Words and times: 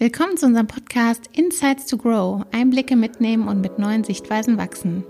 Willkommen 0.00 0.36
zu 0.36 0.46
unserem 0.46 0.68
Podcast 0.68 1.28
Insights 1.32 1.86
to 1.86 1.96
Grow. 1.96 2.44
Einblicke 2.52 2.94
mitnehmen 2.94 3.48
und 3.48 3.60
mit 3.60 3.80
neuen 3.80 4.04
Sichtweisen 4.04 4.56
wachsen. 4.56 5.02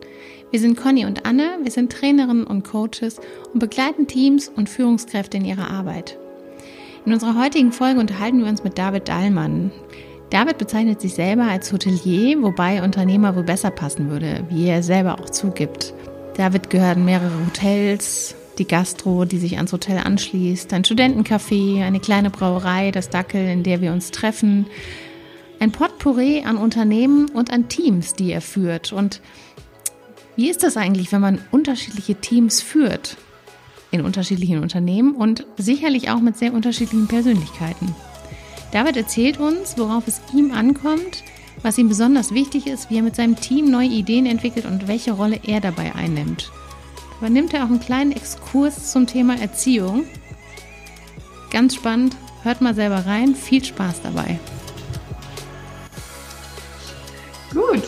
Wir 0.51 0.61
sind 0.61 0.79
Conny 0.79 1.05
und 1.05 1.27
Anne, 1.27 1.59
wir 1.63 1.71
sind 1.71 1.93
Trainerinnen 1.93 2.47
und 2.47 2.65
Coaches 2.65 3.21
und 3.53 3.59
begleiten 3.59 4.07
Teams 4.07 4.49
und 4.49 4.71
Führungskräfte 4.71 5.37
in 5.37 5.45
ihrer 5.45 5.71
Arbeit. 5.71 6.17
In 7.05 7.13
unserer 7.13 7.39
heutigen 7.39 7.71
Folge 7.71 8.01
unterhalten 8.01 8.39
wir 8.39 8.47
uns 8.47 8.65
mit 8.65 8.79
David 8.79 9.11
Dahlmann. 9.11 9.73
David 10.31 10.57
bezeichnet 10.57 11.03
sich 11.03 11.13
selber 11.13 11.43
als 11.43 11.71
Hotelier, 11.71 12.41
wobei 12.41 12.83
Unternehmer 12.83 13.37
wohl 13.37 13.45
besser 13.45 13.71
passen 13.71 14.09
würde, 14.09 14.47
wie 14.49 14.69
er 14.69 14.83
selber 14.83 15.21
auch 15.21 15.29
zugibt. 15.29 15.93
David 16.39 16.71
gehören 16.71 17.05
mehrere 17.05 17.45
Hotels, 17.45 18.35
die 18.59 18.67
Gastro, 18.67 19.25
die 19.25 19.39
sich 19.39 19.57
ans 19.57 19.73
Hotel 19.73 19.99
anschließt, 19.99 20.73
ein 20.73 20.85
Studentencafé, 20.85 21.83
eine 21.83 22.01
kleine 22.01 22.31
Brauerei, 22.31 22.91
das 22.91 23.11
Dackel, 23.11 23.49
in 23.49 23.63
der 23.63 23.81
wir 23.81 23.93
uns 23.93 24.11
treffen, 24.11 24.67
ein 25.61 25.73
Potpourri 25.73 26.43
an 26.45 26.57
Unternehmen 26.57 27.29
und 27.31 27.53
an 27.53 27.69
Teams, 27.69 28.15
die 28.15 28.31
er 28.31 28.41
führt. 28.41 28.93
Und 28.93 29.21
wie 30.37 30.49
ist 30.49 30.63
das 30.63 30.77
eigentlich, 30.77 31.11
wenn 31.13 31.21
man 31.21 31.41
unterschiedliche 31.51 32.15
Teams 32.17 32.61
führt? 32.61 33.17
In 33.91 34.03
unterschiedlichen 34.03 34.63
Unternehmen 34.63 35.15
und 35.15 35.47
sicherlich 35.57 36.11
auch 36.11 36.21
mit 36.21 36.37
sehr 36.37 36.53
unterschiedlichen 36.53 37.09
Persönlichkeiten. 37.09 37.95
David 38.71 38.99
erzählt 38.99 39.41
uns, 39.41 39.79
worauf 39.79 40.07
es 40.07 40.21
ihm 40.35 40.53
ankommt, 40.53 41.25
was 41.63 41.79
ihm 41.79 41.89
besonders 41.89 42.35
wichtig 42.35 42.67
ist, 42.67 42.91
wie 42.91 42.99
er 42.99 43.03
mit 43.03 43.17
seinem 43.17 43.37
Team 43.37 43.71
neue 43.71 43.89
Ideen 43.89 44.27
entwickelt 44.27 44.67
und 44.67 44.89
welche 44.89 45.13
Rolle 45.13 45.41
er 45.45 45.61
dabei 45.61 45.95
einnimmt 45.95 46.53
übernimmt 47.19 47.53
er 47.53 47.65
auch 47.65 47.69
einen 47.69 47.81
kleinen 47.81 48.13
Exkurs 48.13 48.93
zum 48.93 49.07
Thema 49.07 49.39
Erziehung. 49.41 50.05
Ganz 51.51 51.75
spannend, 51.75 52.17
hört 52.43 52.61
mal 52.61 52.75
selber 52.75 53.07
rein, 53.07 53.35
viel 53.35 53.65
Spaß 53.65 54.03
dabei. 54.03 54.39
Gut, 57.53 57.83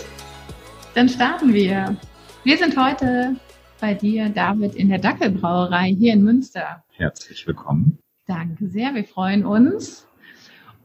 dann 0.94 1.08
starten 1.08 1.52
wir. 1.52 1.96
Wir 2.44 2.56
sind 2.56 2.76
heute 2.76 3.36
bei 3.80 3.94
dir, 3.94 4.28
David, 4.30 4.74
in 4.74 4.88
der 4.88 4.98
Dackelbrauerei 4.98 5.94
hier 5.96 6.14
in 6.14 6.22
Münster. 6.22 6.82
Herzlich 6.96 7.46
willkommen. 7.46 7.98
Danke 8.26 8.68
sehr, 8.68 8.94
wir 8.94 9.04
freuen 9.04 9.44
uns. 9.44 10.06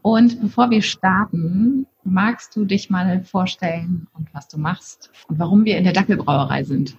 Und 0.01 0.39
bevor 0.39 0.69
wir 0.69 0.81
starten, 0.81 1.87
magst 2.03 2.55
du 2.55 2.65
dich 2.65 2.89
mal 2.89 3.23
vorstellen 3.23 4.07
und 4.13 4.31
was 4.33 4.47
du 4.47 4.59
machst 4.59 5.09
und 5.27 5.39
warum 5.39 5.65
wir 5.65 5.77
in 5.77 5.83
der 5.83 5.93
Dackelbrauerei 5.93 6.63
sind? 6.63 6.95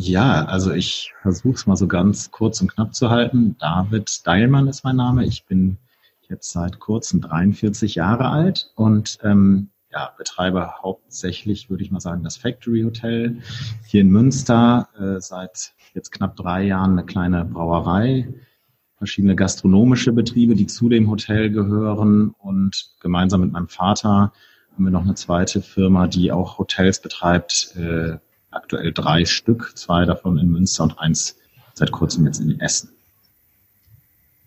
Ja, 0.00 0.44
also 0.44 0.70
ich 0.72 1.12
versuche 1.22 1.54
es 1.54 1.66
mal 1.66 1.74
so 1.74 1.88
ganz 1.88 2.30
kurz 2.30 2.60
und 2.60 2.72
knapp 2.72 2.94
zu 2.94 3.10
halten. 3.10 3.56
David 3.58 4.24
Deilmann 4.24 4.68
ist 4.68 4.84
mein 4.84 4.94
Name. 4.94 5.26
Ich 5.26 5.44
bin 5.44 5.76
jetzt 6.28 6.52
seit 6.52 6.78
kurzem 6.78 7.20
43 7.20 7.96
Jahre 7.96 8.28
alt 8.28 8.70
und 8.76 9.18
ähm, 9.24 9.70
ja, 9.90 10.12
betreibe 10.16 10.70
hauptsächlich, 10.84 11.68
würde 11.68 11.82
ich 11.82 11.90
mal 11.90 11.98
sagen, 11.98 12.22
das 12.22 12.36
Factory 12.36 12.82
Hotel 12.82 13.38
hier 13.86 14.02
in 14.02 14.10
Münster. 14.10 14.88
Äh, 14.96 15.20
seit 15.20 15.74
jetzt 15.94 16.12
knapp 16.12 16.36
drei 16.36 16.62
Jahren 16.62 16.92
eine 16.92 17.04
kleine 17.04 17.44
Brauerei, 17.44 18.32
verschiedene 18.98 19.34
gastronomische 19.34 20.12
Betriebe, 20.12 20.54
die 20.54 20.68
zu 20.68 20.88
dem 20.88 21.10
Hotel 21.10 21.50
gehören 21.50 22.36
und 22.38 22.92
gemeinsam 23.00 23.40
mit 23.40 23.50
meinem 23.50 23.68
Vater 23.68 24.32
haben 24.74 24.84
wir 24.84 24.92
noch 24.92 25.02
eine 25.02 25.16
zweite 25.16 25.60
Firma, 25.60 26.06
die 26.06 26.30
auch 26.30 26.58
Hotels 26.58 27.02
betreibt, 27.02 27.74
äh, 27.76 28.18
aktuell 28.50 28.92
drei 28.92 29.24
Stück, 29.24 29.72
zwei 29.76 30.04
davon 30.04 30.38
in 30.38 30.50
Münster 30.50 30.84
und 30.84 30.98
eins 30.98 31.36
seit 31.74 31.92
kurzem 31.92 32.26
jetzt 32.26 32.40
in 32.40 32.58
Essen. 32.60 32.90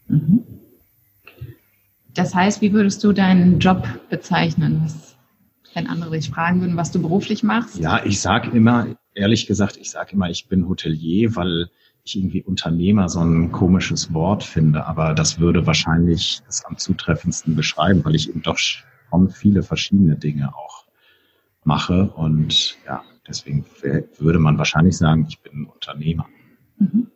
Mhm. 0.07 0.43
Das 2.13 2.35
heißt, 2.35 2.61
wie 2.61 2.73
würdest 2.73 3.03
du 3.03 3.13
deinen 3.13 3.59
Job 3.59 3.87
bezeichnen? 4.09 4.81
Was, 4.83 5.15
wenn 5.73 5.87
andere 5.87 6.11
dich 6.11 6.29
fragen 6.29 6.59
würden, 6.59 6.75
was 6.75 6.91
du 6.91 7.01
beruflich 7.01 7.43
machst? 7.43 7.77
Ja, 7.77 8.03
ich 8.03 8.19
sage 8.19 8.51
immer, 8.51 8.87
ehrlich 9.13 9.47
gesagt, 9.47 9.77
ich 9.77 9.89
sage 9.89 10.13
immer, 10.13 10.29
ich 10.29 10.47
bin 10.47 10.67
Hotelier, 10.67 11.35
weil 11.35 11.69
ich 12.03 12.17
irgendwie 12.17 12.43
Unternehmer 12.43 13.07
so 13.07 13.21
ein 13.21 13.51
komisches 13.51 14.13
Wort 14.13 14.43
finde, 14.43 14.85
aber 14.85 15.13
das 15.13 15.39
würde 15.39 15.67
wahrscheinlich 15.67 16.41
das 16.45 16.65
am 16.65 16.77
zutreffendsten 16.77 17.55
beschreiben, 17.55 18.03
weil 18.03 18.15
ich 18.15 18.27
eben 18.27 18.41
doch 18.41 18.57
schon 18.57 19.29
viele 19.29 19.63
verschiedene 19.63 20.15
Dinge 20.15 20.53
auch 20.55 20.85
mache 21.63 22.09
und 22.09 22.77
ja, 22.85 23.03
Deswegen 23.31 23.65
würde 24.17 24.39
man 24.39 24.57
wahrscheinlich 24.57 24.97
sagen, 24.97 25.25
ich 25.29 25.39
bin 25.39 25.61
ein 25.61 25.65
Unternehmer. 25.65 26.27
Mhm. 26.77 27.07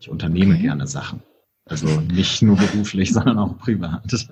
Ich 0.00 0.10
unternehme 0.10 0.54
okay. 0.54 0.62
gerne 0.62 0.86
Sachen. 0.88 1.22
Also 1.64 1.86
nicht 2.00 2.42
nur 2.42 2.56
beruflich, 2.56 3.12
sondern 3.14 3.38
auch 3.38 3.56
privat. 3.58 4.02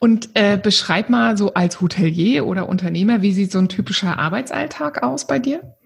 Und 0.00 0.30
äh, 0.34 0.58
beschreib 0.58 1.10
mal 1.10 1.36
so 1.36 1.54
als 1.54 1.80
Hotelier 1.80 2.46
oder 2.46 2.68
Unternehmer, 2.68 3.22
wie 3.22 3.32
sieht 3.32 3.52
so 3.52 3.58
ein 3.58 3.68
typischer 3.68 4.18
Arbeitsalltag 4.18 5.02
aus 5.02 5.26
bei 5.26 5.38
dir? 5.38 5.76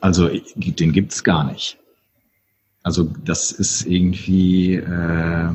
Also 0.00 0.30
den 0.56 0.92
gibt 0.92 1.12
es 1.12 1.22
gar 1.22 1.44
nicht. 1.44 1.78
Also 2.82 3.04
das 3.24 3.52
ist 3.52 3.84
irgendwie 3.84 4.76
äh, 4.76 5.50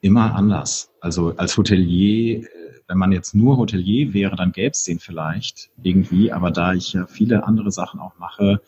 immer 0.00 0.34
anders. 0.34 0.90
Also 1.00 1.36
als 1.36 1.56
Hotelier 1.56 2.46
wenn 2.90 2.98
man 2.98 3.12
jetzt 3.12 3.36
nur 3.36 3.56
Hotelier 3.56 4.12
wäre, 4.14 4.34
dann 4.34 4.50
gäbe 4.50 4.72
es 4.72 4.82
den 4.82 4.98
vielleicht 4.98 5.70
irgendwie, 5.80 6.32
aber 6.32 6.50
da 6.50 6.74
ich 6.74 6.92
ja 6.92 7.06
viele 7.06 7.46
andere 7.46 7.70
Sachen 7.70 8.00
auch 8.00 8.18
mache, 8.18 8.62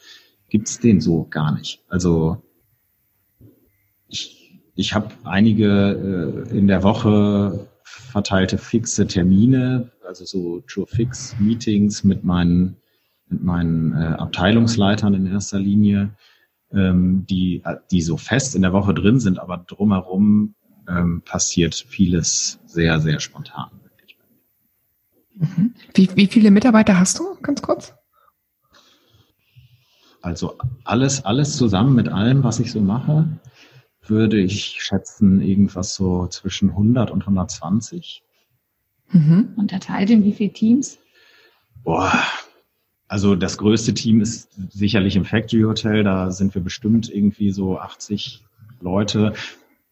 gibt 0.49 0.69
es 0.69 0.79
den 0.79 1.01
so 1.01 1.27
gar 1.29 1.53
nicht. 1.53 1.83
Also 1.89 2.41
ich, 4.07 4.63
ich 4.77 4.95
habe 4.95 5.09
einige 5.25 6.47
äh, 6.49 6.57
in 6.57 6.69
der 6.69 6.85
Woche 6.85 7.69
verteilte 7.83 8.59
fixe 8.59 9.09
Termine, 9.09 9.91
also 10.07 10.25
so 10.25 10.61
True 10.69 10.87
Fix 10.87 11.35
Meetings 11.41 12.05
mit 12.05 12.23
meinen 12.23 12.77
mit 13.29 13.43
meinen 13.43 13.93
äh, 13.93 14.05
Abteilungsleitern 14.05 15.15
in 15.15 15.27
erster 15.27 15.59
Linie, 15.59 16.11
ähm, 16.71 17.27
die 17.29 17.61
die 17.91 18.03
so 18.03 18.17
fest 18.17 18.55
in 18.55 18.63
der 18.63 18.73
Woche 18.73 18.95
drin 18.95 19.19
sind, 19.19 19.41
aber 19.41 19.57
drumherum 19.59 20.55
ähm, 20.89 21.23
passiert 21.25 21.75
vieles 21.75 22.61
sehr 22.67 23.01
sehr 23.01 23.19
spontan. 23.19 23.82
Mhm. 25.43 25.75
Wie, 25.95 26.09
wie 26.15 26.27
viele 26.29 26.53
Mitarbeiter 26.53 26.99
hast 26.99 27.19
du, 27.19 27.35
ganz 27.43 27.61
kurz? 27.63 27.95
Also 30.21 30.57
alles, 30.85 31.25
alles 31.25 31.57
zusammen 31.57 31.97
mit 31.97 32.09
allem, 32.09 32.45
was 32.45 32.61
ich 32.61 32.71
so 32.71 32.81
mache, 32.81 33.29
würde 34.07 34.41
ich 34.41 34.81
schätzen, 34.81 35.41
irgendwas 35.41 35.97
so 35.97 36.29
zwischen 36.29 36.71
100 36.71 37.11
und 37.11 37.23
120. 37.23 38.23
Mhm. 39.11 39.55
Unterteilt 39.57 40.11
in 40.11 40.25
wie 40.25 40.33
viele 40.33 40.53
Teams? 40.53 40.99
Boah, 41.83 42.13
also 43.09 43.35
das 43.35 43.59
größte 43.59 43.95
Team 43.95 44.21
ist 44.21 44.49
sicherlich 44.73 45.17
im 45.17 45.25
Factory 45.25 45.63
Hotel. 45.63 46.05
Da 46.05 46.31
sind 46.31 46.55
wir 46.55 46.63
bestimmt 46.63 47.13
irgendwie 47.13 47.51
so 47.51 47.81
80 47.81 48.45
Leute 48.81 49.33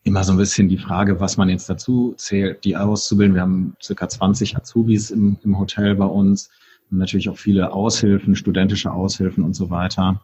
immer 0.03 0.25
so 0.25 0.33
ein 0.33 0.39
bisschen 0.39 0.69
die 0.69 0.79
Frage, 0.79 1.21
was 1.21 1.37
man 1.37 1.49
jetzt 1.49 1.69
dazu 1.69 2.15
zählt, 2.17 2.65
die 2.65 2.77
auszubilden. 2.77 3.35
Wir 3.35 3.43
haben 3.43 3.77
circa 3.83 4.09
20 4.09 4.57
Azubis 4.57 5.11
im, 5.11 5.37
im 5.45 5.59
Hotel 5.59 5.95
bei 5.95 6.07
uns 6.07 6.51
und 6.91 6.99
natürlich 6.99 7.29
auch 7.29 7.39
viele 7.39 7.73
Aushilfen, 7.73 8.35
studentische 8.35 8.93
Aushilfen 8.93 9.45
und 9.45 9.55
so 9.55 9.71
weiter. 9.71 10.21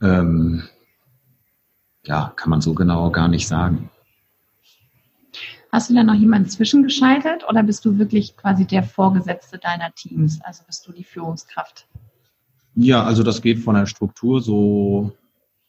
Ähm, 0.00 0.64
ja, 2.04 2.32
kann 2.36 2.50
man 2.50 2.60
so 2.60 2.74
genau 2.74 3.10
gar 3.10 3.28
nicht 3.28 3.46
sagen. 3.46 3.90
Hast 5.70 5.88
du 5.88 5.94
da 5.94 6.02
noch 6.02 6.14
jemanden 6.14 6.48
zwischengeschaltet 6.48 7.48
oder 7.48 7.62
bist 7.62 7.84
du 7.84 7.98
wirklich 7.98 8.36
quasi 8.36 8.66
der 8.66 8.82
Vorgesetzte 8.82 9.58
deiner 9.58 9.94
Teams? 9.94 10.40
Also 10.42 10.64
bist 10.66 10.86
du 10.86 10.92
die 10.92 11.04
Führungskraft? 11.04 11.86
Ja, 12.74 13.04
also 13.04 13.22
das 13.22 13.40
geht 13.40 13.58
von 13.58 13.74
der 13.74 13.86
Struktur 13.86 14.42
so 14.42 15.12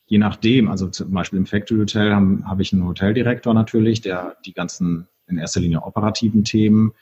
je 0.05 0.17
nachdem, 0.17 0.69
also 0.69 0.89
zum 0.89 1.11
Beispiel 1.11 1.39
im 1.39 1.45
Factory 1.45 1.79
Hotel 1.79 2.13
habe 2.13 2.43
hab 2.45 2.59
ich 2.59 2.73
einen 2.73 2.85
Hoteldirektor 2.85 3.53
natürlich, 3.53 4.01
der 4.01 4.37
die 4.45 4.53
ganzen 4.53 5.07
in 5.27 5.37
erster 5.37 5.61
Linie 5.61 5.81
operativen 5.81 6.43
Themen 6.43 6.93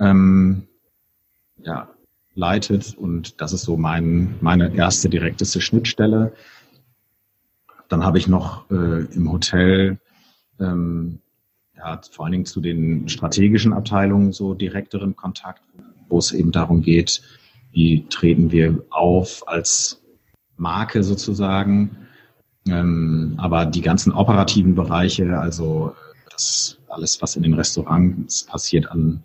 ähm, 0.00 0.66
ja, 1.62 1.88
leitet 2.34 2.96
und 2.96 3.40
das 3.40 3.52
ist 3.52 3.62
so 3.62 3.76
mein, 3.76 4.36
meine 4.40 4.74
erste 4.74 5.08
direkteste 5.08 5.60
Schnittstelle. 5.60 6.32
Dann 7.88 8.04
habe 8.04 8.18
ich 8.18 8.26
noch 8.26 8.70
äh, 8.70 9.04
im 9.14 9.30
Hotel 9.30 9.98
ähm, 10.58 11.20
ja, 11.76 12.00
vor 12.10 12.24
allen 12.24 12.32
Dingen 12.32 12.46
zu 12.46 12.60
den 12.60 13.08
strategischen 13.08 13.72
Abteilungen 13.72 14.32
so 14.32 14.54
direkteren 14.54 15.14
Kontakt, 15.14 15.62
wo 16.08 16.18
es 16.18 16.32
eben 16.32 16.52
darum 16.52 16.80
geht, 16.80 17.22
wie 17.72 18.06
treten 18.08 18.50
wir 18.50 18.84
auf 18.90 19.46
als 19.46 20.02
Marke 20.56 21.02
sozusagen 21.02 22.08
ähm, 22.68 23.34
aber 23.38 23.66
die 23.66 23.80
ganzen 23.80 24.12
operativen 24.12 24.74
Bereiche, 24.74 25.38
also 25.38 25.94
das 26.30 26.78
alles, 26.88 27.20
was 27.22 27.36
in 27.36 27.42
den 27.42 27.54
Restaurants 27.54 28.44
passiert 28.44 28.90
an 28.90 29.22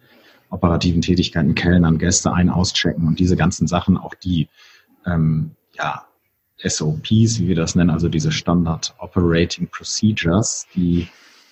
operativen 0.50 1.02
Tätigkeiten, 1.02 1.56
Kellnern, 1.56 1.98
Gäste 1.98 2.32
ein-, 2.34 2.50
auschecken 2.50 3.08
und 3.08 3.20
diese 3.20 3.36
ganzen 3.36 3.68
Sachen, 3.68 3.98
auch 3.98 4.16
die 4.16 4.48
ähm, 5.06 5.52
ja, 5.74 6.06
SOPs, 6.64 7.40
wie 7.40 7.50
wir 7.50 7.56
das 7.56 7.76
nennen, 7.76 7.90
also 7.90 8.10
diese 8.10 8.32
Standard 8.32 8.96
Operating 9.00 9.68
Procedures, 9.68 10.66
die 10.74 11.08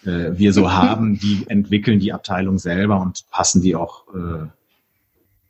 äh, 0.05 0.31
wir 0.38 0.53
so 0.53 0.71
haben, 0.71 1.19
die 1.19 1.45
entwickeln 1.47 1.99
die 1.99 2.13
Abteilung 2.13 2.57
selber 2.57 3.01
und 3.01 3.25
passen 3.29 3.61
die 3.61 3.75
auch 3.75 4.05
äh, 4.13 4.47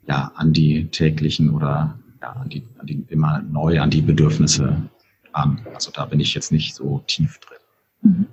ja 0.08 0.32
an 0.36 0.54
die 0.54 0.88
täglichen 0.88 1.52
oder 1.52 1.98
ja, 2.22 2.32
an 2.32 2.50
die, 2.50 2.64
an 2.80 2.88
die 2.88 3.06
immer 3.10 3.42
neu 3.42 3.80
an 3.80 3.90
die 3.90 4.02
Bedürfnisse 4.02 4.90
an. 5.36 5.66
Also 5.74 5.92
da 5.92 6.06
bin 6.06 6.20
ich 6.20 6.34
jetzt 6.34 6.52
nicht 6.52 6.76
so 6.76 7.04
tief 7.08 7.40
drin. 7.40 7.58
Mhm. 8.02 8.28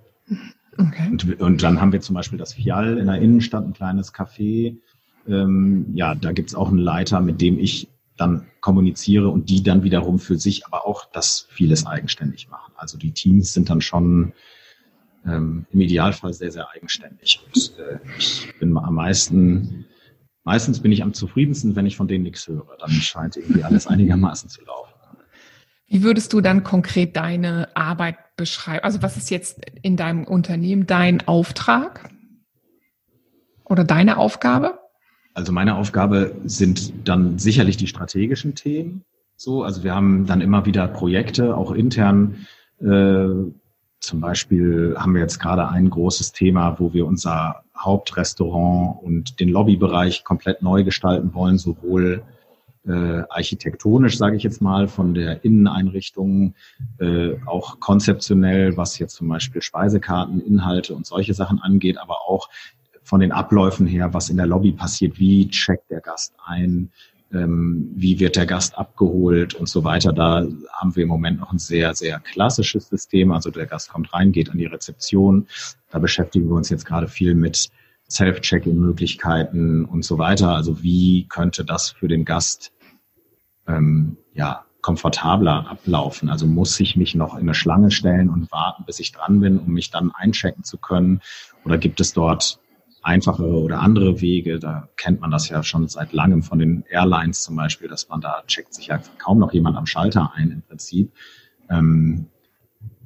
Okay. 0.79 1.09
Und, 1.11 1.41
und 1.41 1.63
dann 1.63 1.81
haben 1.81 1.93
wir 1.93 2.01
zum 2.01 2.15
Beispiel 2.15 2.39
das 2.39 2.55
Fial 2.55 2.97
in 2.99 3.07
der 3.07 3.21
Innenstadt, 3.21 3.65
ein 3.65 3.75
kleines 3.75 4.15
Café. 4.15 4.77
Ähm, 5.29 5.87
ja, 5.95 6.15
da 6.15 6.33
gibt's 6.33 6.55
auch 6.55 6.69
einen 6.69 6.79
Leiter, 6.79 7.21
mit 7.21 7.41
dem 7.41 7.59
ich 7.59 7.89
dann 8.17 8.47
kommuniziere 8.61 9.29
und 9.29 9.51
die 9.51 9.63
dann 9.63 9.83
wiederum 9.83 10.19
für 10.19 10.39
sich 10.39 10.67
aber 10.67 10.87
auch 10.87 11.05
das 11.13 11.47
vieles 11.51 11.87
eigenständig 11.87 12.49
machen. 12.49 12.73
Also 12.77 12.99
die 12.99 13.13
Teams 13.13 13.53
sind 13.53 13.69
dann 13.69 13.81
schon 13.81 14.33
ähm, 15.27 15.67
im 15.71 15.81
Idealfall 15.81 16.33
sehr, 16.33 16.51
sehr 16.51 16.71
eigenständig. 16.71 17.41
Und 17.47 17.79
äh, 17.79 17.99
ich 18.19 18.53
bin 18.59 18.77
am 18.77 18.95
meisten, 18.95 19.87
meistens 20.45 20.81
bin 20.81 20.93
ich 20.93 21.03
am 21.03 21.15
zufriedensten, 21.15 21.77
wenn 21.77 21.87
ich 21.87 21.97
von 21.97 22.09
denen 22.09 22.25
nichts 22.25 22.47
höre. 22.47 22.77
Dann 22.79 22.91
scheint 22.91 23.37
irgendwie 23.37 23.65
alles 23.65 23.87
einigermaßen 23.87 24.49
zu 24.49 24.63
laufen. 24.65 24.92
Wie 25.93 26.03
würdest 26.03 26.33
du 26.33 26.41
dann 26.41 26.65
konkret 26.65 27.17
deine 27.17 27.69
Arbeit 27.75 28.17
beschreiben? 28.39 28.83
Also 28.83 29.03
was 29.03 29.19
ist 29.19 29.31
jetzt 29.31 29.61
in 29.83 29.99
deinem 29.99 30.25
Unternehmen 30.25 30.87
dein 30.87 31.29
Auftrag 31.29 32.09
oder 33.67 33.85
deine 33.85 34.17
Aufgabe? 34.17 34.79
Also 35.35 35.53
meine 35.53 35.77
Aufgabe 35.77 36.35
sind 36.47 37.07
dann 37.07 37.39
sicherlich 37.39 37.77
die 37.77 37.89
strategischen 37.89 38.55
Themen. 38.55 39.05
So, 39.37 39.65
also 39.65 39.85
wir 39.85 39.95
haben 39.95 40.25
dann 40.25 40.41
immer 40.41 40.65
wieder 40.65 40.89
Projekte, 40.89 41.55
auch 41.55 41.73
intern. 41.73 42.47
Äh, 42.81 43.53
zum 44.01 44.21
Beispiel 44.21 44.95
haben 44.97 45.13
wir 45.13 45.21
jetzt 45.21 45.41
gerade 45.41 45.69
ein 45.69 45.91
großes 45.91 46.33
Thema, 46.33 46.81
wo 46.81 46.95
wir 46.95 47.05
unser 47.05 47.65
Hauptrestaurant 47.77 49.03
und 49.03 49.41
den 49.41 49.51
Lobbybereich 49.51 50.25
komplett 50.25 50.63
neu 50.63 50.85
gestalten 50.85 51.35
wollen, 51.35 51.59
sowohl 51.59 52.23
äh, 52.87 53.23
architektonisch, 53.29 54.19
sage 54.19 54.37
ich 54.37 54.43
jetzt 54.43 54.61
mal, 54.61 54.89
von 54.89 55.15
der 55.15 55.45
Inneneinrichtung, 55.45 56.55
äh, 56.99 57.35
auch 57.47 57.81
konzeptionell, 57.81 58.77
was 58.77 58.99
jetzt 58.99 59.15
zum 59.15 59.29
Beispiel 59.29 59.63
Speisekarten, 59.63 60.41
Inhalte 60.41 60.95
und 60.95 61.07
solche 61.07 61.35
Sachen 61.35 61.61
angeht, 61.61 61.99
aber 61.99 62.23
auch 62.27 62.49
von 63.05 63.21
den 63.21 63.33
Abläufen 63.33 63.87
her, 63.87 64.15
was 64.15 64.31
in 64.31 64.37
der 64.37 64.47
Lobby 64.47 64.73
passiert, 64.73 65.19
wie 65.19 65.49
checkt 65.49 65.91
der 65.91 66.01
Gast 66.01 66.35
ein, 66.45 66.91
ähm, 67.33 67.91
wie 67.95 68.21
wird 68.21 68.37
der 68.37 68.47
Gast 68.47 68.77
abgeholt 68.77 69.55
und 69.55 69.69
so 69.69 69.85
weiter. 69.85 70.13
Da 70.13 70.47
haben 70.73 70.97
wir 70.97 71.03
im 71.03 71.09
Moment 71.09 71.41
noch 71.41 71.53
ein 71.53 71.59
sehr, 71.59 71.95
sehr 71.95 72.21
klassisches 72.21 72.89
System. 72.89 73.33
Also 73.33 73.51
der 73.51 73.67
Gast 73.67 73.91
kommt 73.91 74.13
rein, 74.13 74.33
geht 74.33 74.51
an 74.51 74.59
die 74.59 74.67
Rezeption. 74.67 75.47
Da 75.91 75.99
beschäftigen 75.99 76.49
wir 76.49 76.57
uns 76.57 76.69
jetzt 76.69 76.85
gerade 76.85 77.09
viel 77.09 77.35
mit 77.35 77.71
Self-Check-In-Möglichkeiten 78.13 79.85
und 79.85 80.05
so 80.05 80.19
weiter. 80.19 80.55
Also 80.55 80.83
wie 80.83 81.27
könnte 81.29 81.65
das 81.65 81.91
für 81.91 82.09
den 82.09 82.25
Gast 82.25 82.73
ähm, 83.67 84.17
ja 84.35 84.65
komfortabler 84.83 85.71
ablaufen? 85.71 86.29
Also 86.29 86.47
muss 86.47 86.79
ich 86.81 86.97
mich 86.97 87.15
noch 87.15 87.35
in 87.35 87.43
eine 87.43 87.55
Schlange 87.55 87.91
stellen 87.91 88.29
und 88.29 88.51
warten, 88.53 88.85
bis 88.85 89.01
ich 89.01 89.13
dran 89.13 89.41
bin, 89.41 89.59
um 89.59 89.73
mich 89.73 89.91
dann 89.91 90.13
einchecken 90.13 90.65
zu 90.65 90.77
können? 90.77 91.21
Oder 91.65 91.79
gibt 91.79 92.01
es 92.01 92.13
dort 92.13 92.61
einfache 93.03 93.45
oder 93.45 93.81
andere 93.81 94.21
Wege? 94.21 94.59
Da 94.59 94.89
kennt 94.97 95.21
man 95.21 95.31
das 95.31 95.49
ja 95.49 95.63
schon 95.63 95.89
seit 95.89 96.13
langem 96.13 96.43
von 96.43 96.59
den 96.59 96.85
Airlines 96.91 97.43
zum 97.43 97.57
Beispiel, 97.57 97.89
dass 97.89 98.09
man 98.09 98.21
da 98.21 98.43
checkt 98.47 98.75
sich 98.75 98.89
ja 98.89 99.01
kaum 99.19 99.39
noch 99.39 99.53
jemand 99.53 99.77
am 99.77 99.87
Schalter 99.87 100.33
ein 100.35 100.51
im 100.51 100.63
Prinzip. 100.63 101.13
Ähm, 101.71 102.27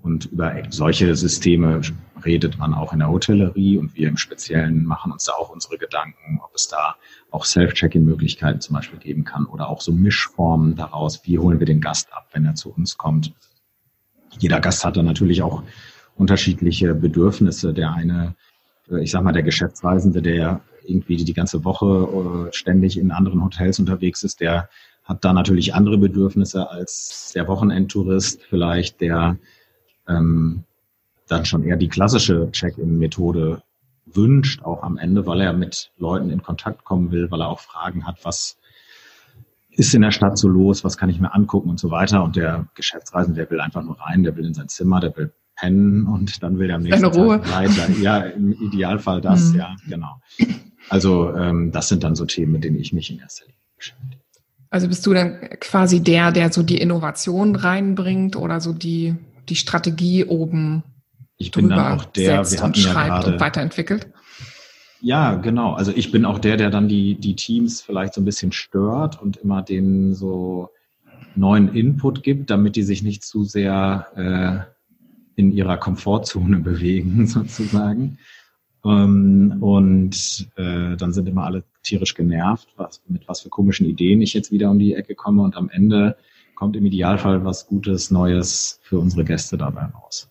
und 0.07 0.27
über 0.27 0.55
solche 0.71 1.17
Systeme 1.17 1.81
redet 2.25 2.59
man 2.59 2.75
auch 2.75 2.93
in 2.93 3.01
der 3.01 3.11
Hotellerie 3.11 3.77
und 3.77 3.97
wir 3.97 4.09
im 4.09 4.17
Speziellen 4.17 4.85
machen 4.85 5.11
uns 5.11 5.25
da 5.25 5.33
auch 5.33 5.51
unsere 5.51 5.79
Gedanken, 5.79 6.41
ob 6.43 6.55
es 6.55 6.69
da 6.69 6.95
auch 7.33 7.45
Self-Check-In-Möglichkeiten 7.45 8.61
zum 8.61 8.77
Beispiel 8.77 9.01
geben 9.01 9.25
kann 9.25 9.47
oder 9.47 9.69
auch 9.69 9.81
so 9.81 9.93
Mischformen 9.93 10.77
daraus. 10.77 11.21
Wie 11.25 11.41
holen 11.41 11.59
wir 11.59 11.67
den 11.67 11.81
Gast 11.81 12.13
ab, 12.13 12.29
wenn 12.33 12.45
er 12.45 12.55
zu 12.55 12.73
uns 12.73 12.97
kommt? 12.97 13.33
Jeder 14.39 14.61
Gast 14.61 14.85
hat 14.85 14.97
dann 14.97 15.07
natürlich 15.07 15.43
auch 15.43 15.65
unterschiedliche 16.15 16.95
Bedürfnisse. 16.95 17.75
Der 17.75 17.93
eine, 17.93 18.37
äh, 18.89 19.03
ich 19.03 19.11
sag 19.11 19.25
mal, 19.25 19.33
der 19.33 19.43
Geschäftsreisende, 19.43 20.23
der 20.23 20.61
irgendwie 20.85 21.17
die 21.17 21.35
ganze 21.35 21.65
Woche 21.65 22.49
äh, 22.49 22.53
ständig 22.55 22.97
in 22.97 23.11
anderen 23.11 23.45
Hotels 23.45 23.81
unterwegs 23.81 24.23
ist, 24.23 24.41
der 24.41 24.69
hat 25.03 25.25
da 25.25 25.33
natürlich 25.33 25.75
andere 25.75 25.99
Bedürfnisse 25.99 26.71
als 26.71 27.33
der 27.35 27.49
Wochenendtourist 27.49 28.43
vielleicht, 28.49 29.01
der 29.01 29.39
ähm, 30.09 30.65
dann 31.29 31.45
schon 31.45 31.65
eher 31.65 31.77
die 31.77 31.89
klassische 31.89 32.51
Check-in-Methode 32.53 33.63
wünscht, 34.07 34.63
auch 34.63 34.83
am 34.83 34.99
Ende, 34.99 35.27
weil 35.27 35.41
er 35.41 35.53
mit 35.53 35.91
Leuten 35.99 36.31
in 36.31 36.43
Kontakt 36.43 36.85
kommen 36.85 37.11
will, 37.11 37.31
weil 37.31 37.41
er 37.41 37.49
auch 37.49 37.61
Fragen 37.61 38.07
hat, 38.07 38.25
was 38.25 38.57
ist 39.71 39.95
in 39.95 40.03
der 40.03 40.11
Stadt 40.11 40.39
so 40.39 40.49
los, 40.49 40.85
was 40.85 40.97
kann 40.97 41.11
ich 41.11 41.21
mir 41.21 41.35
angucken 41.35 41.69
und 41.69 41.79
so 41.79 41.91
weiter. 41.91 42.23
Und 42.23 42.37
der 42.37 42.67
Geschäftsreisende, 42.75 43.41
der 43.41 43.51
will 43.51 43.61
einfach 43.61 43.83
nur 43.83 44.01
rein, 44.01 44.23
der 44.23 44.37
will 44.37 44.47
in 44.47 44.55
sein 44.55 44.69
Zimmer, 44.69 45.01
der 45.01 45.15
will 45.17 45.33
pennen 45.55 46.07
und 46.07 46.43
dann 46.43 46.59
will 46.59 46.71
er 46.71 46.77
am 46.77 46.83
nächsten 46.83 47.05
Ruhe. 47.07 47.41
Tag 47.41 47.53
weiter. 47.53 47.91
Ja, 48.01 48.21
im 48.21 48.53
Idealfall 48.53 49.21
das, 49.21 49.53
mhm. 49.53 49.59
ja, 49.59 49.77
genau. 49.89 50.21
Also 50.89 51.35
ähm, 51.35 51.73
das 51.73 51.89
sind 51.89 52.05
dann 52.05 52.15
so 52.15 52.25
Themen, 52.25 52.53
mit 52.53 52.65
denen 52.65 52.79
ich 52.79 52.93
mich 52.93 53.11
in 53.11 53.19
erster 53.19 53.47
Linie 53.47 53.59
beschäftige. 53.77 54.23
Also 54.71 54.89
bist 54.89 55.07
du 55.07 55.15
dann 55.15 55.41
quasi 55.61 56.03
der, 56.03 56.33
der 56.33 56.53
so 56.53 56.63
die 56.63 56.79
Innovation 56.79 57.57
reinbringt 57.57 58.37
oder 58.37 58.61
so 58.61 58.73
die 58.73 59.15
die 59.49 59.57
Strategie 59.57 60.25
oben 60.25 60.83
ich 61.39 61.51
bin 61.51 61.69
dann 61.69 61.99
auch 61.99 62.05
der, 62.05 62.51
wir 62.51 62.65
und 62.65 62.77
schreibt 62.77 62.77
ja 62.79 62.93
gerade, 62.93 63.33
und 63.33 63.41
weiterentwickelt. 63.41 64.09
Ja, 65.01 65.35
genau. 65.35 65.75
Also 65.75 65.93
ich 65.95 66.11
bin 66.11 66.25
auch 66.25 66.39
der, 66.39 66.57
der 66.57 66.71
dann 66.71 66.89
die, 66.89 67.15
die 67.17 67.37
Teams 67.37 67.83
vielleicht 67.83 68.15
so 68.15 68.21
ein 68.21 68.25
bisschen 68.25 68.53
stört 68.53 69.21
und 69.21 69.37
immer 69.37 69.63
denen 69.63 70.15
so 70.15 70.71
neuen 71.35 71.75
Input 71.75 72.23
gibt, 72.23 72.49
damit 72.51 72.77
die 72.77 72.83
sich 72.83 73.03
nicht 73.03 73.23
zu 73.23 73.45
sehr 73.45 74.67
äh, 75.37 75.41
in 75.41 75.53
ihrer 75.53 75.77
Komfortzone 75.77 76.59
bewegen, 76.61 77.27
sozusagen. 77.27 78.19
Ähm, 78.85 79.59
und 79.61 80.49
äh, 80.57 80.97
dann 80.97 81.13
sind 81.13 81.29
immer 81.29 81.45
alle 81.45 81.65
tierisch 81.83 82.15
genervt, 82.15 82.69
was, 82.77 83.03
mit 83.07 83.29
was 83.29 83.43
für 83.43 83.51
komischen 83.51 83.87
Ideen 83.87 84.23
ich 84.23 84.33
jetzt 84.33 84.51
wieder 84.51 84.71
um 84.71 84.79
die 84.79 84.95
Ecke 84.95 85.15
komme. 85.15 85.43
Und 85.43 85.57
am 85.57 85.69
Ende 85.69 86.17
kommt 86.57 86.75
im 86.75 86.85
Idealfall 86.87 87.45
was 87.45 87.67
Gutes, 87.67 88.11
Neues 88.11 88.81
für 88.83 88.99
unsere 88.99 89.25
Gäste 89.25 89.57
dabei 89.57 89.85
raus. 89.85 90.29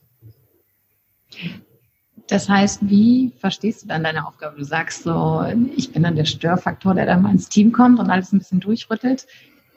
Das 2.27 2.49
heißt, 2.49 2.89
wie 2.89 3.31
verstehst 3.37 3.83
du 3.83 3.87
dann 3.87 4.03
deine 4.03 4.27
Aufgabe? 4.27 4.57
Du 4.57 4.63
sagst 4.63 5.03
so, 5.03 5.45
ich 5.75 5.93
bin 5.93 6.03
dann 6.03 6.15
der 6.15 6.25
Störfaktor, 6.25 6.95
der 6.95 7.05
dann 7.05 7.21
mal 7.21 7.31
ins 7.31 7.49
Team 7.49 7.71
kommt 7.71 7.99
und 7.99 8.09
alles 8.09 8.33
ein 8.33 8.39
bisschen 8.39 8.59
durchrüttelt. 8.59 9.27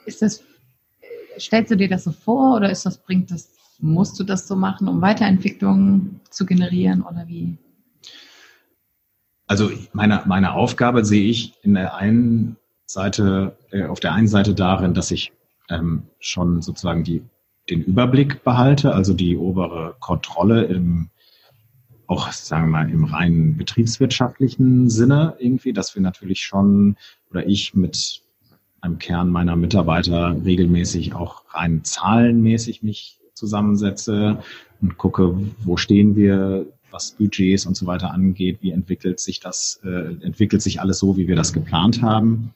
Ist 0.06 0.22
das, 0.22 0.42
stellst 1.38 1.70
du 1.70 1.76
dir 1.76 1.88
das 1.88 2.04
so 2.04 2.12
vor 2.12 2.56
oder 2.56 2.70
ist 2.70 2.86
das, 2.86 2.98
bringt 2.98 3.30
das, 3.30 3.50
musst 3.80 4.18
du 4.18 4.24
das 4.24 4.48
so 4.48 4.56
machen, 4.56 4.88
um 4.88 5.02
Weiterentwicklungen 5.02 6.20
zu 6.30 6.46
generieren 6.46 7.02
oder 7.02 7.28
wie? 7.28 7.58
Also 9.46 9.70
meine, 9.92 10.22
meine 10.24 10.54
Aufgabe 10.54 11.04
sehe 11.04 11.28
ich 11.28 11.52
in 11.62 11.74
der 11.74 11.94
einen 11.96 12.56
Seite, 12.86 13.58
äh, 13.70 13.84
auf 13.84 14.00
der 14.00 14.14
einen 14.14 14.28
Seite 14.28 14.54
darin, 14.54 14.94
dass 14.94 15.10
ich 15.10 15.32
ähm, 15.68 16.04
schon 16.18 16.62
sozusagen 16.62 17.04
die, 17.04 17.22
den 17.70 17.82
Überblick 17.82 18.44
behalte, 18.44 18.94
also 18.94 19.14
die 19.14 19.36
obere 19.36 19.96
Kontrolle 20.00 20.64
im, 20.64 21.10
auch 22.06 22.32
sagen 22.32 22.66
wir 22.66 22.70
mal 22.70 22.90
im 22.90 23.04
reinen 23.04 23.56
betriebswirtschaftlichen 23.56 24.88
Sinne 24.88 25.36
irgendwie, 25.38 25.72
dass 25.72 25.94
wir 25.94 26.02
natürlich 26.02 26.40
schon 26.40 26.96
oder 27.30 27.46
ich 27.46 27.74
mit 27.74 28.22
einem 28.80 28.98
Kern 28.98 29.30
meiner 29.30 29.56
Mitarbeiter 29.56 30.36
regelmäßig 30.44 31.14
auch 31.14 31.42
rein 31.52 31.84
zahlenmäßig 31.84 32.82
mich 32.82 33.20
zusammensetze 33.34 34.42
und 34.80 34.96
gucke, 34.96 35.38
wo 35.64 35.76
stehen 35.76 36.16
wir, 36.16 36.66
was 36.90 37.12
Budgets 37.12 37.66
und 37.66 37.76
so 37.76 37.86
weiter 37.86 38.12
angeht, 38.12 38.58
wie 38.60 38.70
entwickelt 38.70 39.20
sich 39.20 39.40
das, 39.40 39.80
äh, 39.84 40.14
entwickelt 40.24 40.62
sich 40.62 40.80
alles 40.80 40.98
so, 40.98 41.16
wie 41.16 41.28
wir 41.28 41.36
das 41.36 41.52
geplant 41.52 42.02
haben. 42.02 42.54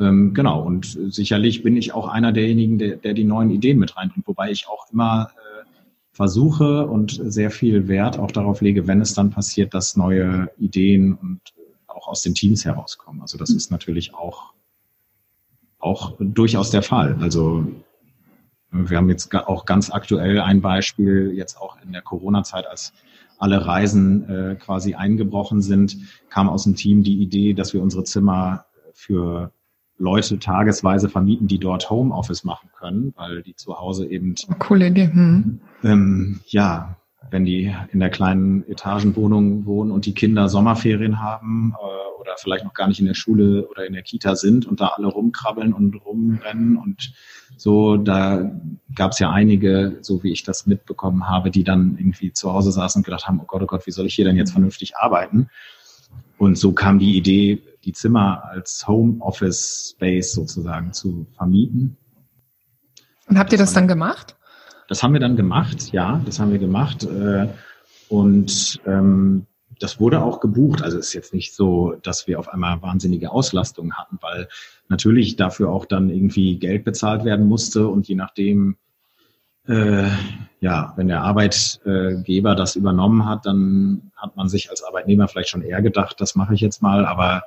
Ähm, 0.00 0.32
genau, 0.32 0.62
und 0.62 0.98
sicherlich 1.12 1.62
bin 1.62 1.76
ich 1.76 1.92
auch 1.92 2.08
einer 2.08 2.32
derjenigen, 2.32 2.78
der, 2.78 2.96
der 2.96 3.12
die 3.12 3.24
neuen 3.24 3.50
Ideen 3.50 3.78
mit 3.78 3.96
reinbringt, 3.96 4.26
wobei 4.26 4.50
ich 4.50 4.66
auch 4.66 4.90
immer 4.90 5.28
äh, 5.36 5.64
versuche 6.10 6.86
und 6.86 7.20
sehr 7.22 7.50
viel 7.50 7.86
Wert 7.86 8.18
auch 8.18 8.30
darauf 8.30 8.62
lege, 8.62 8.86
wenn 8.86 9.02
es 9.02 9.12
dann 9.12 9.30
passiert, 9.30 9.74
dass 9.74 9.96
neue 9.96 10.50
Ideen 10.58 11.14
und 11.14 11.40
auch 11.86 12.08
aus 12.08 12.22
den 12.22 12.34
Teams 12.34 12.64
herauskommen. 12.64 13.20
Also 13.20 13.36
das 13.36 13.50
ist 13.50 13.70
natürlich 13.70 14.14
auch, 14.14 14.54
auch 15.78 16.16
durchaus 16.18 16.70
der 16.70 16.82
Fall. 16.82 17.18
Also 17.20 17.66
wir 18.70 18.96
haben 18.96 19.10
jetzt 19.10 19.34
auch 19.34 19.66
ganz 19.66 19.90
aktuell 19.90 20.40
ein 20.40 20.62
Beispiel, 20.62 21.32
jetzt 21.34 21.60
auch 21.60 21.76
in 21.84 21.92
der 21.92 22.02
Corona-Zeit, 22.02 22.66
als 22.66 22.94
alle 23.38 23.66
Reisen 23.66 24.28
äh, 24.28 24.54
quasi 24.54 24.94
eingebrochen 24.94 25.60
sind, 25.60 25.96
kam 26.30 26.48
aus 26.48 26.64
dem 26.64 26.74
Team 26.74 27.02
die 27.02 27.20
Idee, 27.20 27.52
dass 27.52 27.74
wir 27.74 27.82
unsere 27.82 28.04
Zimmer 28.04 28.66
für 28.92 29.52
Leute 30.00 30.38
tagesweise 30.38 31.08
vermieten, 31.08 31.46
die 31.46 31.58
dort 31.58 31.90
Homeoffice 31.90 32.42
machen 32.42 32.70
können, 32.76 33.12
weil 33.16 33.42
die 33.42 33.54
zu 33.54 33.78
Hause 33.78 34.06
eben 34.06 34.34
coole 34.58 34.88
Idee. 34.88 35.12
Hm. 35.12 35.60
Ähm, 35.84 36.40
ja 36.46 36.96
wenn 37.30 37.44
die 37.44 37.74
in 37.92 38.00
der 38.00 38.10
kleinen 38.10 38.66
Etagenwohnung 38.68 39.66
wohnen 39.66 39.90
und 39.90 40.06
die 40.06 40.14
Kinder 40.14 40.48
Sommerferien 40.48 41.20
haben 41.20 41.74
äh, 41.78 42.20
oder 42.20 42.34
vielleicht 42.38 42.64
noch 42.64 42.74
gar 42.74 42.88
nicht 42.88 43.00
in 43.00 43.06
der 43.06 43.14
Schule 43.14 43.66
oder 43.68 43.86
in 43.86 43.92
der 43.92 44.02
Kita 44.02 44.36
sind 44.36 44.66
und 44.66 44.80
da 44.80 44.88
alle 44.88 45.06
rumkrabbeln 45.06 45.72
und 45.72 45.94
rumrennen 46.04 46.76
und 46.76 47.12
so, 47.56 47.96
da 47.96 48.50
gab 48.94 49.12
es 49.12 49.18
ja 49.18 49.30
einige, 49.30 49.98
so 50.00 50.22
wie 50.22 50.32
ich 50.32 50.42
das 50.42 50.66
mitbekommen 50.66 51.28
habe, 51.28 51.50
die 51.50 51.64
dann 51.64 51.96
irgendwie 51.98 52.32
zu 52.32 52.52
Hause 52.52 52.72
saßen 52.72 53.00
und 53.00 53.04
gedacht 53.04 53.26
haben, 53.26 53.40
oh 53.40 53.46
Gott, 53.46 53.62
oh 53.62 53.66
Gott, 53.66 53.86
wie 53.86 53.90
soll 53.90 54.06
ich 54.06 54.14
hier 54.14 54.24
denn 54.24 54.36
jetzt 54.36 54.52
vernünftig 54.52 54.96
arbeiten? 54.96 55.50
Und 56.38 56.56
so 56.56 56.72
kam 56.72 56.98
die 56.98 57.16
Idee, 57.16 57.62
die 57.84 57.92
Zimmer 57.92 58.44
als 58.44 58.86
Home 58.86 59.20
Office 59.20 59.94
Space 59.94 60.32
sozusagen 60.32 60.92
zu 60.92 61.26
vermieten. 61.36 61.96
Und 63.28 63.38
habt 63.38 63.52
ihr 63.52 63.58
das 63.58 63.72
dann 63.72 63.88
gemacht? 63.88 64.36
Das 64.88 65.02
haben 65.02 65.12
wir 65.12 65.20
dann 65.20 65.36
gemacht, 65.36 65.92
ja, 65.92 66.20
das 66.26 66.40
haben 66.40 66.50
wir 66.50 66.58
gemacht. 66.58 67.04
Äh, 67.04 67.48
und 68.08 68.80
ähm, 68.86 69.46
das 69.78 69.98
wurde 69.98 70.22
auch 70.22 70.40
gebucht. 70.40 70.82
Also 70.82 70.98
es 70.98 71.08
ist 71.08 71.12
jetzt 71.14 71.34
nicht 71.34 71.54
so, 71.54 71.94
dass 72.02 72.26
wir 72.26 72.38
auf 72.38 72.48
einmal 72.48 72.82
wahnsinnige 72.82 73.30
Auslastungen 73.30 73.96
hatten, 73.96 74.18
weil 74.20 74.48
natürlich 74.88 75.36
dafür 75.36 75.70
auch 75.70 75.86
dann 75.86 76.10
irgendwie 76.10 76.58
Geld 76.58 76.84
bezahlt 76.84 77.24
werden 77.24 77.46
musste 77.46 77.88
und 77.88 78.08
je 78.08 78.14
nachdem, 78.14 78.76
äh, 79.66 80.08
ja, 80.60 80.92
wenn 80.96 81.08
der 81.08 81.22
Arbeitgeber 81.22 82.54
das 82.54 82.76
übernommen 82.76 83.26
hat, 83.26 83.46
dann 83.46 84.09
hat 84.20 84.36
man 84.36 84.48
sich 84.48 84.70
als 84.70 84.82
Arbeitnehmer 84.82 85.28
vielleicht 85.28 85.50
schon 85.50 85.62
eher 85.62 85.82
gedacht, 85.82 86.20
das 86.20 86.34
mache 86.34 86.54
ich 86.54 86.60
jetzt 86.60 86.82
mal, 86.82 87.06
aber 87.06 87.42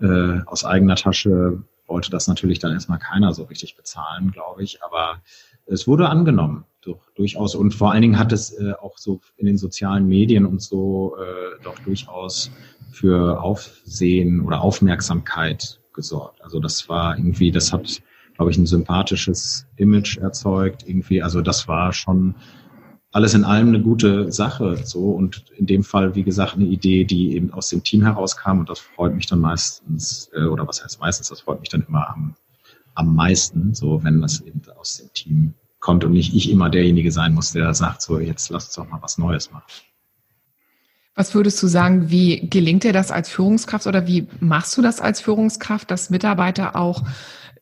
äh, 0.00 0.40
aus 0.46 0.64
eigener 0.64 0.96
Tasche 0.96 1.62
wollte 1.86 2.10
das 2.10 2.28
natürlich 2.28 2.58
dann 2.58 2.72
erstmal 2.72 2.98
keiner 2.98 3.32
so 3.32 3.44
richtig 3.44 3.76
bezahlen, 3.76 4.32
glaube 4.32 4.62
ich. 4.62 4.82
Aber 4.82 5.20
es 5.66 5.86
wurde 5.86 6.08
angenommen 6.08 6.64
doch 6.82 7.10
durchaus. 7.14 7.54
Und 7.54 7.74
vor 7.74 7.92
allen 7.92 8.02
Dingen 8.02 8.18
hat 8.18 8.32
es 8.32 8.52
äh, 8.58 8.72
auch 8.72 8.98
so 8.98 9.20
in 9.36 9.46
den 9.46 9.58
sozialen 9.58 10.06
Medien 10.06 10.46
und 10.46 10.62
so 10.62 11.16
äh, 11.16 11.62
doch 11.62 11.78
durchaus 11.80 12.50
für 12.92 13.40
Aufsehen 13.42 14.40
oder 14.40 14.60
Aufmerksamkeit 14.60 15.80
gesorgt. 15.92 16.42
Also 16.42 16.60
das 16.60 16.88
war 16.88 17.16
irgendwie, 17.16 17.50
das 17.50 17.72
hat, 17.72 18.02
glaube 18.34 18.50
ich, 18.50 18.58
ein 18.58 18.66
sympathisches 18.66 19.66
Image 19.76 20.18
erzeugt. 20.18 20.84
Irgendwie, 20.86 21.22
also 21.22 21.40
das 21.40 21.68
war 21.68 21.92
schon 21.92 22.36
alles 23.12 23.34
in 23.34 23.44
allem 23.44 23.68
eine 23.68 23.80
gute 23.80 24.30
Sache. 24.32 24.76
So 24.84 25.10
und 25.10 25.44
in 25.56 25.66
dem 25.66 25.84
Fall, 25.84 26.14
wie 26.14 26.22
gesagt, 26.22 26.54
eine 26.54 26.64
Idee, 26.64 27.04
die 27.04 27.34
eben 27.34 27.52
aus 27.52 27.68
dem 27.68 27.82
Team 27.82 28.02
herauskam 28.02 28.58
und 28.60 28.68
das 28.68 28.80
freut 28.80 29.14
mich 29.14 29.26
dann 29.26 29.40
meistens, 29.40 30.30
äh, 30.34 30.44
oder 30.44 30.66
was 30.66 30.82
heißt 30.82 31.00
meistens, 31.00 31.28
das 31.28 31.40
freut 31.40 31.60
mich 31.60 31.68
dann 31.68 31.84
immer 31.88 32.08
am, 32.10 32.34
am 32.94 33.14
meisten, 33.14 33.74
so 33.74 34.02
wenn 34.04 34.20
das 34.20 34.40
eben 34.40 34.60
aus 34.78 34.98
dem 34.98 35.12
Team 35.12 35.54
kommt 35.80 36.04
und 36.04 36.12
nicht 36.12 36.34
ich 36.34 36.50
immer 36.50 36.68
derjenige 36.68 37.12
sein 37.12 37.34
muss, 37.34 37.52
der 37.52 37.72
sagt, 37.74 38.02
so 38.02 38.18
jetzt 38.18 38.50
lass 38.50 38.66
uns 38.66 38.74
doch 38.74 38.88
mal 38.88 39.02
was 39.02 39.18
Neues 39.18 39.52
machen. 39.52 39.64
Was 41.14 41.34
würdest 41.34 41.62
du 41.62 41.66
sagen, 41.66 42.10
wie 42.10 42.46
gelingt 42.50 42.84
dir 42.84 42.92
das 42.92 43.10
als 43.10 43.30
Führungskraft 43.30 43.86
oder 43.86 44.06
wie 44.06 44.26
machst 44.40 44.76
du 44.76 44.82
das 44.82 45.00
als 45.00 45.22
Führungskraft, 45.22 45.90
dass 45.90 46.10
Mitarbeiter 46.10 46.76
auch 46.76 47.04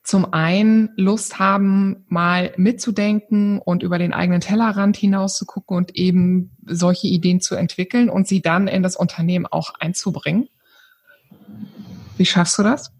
zum 0.04 0.34
einen 0.34 0.90
Lust 0.96 1.38
haben, 1.38 2.04
mal 2.08 2.52
mitzudenken 2.58 3.58
und 3.58 3.82
über 3.82 3.98
den 3.98 4.12
eigenen 4.12 4.42
Tellerrand 4.42 4.98
hinaus 4.98 5.36
zu 5.36 5.46
gucken 5.46 5.78
und 5.78 5.96
eben 5.96 6.54
solche 6.66 7.06
Ideen 7.06 7.40
zu 7.40 7.54
entwickeln 7.54 8.10
und 8.10 8.28
sie 8.28 8.42
dann 8.42 8.68
in 8.68 8.82
das 8.82 8.96
Unternehmen 8.96 9.46
auch 9.46 9.72
einzubringen? 9.80 10.48
Wie 12.18 12.26
schaffst 12.26 12.58
du 12.58 12.62
das? 12.62 12.92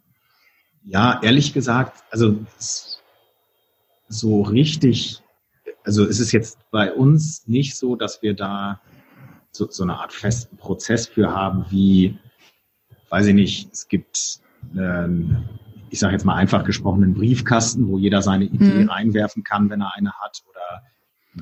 Ja, 0.83 1.21
ehrlich 1.23 1.53
gesagt, 1.53 2.03
also 2.11 2.39
so 4.09 4.41
richtig, 4.41 5.23
also 5.85 6.05
es 6.07 6.21
ist 6.21 6.33
jetzt 6.33 6.59
bei 6.71 6.91
uns 6.91 7.47
nicht 7.47 7.77
so, 7.77 7.97
dass 7.97 8.23
wir 8.23 8.35
da 8.35 8.81
so, 9.51 9.71
so 9.71 9.83
eine 9.83 9.99
Art 9.99 10.13
festen 10.13 10.57
Prozess 10.57 11.07
für 11.07 11.31
haben, 11.33 11.67
wie, 11.69 12.19
weiß 13.11 13.27
ich 13.27 13.35
nicht, 13.35 13.73
es 13.73 13.89
gibt, 13.89 14.41
ähm, 14.75 15.45
ich 15.95 16.01
sage 16.01 16.13
jetzt 16.13 16.25
mal 16.25 16.35
einfach 16.35 16.65
gesprochen, 16.65 17.05
einen 17.05 17.15
Briefkasten, 17.15 17.87
wo 17.87 17.99
jeder 17.99 18.21
seine 18.21 18.47
Idee 18.47 18.83
mhm. 18.83 18.91
reinwerfen 18.91 19.45
kann, 19.45 19.71
wenn 19.71 19.81
er 19.81 19.95
eine 19.95 20.13
hat 20.15 20.43
oder 20.51 20.83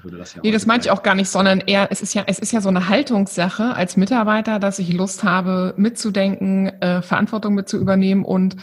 würde 0.03 0.19
das 0.19 0.35
ja 0.35 0.43
nee, 0.45 0.51
das 0.51 0.67
meinte 0.67 0.87
ich 0.87 0.91
auch 0.91 1.03
gar 1.03 1.15
nicht, 1.15 1.31
sondern 1.31 1.61
eher, 1.61 1.91
es 1.91 2.03
ist 2.03 2.13
ja, 2.13 2.25
es 2.27 2.39
ist 2.39 2.53
ja 2.53 2.61
so 2.61 2.69
eine 2.69 2.91
Haltungssache 2.91 3.75
als 3.75 3.97
Mitarbeiter, 3.97 4.59
dass 4.59 4.79
ich 4.79 4.93
Lust 4.93 5.25
habe, 5.25 5.73
mitzudenken, 5.79 6.67
äh, 6.83 7.01
Verantwortung 7.01 7.55
mit 7.55 7.67
zu 7.67 7.79
übernehmen 7.79 8.27
und 8.27 8.57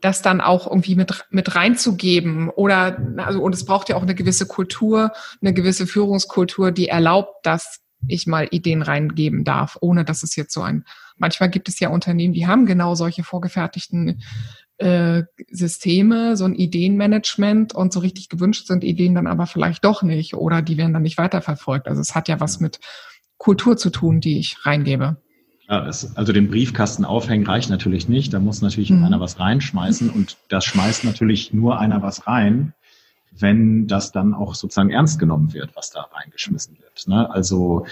das 0.00 0.22
dann 0.22 0.40
auch 0.40 0.68
irgendwie 0.68 0.94
mit, 0.94 1.26
mit 1.30 1.56
reinzugeben 1.56 2.48
oder, 2.48 2.96
also, 3.16 3.42
und 3.42 3.56
es 3.56 3.64
braucht 3.64 3.88
ja 3.88 3.96
auch 3.96 4.02
eine 4.02 4.14
gewisse 4.14 4.46
Kultur, 4.46 5.10
eine 5.40 5.52
gewisse 5.52 5.88
Führungskultur, 5.88 6.70
die 6.70 6.86
erlaubt, 6.86 7.44
dass 7.44 7.80
ich 8.06 8.28
mal 8.28 8.46
Ideen 8.52 8.82
reingeben 8.82 9.42
darf, 9.42 9.78
ohne 9.80 10.04
dass 10.04 10.22
es 10.22 10.36
jetzt 10.36 10.54
so 10.54 10.62
ein, 10.62 10.84
manchmal 11.16 11.50
gibt 11.50 11.68
es 11.68 11.80
ja 11.80 11.88
Unternehmen, 11.88 12.34
die 12.34 12.46
haben 12.46 12.66
genau 12.66 12.94
solche 12.94 13.22
vorgefertigten 13.22 14.22
äh, 14.78 15.22
Systeme, 15.50 16.36
so 16.36 16.44
ein 16.44 16.54
Ideenmanagement 16.54 17.74
und 17.74 17.92
so 17.92 18.00
richtig 18.00 18.28
gewünscht 18.28 18.66
sind 18.66 18.84
Ideen 18.84 19.14
dann 19.14 19.26
aber 19.26 19.46
vielleicht 19.46 19.84
doch 19.84 20.02
nicht 20.02 20.34
oder 20.34 20.62
die 20.62 20.76
werden 20.76 20.92
dann 20.92 21.02
nicht 21.02 21.18
weiterverfolgt. 21.18 21.88
Also 21.88 22.00
es 22.00 22.14
hat 22.14 22.28
ja 22.28 22.40
was 22.40 22.60
mit 22.60 22.80
Kultur 23.38 23.76
zu 23.76 23.90
tun, 23.90 24.20
die 24.20 24.38
ich 24.38 24.64
reingebe. 24.64 25.16
Ja, 25.68 25.84
das, 25.84 26.16
also 26.16 26.32
den 26.32 26.48
Briefkasten 26.48 27.04
aufhängen 27.04 27.46
reicht 27.46 27.70
natürlich 27.70 28.08
nicht. 28.08 28.32
Da 28.32 28.40
muss 28.40 28.62
natürlich 28.62 28.90
mhm. 28.90 29.04
einer 29.04 29.20
was 29.20 29.38
reinschmeißen 29.38 30.10
und 30.10 30.36
das 30.48 30.64
schmeißt 30.64 31.04
natürlich 31.04 31.52
nur 31.52 31.78
einer 31.78 32.02
was 32.02 32.26
rein, 32.26 32.74
wenn 33.30 33.86
das 33.86 34.12
dann 34.12 34.34
auch 34.34 34.54
sozusagen 34.54 34.90
ernst 34.90 35.18
genommen 35.18 35.54
wird, 35.54 35.74
was 35.74 35.90
da 35.90 36.02
reingeschmissen 36.12 36.78
wird. 36.78 37.08
Ne? 37.08 37.30
Also 37.30 37.86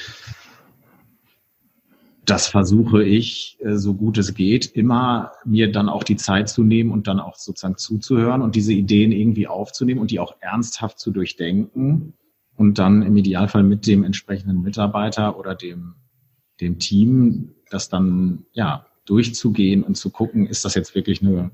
das 2.31 2.47
versuche 2.47 3.03
ich, 3.03 3.59
äh, 3.61 3.77
so 3.77 3.95
gut 3.95 4.17
es 4.17 4.35
geht, 4.35 4.67
immer 4.67 5.33
mir 5.45 5.73
dann 5.73 5.89
auch 5.89 6.05
die 6.05 6.17
Zeit 6.17 6.49
zu 6.49 6.63
nehmen 6.63 6.93
und 6.93 7.09
dann 7.09 7.19
auch 7.19 7.35
sozusagen 7.35 7.77
zuzuhören 7.77 8.41
und 8.41 8.55
diese 8.55 8.73
Ideen 8.73 9.11
irgendwie 9.11 9.49
aufzunehmen 9.49 10.01
und 10.01 10.11
die 10.13 10.21
auch 10.21 10.37
ernsthaft 10.41 10.99
zu 11.01 11.11
durchdenken 11.11 12.15
und 12.57 12.79
dann 12.79 13.03
im 13.03 13.17
Idealfall 13.17 13.65
mit 13.65 13.87
dem 13.87 14.05
entsprechenden 14.05 14.63
Mitarbeiter 14.63 15.39
oder 15.39 15.55
dem, 15.55 15.95
dem 16.61 16.79
Team 16.79 17.55
das 17.69 17.89
dann 17.89 18.45
ja 18.53 18.87
durchzugehen 19.07 19.83
und 19.83 19.97
zu 19.97 20.11
gucken, 20.11 20.47
ist 20.47 20.65
das 20.65 20.75
jetzt 20.75 20.95
wirklich 20.95 21.23
eine, 21.23 21.51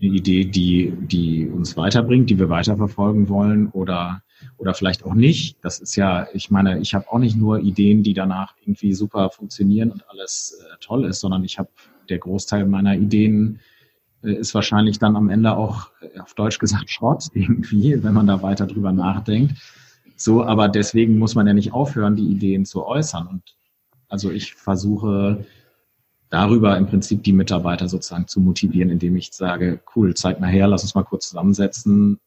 eine 0.00 0.10
Idee, 0.10 0.44
die, 0.44 0.92
die 1.00 1.48
uns 1.48 1.76
weiterbringt, 1.76 2.30
die 2.30 2.38
wir 2.38 2.48
weiterverfolgen 2.48 3.28
wollen 3.28 3.68
oder, 3.70 4.22
oder 4.58 4.74
vielleicht 4.74 5.04
auch 5.04 5.14
nicht. 5.14 5.56
Das 5.62 5.78
ist 5.78 5.96
ja, 5.96 6.26
ich 6.32 6.50
meine, 6.50 6.80
ich 6.80 6.94
habe 6.94 7.10
auch 7.10 7.18
nicht 7.18 7.36
nur 7.36 7.60
Ideen, 7.60 8.02
die 8.02 8.14
danach 8.14 8.54
irgendwie 8.60 8.94
super 8.94 9.30
funktionieren 9.30 9.90
und 9.90 10.08
alles 10.08 10.60
äh, 10.60 10.76
toll 10.80 11.04
ist, 11.04 11.20
sondern 11.20 11.44
ich 11.44 11.58
habe 11.58 11.70
der 12.08 12.18
Großteil 12.18 12.66
meiner 12.66 12.96
Ideen 12.96 13.60
äh, 14.22 14.32
ist 14.32 14.54
wahrscheinlich 14.54 14.98
dann 14.98 15.16
am 15.16 15.30
Ende 15.30 15.56
auch 15.56 15.90
äh, 16.00 16.20
auf 16.20 16.34
Deutsch 16.34 16.58
gesagt 16.58 16.90
Schrott 16.90 17.24
irgendwie, 17.34 18.02
wenn 18.02 18.14
man 18.14 18.26
da 18.26 18.42
weiter 18.42 18.66
drüber 18.66 18.92
nachdenkt. 18.92 19.54
So, 20.16 20.44
aber 20.44 20.68
deswegen 20.68 21.18
muss 21.18 21.34
man 21.34 21.46
ja 21.46 21.54
nicht 21.54 21.72
aufhören, 21.72 22.16
die 22.16 22.26
Ideen 22.26 22.64
zu 22.64 22.86
äußern. 22.86 23.26
Und 23.26 23.56
also 24.08 24.30
ich 24.30 24.54
versuche 24.54 25.44
darüber 26.30 26.76
im 26.76 26.86
Prinzip 26.86 27.24
die 27.24 27.32
Mitarbeiter 27.32 27.88
sozusagen 27.88 28.28
zu 28.28 28.40
motivieren, 28.40 28.90
indem 28.90 29.16
ich 29.16 29.32
sage, 29.32 29.80
cool, 29.96 30.14
zeig 30.14 30.40
mal 30.40 30.50
her, 30.50 30.68
lass 30.68 30.82
uns 30.82 30.94
mal 30.94 31.02
kurz 31.02 31.28
zusammensetzen 31.28 32.20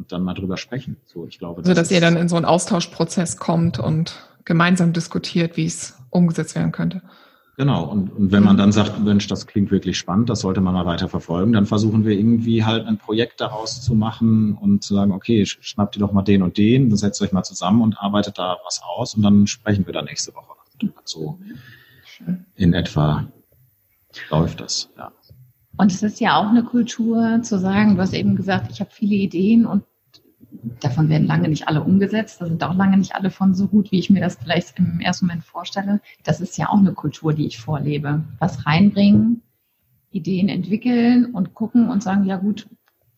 und 0.00 0.12
dann 0.12 0.22
mal 0.22 0.34
drüber 0.34 0.56
sprechen. 0.56 0.96
So, 1.04 1.26
ich 1.26 1.38
glaube, 1.38 1.58
also, 1.58 1.70
das 1.70 1.88
dass 1.88 1.90
ihr 1.90 2.00
dann 2.00 2.16
in 2.16 2.28
so 2.28 2.36
einen 2.36 2.44
Austauschprozess 2.44 3.36
kommt 3.36 3.78
und 3.78 4.14
gemeinsam 4.44 4.92
diskutiert, 4.92 5.56
wie 5.56 5.66
es 5.66 5.98
umgesetzt 6.10 6.54
werden 6.54 6.72
könnte. 6.72 7.02
Genau, 7.56 7.84
und, 7.84 8.10
und 8.10 8.32
wenn 8.32 8.42
man 8.42 8.56
dann 8.56 8.72
sagt, 8.72 9.04
Mensch, 9.04 9.26
das 9.26 9.46
klingt 9.46 9.70
wirklich 9.70 9.98
spannend, 9.98 10.30
das 10.30 10.40
sollte 10.40 10.62
man 10.62 10.72
mal 10.72 10.86
weiter 10.86 11.10
verfolgen, 11.10 11.52
dann 11.52 11.66
versuchen 11.66 12.06
wir 12.06 12.18
irgendwie 12.18 12.64
halt 12.64 12.86
ein 12.86 12.96
Projekt 12.96 13.42
daraus 13.42 13.82
zu 13.82 13.94
machen 13.94 14.54
und 14.54 14.82
zu 14.82 14.94
sagen, 14.94 15.12
okay, 15.12 15.44
schnappt 15.44 15.96
ihr 15.96 16.00
doch 16.00 16.12
mal 16.12 16.22
den 16.22 16.42
und 16.42 16.56
den, 16.56 16.88
dann 16.88 16.96
setzt 16.96 17.20
euch 17.20 17.32
mal 17.32 17.42
zusammen 17.42 17.82
und 17.82 17.98
arbeitet 17.98 18.38
da 18.38 18.56
was 18.64 18.80
aus 18.82 19.14
und 19.14 19.22
dann 19.22 19.46
sprechen 19.46 19.84
wir 19.84 19.92
da 19.92 20.00
nächste 20.00 20.34
Woche 20.34 20.46
so 21.04 21.38
in 22.56 22.72
etwa 22.72 23.26
läuft 24.30 24.60
das, 24.60 24.90
ja. 24.96 25.12
Und 25.76 25.92
es 25.92 26.02
ist 26.02 26.20
ja 26.20 26.36
auch 26.36 26.48
eine 26.48 26.62
Kultur 26.62 27.40
zu 27.42 27.58
sagen, 27.58 27.94
du 27.94 28.02
hast 28.02 28.12
eben 28.12 28.36
gesagt, 28.36 28.70
ich 28.70 28.80
habe 28.80 28.90
viele 28.90 29.14
Ideen 29.14 29.64
und 29.64 29.84
davon 30.80 31.08
werden 31.08 31.26
lange 31.26 31.48
nicht 31.48 31.68
alle 31.68 31.82
umgesetzt. 31.82 32.40
Da 32.40 32.46
sind 32.46 32.62
auch 32.62 32.74
lange 32.74 32.96
nicht 32.96 33.14
alle 33.14 33.30
von 33.30 33.54
so 33.54 33.66
gut, 33.66 33.90
wie 33.92 33.98
ich 33.98 34.10
mir 34.10 34.20
das 34.20 34.36
vielleicht 34.36 34.78
im 34.78 35.00
ersten 35.00 35.26
Moment 35.26 35.44
vorstelle. 35.44 36.00
Das 36.24 36.40
ist 36.40 36.56
ja 36.58 36.68
auch 36.68 36.78
eine 36.78 36.92
Kultur, 36.92 37.32
die 37.32 37.46
ich 37.46 37.58
vorlebe. 37.58 38.24
Was 38.38 38.66
reinbringen, 38.66 39.42
Ideen 40.10 40.48
entwickeln 40.48 41.26
und 41.26 41.54
gucken 41.54 41.88
und 41.88 42.02
sagen, 42.02 42.24
ja 42.24 42.36
gut, 42.36 42.68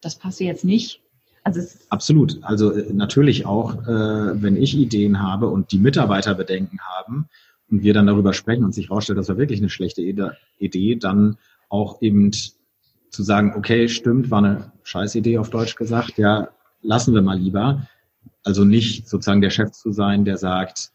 das 0.01 0.17
passt 0.17 0.41
jetzt 0.41 0.65
nicht. 0.65 1.01
Also 1.45 1.61
Absolut. 1.89 2.39
Also 2.43 2.73
äh, 2.73 2.93
natürlich 2.93 3.47
auch, 3.47 3.87
äh, 3.87 4.43
wenn 4.43 4.57
ich 4.57 4.77
Ideen 4.77 5.21
habe 5.21 5.49
und 5.49 5.73
die 5.73 5.79
Mitarbeiter 5.79 6.35
Bedenken 6.35 6.79
haben, 6.81 7.29
und 7.73 7.83
wir 7.83 7.95
dann 7.95 8.07
darüber 8.07 8.35
sprechen 8.35 8.65
und 8.65 8.75
sich 8.75 8.91
herausstellt, 8.91 9.19
das 9.19 9.31
war 9.31 9.39
wirklich 9.39 9.59
eine 9.59 9.71
schlechte 9.71 10.03
Idee, 10.03 10.97
dann 10.97 11.39
auch 11.71 12.03
eben 12.03 12.31
zu 13.11 13.23
sagen, 13.23 13.55
okay, 13.57 13.89
stimmt, 13.89 14.31
war 14.31 14.39
eine 14.39 14.73
Scheißidee 14.83 15.39
auf 15.39 15.49
Deutsch 15.49 15.75
gesagt, 15.75 16.19
ja, 16.19 16.51
lassen 16.83 17.15
wir 17.15 17.23
mal 17.23 17.39
lieber. 17.39 17.87
Also 18.45 18.65
nicht 18.65 19.09
sozusagen 19.09 19.41
der 19.41 19.51
Chef 19.51 19.73
zu 19.73 19.93
sein, 19.93 20.25
der 20.25 20.37
sagt, 20.37 20.91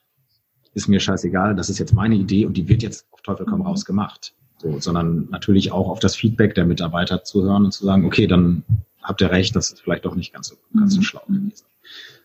ist 0.74 0.88
mir 0.88 1.00
scheißegal, 1.00 1.56
das 1.56 1.70
ist 1.70 1.80
jetzt 1.80 1.94
meine 1.94 2.16
Idee 2.16 2.46
und 2.46 2.56
die 2.56 2.68
wird 2.68 2.84
jetzt 2.84 3.08
auf 3.12 3.22
Teufel 3.22 3.46
komm 3.46 3.60
mhm. 3.60 3.66
raus 3.66 3.86
gemacht. 3.86 4.34
So, 4.60 4.80
sondern 4.80 5.28
natürlich 5.30 5.72
auch 5.72 5.88
auf 5.88 6.00
das 6.00 6.16
Feedback 6.16 6.56
der 6.56 6.66
Mitarbeiter 6.66 7.24
zu 7.24 7.44
hören 7.44 7.66
und 7.66 7.72
zu 7.72 7.86
sagen, 7.86 8.06
okay, 8.06 8.26
dann 8.26 8.64
habt 9.04 9.22
ihr 9.22 9.32
recht, 9.32 9.56
das 9.56 9.72
ist 9.72 9.82
vielleicht 9.82 10.06
doch 10.06 10.16
nicht 10.16 10.34
ganz 10.34 10.48
so, 10.48 10.56
ganz 10.78 10.94
so 10.94 11.00
mhm. 11.00 11.04
schlau 11.04 11.22
gewesen. 11.28 11.66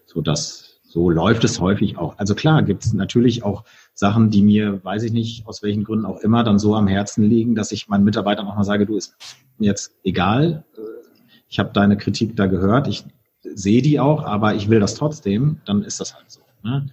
So, 0.06 0.20
das, 0.22 0.80
so 0.84 1.10
läuft 1.10 1.44
es 1.44 1.60
häufig 1.60 1.98
auch. 1.98 2.18
Also 2.18 2.34
klar, 2.34 2.62
gibt 2.62 2.84
es 2.84 2.92
natürlich 2.94 3.42
auch 3.42 3.64
Sachen, 3.94 4.30
die 4.30 4.42
mir, 4.42 4.82
weiß 4.82 5.02
ich 5.04 5.12
nicht, 5.12 5.46
aus 5.46 5.62
welchen 5.62 5.84
Gründen 5.84 6.06
auch 6.06 6.20
immer, 6.20 6.42
dann 6.42 6.58
so 6.58 6.74
am 6.74 6.88
Herzen 6.88 7.24
liegen, 7.24 7.54
dass 7.54 7.70
ich 7.70 7.88
meinen 7.88 8.04
Mitarbeitern 8.04 8.46
auch 8.46 8.56
mal 8.56 8.64
sage, 8.64 8.86
du, 8.86 8.96
ist 8.96 9.14
mir 9.58 9.66
jetzt 9.66 9.94
egal, 10.02 10.64
ich 11.48 11.58
habe 11.58 11.70
deine 11.74 11.98
Kritik 11.98 12.34
da 12.34 12.46
gehört, 12.46 12.88
ich 12.88 13.04
sehe 13.54 13.82
die 13.82 14.00
auch, 14.00 14.24
aber 14.24 14.54
ich 14.54 14.68
will 14.68 14.80
das 14.80 14.94
trotzdem, 14.94 15.60
dann 15.64 15.82
ist 15.82 16.00
das 16.00 16.14
halt 16.14 16.30
so. 16.30 16.40
Ne? 16.62 16.86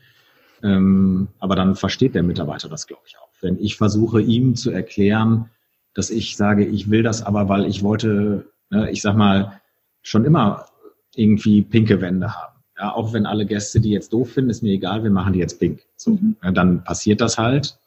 Ähm, 0.63 1.29
aber 1.39 1.55
dann 1.55 1.75
versteht 1.75 2.15
der 2.15 2.23
Mitarbeiter 2.23 2.69
das, 2.69 2.87
glaube 2.87 3.03
ich, 3.05 3.17
auch. 3.17 3.29
Wenn 3.41 3.59
ich 3.59 3.77
versuche, 3.77 4.21
ihm 4.21 4.55
zu 4.55 4.71
erklären, 4.71 5.49
dass 5.93 6.09
ich 6.09 6.35
sage, 6.35 6.65
ich 6.65 6.89
will 6.89 7.03
das 7.03 7.23
aber, 7.23 7.49
weil 7.49 7.65
ich 7.65 7.83
wollte, 7.83 8.45
ne, 8.69 8.91
ich 8.91 9.01
sag 9.01 9.15
mal, 9.15 9.61
schon 10.01 10.25
immer 10.25 10.65
irgendwie 11.15 11.61
pinke 11.61 12.01
Wände 12.01 12.35
haben. 12.35 12.55
Ja, 12.77 12.93
auch 12.93 13.13
wenn 13.13 13.25
alle 13.25 13.45
Gäste 13.45 13.81
die 13.81 13.91
jetzt 13.91 14.13
doof 14.13 14.31
finden, 14.31 14.49
ist 14.49 14.63
mir 14.63 14.71
egal, 14.71 15.03
wir 15.03 15.11
machen 15.11 15.33
die 15.33 15.39
jetzt 15.39 15.59
pink. 15.59 15.81
So, 15.97 16.11
mhm. 16.11 16.37
ja, 16.43 16.51
dann 16.51 16.83
passiert 16.83 17.21
das 17.21 17.37
halt 17.37 17.77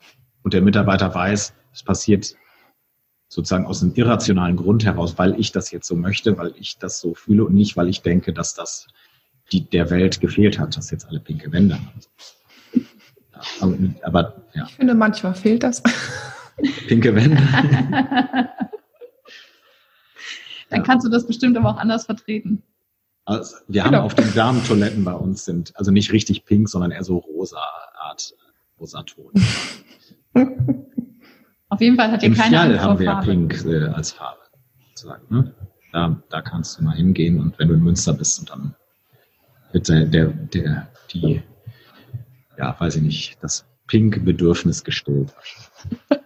und 0.43 0.53
der 0.55 0.63
Mitarbeiter 0.63 1.15
weiß, 1.15 1.55
es 1.73 1.83
passiert 1.83 2.35
sozusagen 3.33 3.65
aus 3.65 3.83
einem 3.83 3.95
irrationalen 3.95 4.57
Grund 4.57 4.85
heraus, 4.85 5.17
weil 5.17 5.41
ich 5.41 5.53
das 5.53 5.71
jetzt 5.71 5.89
so 5.89 5.97
möchte, 5.97 6.37
weil 6.37 6.53
ich 6.61 6.77
das 6.77 7.01
so 7.01 7.15
fühle 7.15 7.47
und 7.47 7.55
nicht, 7.55 7.79
weil 7.79 7.89
ich 7.89 8.03
denke, 8.03 8.35
dass 8.35 8.53
das 8.53 8.89
die, 9.51 9.65
der 9.65 9.89
Welt 9.89 10.21
gefehlt 10.21 10.59
hat, 10.59 10.77
dass 10.77 10.91
jetzt 10.91 11.07
alle 11.07 11.19
pinke 11.19 11.51
Wände 11.51 11.79
haben. 11.79 12.01
Aber, 13.59 13.79
aber, 14.03 14.43
ja. 14.53 14.67
Ich 14.69 14.75
finde, 14.75 14.95
manchmal 14.95 15.35
fehlt 15.35 15.63
das. 15.63 15.83
Pinke 16.87 17.15
Wände. 17.15 17.43
Dann 20.69 20.83
kannst 20.83 21.07
du 21.07 21.11
das 21.11 21.27
bestimmt 21.27 21.57
aber 21.57 21.71
auch 21.71 21.79
anders 21.79 22.05
vertreten. 22.05 22.63
Also, 23.25 23.57
wir 23.67 23.83
genau. 23.83 23.97
haben 23.97 24.05
auf 24.05 24.15
den 24.15 24.35
Damentoiletten 24.35 25.05
bei 25.05 25.15
uns 25.15 25.47
sind, 25.47 25.75
also 25.77 25.91
nicht 25.91 26.13
richtig 26.13 26.45
pink, 26.45 26.69
sondern 26.69 26.91
eher 26.91 27.03
so 27.03 27.17
rosa 27.17 27.63
Art, 27.95 28.35
rosa 28.79 29.03
Ton. 29.05 29.33
auf 31.73 31.81
jeden 31.81 31.97
Fall 31.97 32.11
hat 32.11 32.23
ihr 32.23 32.35
keine 32.35 32.51
Fjall 32.51 32.81
haben 32.81 32.99
wir 32.99 33.07
ja 33.07 33.21
pink 33.23 33.65
äh, 33.65 33.87
als 33.87 34.13
Farbe. 34.13 34.43
Sozusagen, 34.89 35.23
ne? 35.31 35.55
da, 35.91 36.23
da 36.29 36.43
kannst 36.43 36.79
du 36.79 36.85
mal 36.85 36.95
hingehen 36.95 37.41
und 37.41 37.59
wenn 37.59 37.69
du 37.69 37.75
in 37.75 37.83
Münster 37.83 38.13
bist 38.13 38.41
und 38.41 38.51
dann 38.51 38.75
wird 39.73 39.89
der, 39.89 40.05
der, 40.05 40.27
der 40.27 40.89
die, 41.11 41.43
ja, 42.59 42.77
weiß 42.79 42.97
ich 42.97 43.03
nicht, 43.03 43.39
das 43.43 43.67
Pink-Bedürfnis 43.87 44.85
gestillt. 44.85 45.35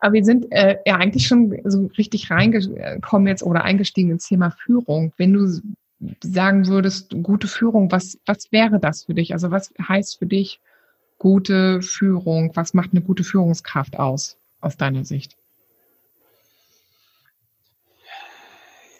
Aber 0.00 0.14
wir 0.14 0.24
sind 0.24 0.50
äh, 0.50 0.78
ja 0.84 0.96
eigentlich 0.96 1.28
schon 1.28 1.56
so 1.64 1.88
richtig 1.96 2.28
reingekommen 2.28 3.28
jetzt 3.28 3.44
oder 3.44 3.62
eingestiegen 3.62 4.10
ins 4.10 4.26
Thema 4.26 4.50
Führung. 4.50 5.12
Wenn 5.16 5.32
du 5.32 5.46
sagen 6.24 6.66
würdest, 6.66 7.14
gute 7.22 7.46
Führung, 7.46 7.92
was, 7.92 8.18
was 8.26 8.50
wäre 8.50 8.80
das 8.80 9.04
für 9.04 9.14
dich? 9.14 9.32
Also 9.32 9.52
was 9.52 9.72
heißt 9.80 10.18
für 10.18 10.26
dich 10.26 10.60
gute 11.22 11.80
Führung? 11.82 12.50
Was 12.54 12.74
macht 12.74 12.90
eine 12.90 13.00
gute 13.00 13.22
Führungskraft 13.22 13.96
aus, 13.96 14.36
aus 14.60 14.76
deiner 14.76 15.04
Sicht? 15.04 15.36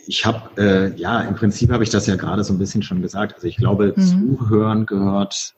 Ich 0.06 0.24
habe, 0.24 0.50
äh, 0.56 0.96
ja, 1.00 1.22
im 1.22 1.34
Prinzip 1.34 1.72
habe 1.72 1.82
ich 1.82 1.90
das 1.90 2.06
ja 2.06 2.14
gerade 2.14 2.44
so 2.44 2.52
ein 2.52 2.60
bisschen 2.60 2.84
schon 2.84 3.02
gesagt. 3.02 3.34
Also 3.34 3.48
ich 3.48 3.56
glaube, 3.56 3.92
mhm. 3.96 4.00
Zuhören 4.00 4.86
gehört 4.86 5.54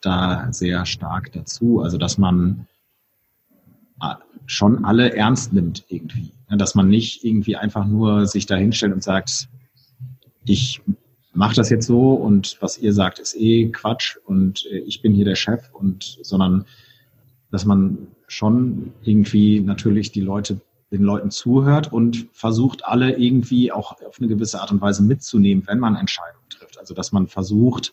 da 0.00 0.48
sehr 0.50 0.84
stark 0.84 1.32
dazu. 1.32 1.80
Also 1.80 1.96
dass 1.96 2.18
man 2.18 2.66
schon 4.46 4.84
alle 4.84 5.14
ernst 5.14 5.52
nimmt 5.52 5.84
irgendwie. 5.88 6.32
Dass 6.48 6.74
man 6.74 6.88
nicht 6.88 7.24
irgendwie 7.24 7.56
einfach 7.56 7.86
nur 7.86 8.26
sich 8.26 8.46
da 8.46 8.56
hinstellt 8.56 8.92
und 8.92 9.02
sagt, 9.02 9.48
ich 10.44 10.82
mache 11.34 11.54
das 11.54 11.70
jetzt 11.70 11.86
so 11.86 12.14
und 12.14 12.56
was 12.60 12.78
ihr 12.78 12.92
sagt 12.92 13.18
ist 13.18 13.36
eh 13.36 13.70
Quatsch 13.70 14.16
und 14.24 14.66
äh, 14.66 14.78
ich 14.78 15.02
bin 15.02 15.12
hier 15.12 15.24
der 15.24 15.34
Chef 15.34 15.70
und 15.72 16.18
sondern 16.22 16.64
dass 17.50 17.64
man 17.64 18.08
schon 18.26 18.92
irgendwie 19.02 19.60
natürlich 19.60 20.10
die 20.10 20.20
Leute 20.20 20.60
den 20.90 21.02
Leuten 21.02 21.30
zuhört 21.30 21.92
und 21.92 22.28
versucht 22.32 22.84
alle 22.84 23.16
irgendwie 23.16 23.72
auch 23.72 24.00
auf 24.02 24.18
eine 24.18 24.28
gewisse 24.28 24.60
Art 24.60 24.70
und 24.70 24.80
Weise 24.80 25.02
mitzunehmen, 25.02 25.64
wenn 25.66 25.78
man 25.78 25.96
Entscheidungen 25.96 26.48
trifft. 26.48 26.78
Also 26.78 26.94
dass 26.94 27.10
man 27.12 27.26
versucht, 27.26 27.92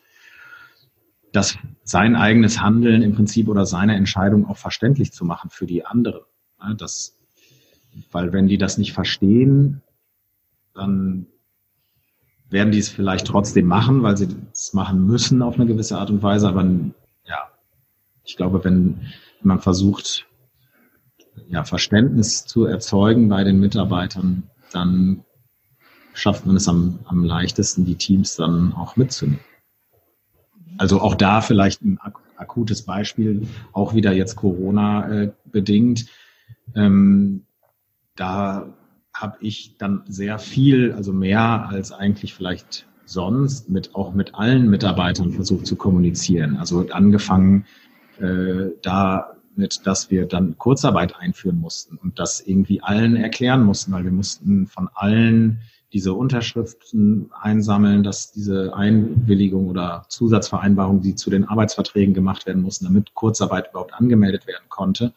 dass 1.32 1.58
sein 1.84 2.16
eigenes 2.16 2.62
Handeln 2.62 3.02
im 3.02 3.14
Prinzip 3.14 3.48
oder 3.48 3.66
seine 3.66 3.96
Entscheidung 3.96 4.48
auch 4.48 4.58
verständlich 4.58 5.14
zu 5.14 5.26
machen 5.26 5.50
für 5.50 5.66
die 5.66 5.86
anderen. 5.86 6.22
Das, 6.78 7.18
weil 8.12 8.34
wenn 8.34 8.48
die 8.48 8.58
das 8.58 8.78
nicht 8.78 8.94
verstehen, 8.94 9.82
dann 10.74 11.26
werden 12.52 12.72
die 12.72 12.80
es 12.80 12.90
vielleicht 12.90 13.28
trotzdem 13.28 13.66
machen, 13.66 14.04
weil 14.04 14.18
sie 14.18 14.28
es 14.52 14.74
machen 14.74 15.08
müssen 15.08 15.42
auf 15.42 15.56
eine 15.56 15.66
gewisse 15.66 15.98
Art 15.98 16.10
und 16.10 16.22
Weise. 16.22 16.50
Aber 16.50 16.64
ja, 17.26 17.50
ich 18.24 18.36
glaube, 18.36 18.64
wenn 18.64 19.02
man 19.42 19.60
versucht, 19.60 20.28
ja, 21.48 21.64
Verständnis 21.64 22.46
zu 22.46 22.66
erzeugen 22.66 23.30
bei 23.30 23.44
den 23.44 23.60
Mitarbeitern, 23.60 24.44
dann 24.72 25.24
schafft 26.14 26.46
man 26.46 26.58
es 26.58 26.68
am, 26.68 27.00
am 27.06 27.24
leichtesten, 27.24 27.86
die 27.86 27.96
Teams 27.96 28.36
dann 28.36 28.74
auch 28.74 28.98
mitzunehmen. 28.98 29.40
Also 30.78 31.00
auch 31.00 31.16
da 31.16 31.42
vielleicht 31.42 31.82
ein 31.82 32.00
akutes 32.36 32.82
Beispiel, 32.82 33.48
auch 33.72 33.94
wieder 33.94 34.12
jetzt 34.12 34.36
Corona 34.36 35.10
äh, 35.10 35.32
bedingt. 35.46 36.08
Ähm, 36.76 37.46
da 38.16 38.74
habe 39.22 39.38
ich 39.42 39.76
dann 39.78 40.04
sehr 40.08 40.40
viel, 40.40 40.94
also 40.94 41.14
mehr 41.14 41.70
als 41.70 41.92
eigentlich 41.92 42.34
vielleicht 42.34 42.88
sonst, 43.06 43.70
mit 43.70 43.94
auch 43.96 44.14
mit 44.14 44.36
allen 44.36 44.70
Mitarbeitern 44.70 45.32
versucht 45.32 45.68
zu 45.68 45.76
kommunizieren. 45.76 46.58
Also 46.58 46.88
angefangen 46.90 47.66
äh, 48.20 48.70
damit, 48.82 49.86
dass 49.86 50.10
wir 50.10 50.26
dann 50.26 50.58
Kurzarbeit 50.58 51.16
einführen 51.18 51.60
mussten 51.60 51.98
und 51.98 52.20
das 52.20 52.42
irgendwie 52.42 52.82
allen 52.82 53.16
erklären 53.16 53.64
mussten, 53.64 53.92
weil 53.92 54.04
wir 54.04 54.12
mussten 54.12 54.68
von 54.68 54.90
allen 54.94 55.60
diese 55.94 56.14
Unterschriften 56.14 57.30
einsammeln, 57.42 58.04
dass 58.04 58.32
diese 58.32 58.74
Einwilligung 58.74 59.68
oder 59.68 60.06
Zusatzvereinbarung, 60.08 61.02
die 61.02 61.16
zu 61.16 61.30
den 61.30 61.46
Arbeitsverträgen 61.46 62.14
gemacht 62.14 62.46
werden 62.46 62.62
mussten, 62.62 62.86
damit 62.86 63.14
Kurzarbeit 63.14 63.72
überhaupt 63.72 63.94
angemeldet 63.94 64.48
werden 64.48 64.70
konnte. 64.70 65.14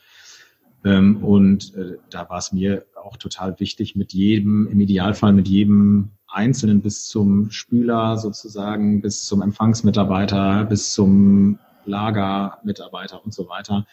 Ähm, 0.85 1.23
und 1.23 1.75
äh, 1.77 1.97
da 2.11 2.29
war 2.29 2.39
es 2.39 2.53
mir 2.53 2.85
auch 3.05 3.17
total 3.17 3.59
wichtig, 3.61 3.97
mit 3.97 4.13
jedem, 4.13 4.67
im 4.67 4.81
Idealfall 4.81 5.33
mit 5.33 5.49
jedem 5.49 6.11
Einzelnen 6.27 6.81
bis 6.81 7.07
zum 7.07 7.51
Spüler 7.51 8.17
sozusagen, 8.19 9.01
bis 9.01 9.25
zum 9.25 9.43
Empfangsmitarbeiter, 9.43 10.65
bis 10.65 10.93
zum 10.93 11.59
Lagermitarbeiter 11.85 13.25
und 13.25 13.33
so 13.33 13.49
weiter, 13.49 13.87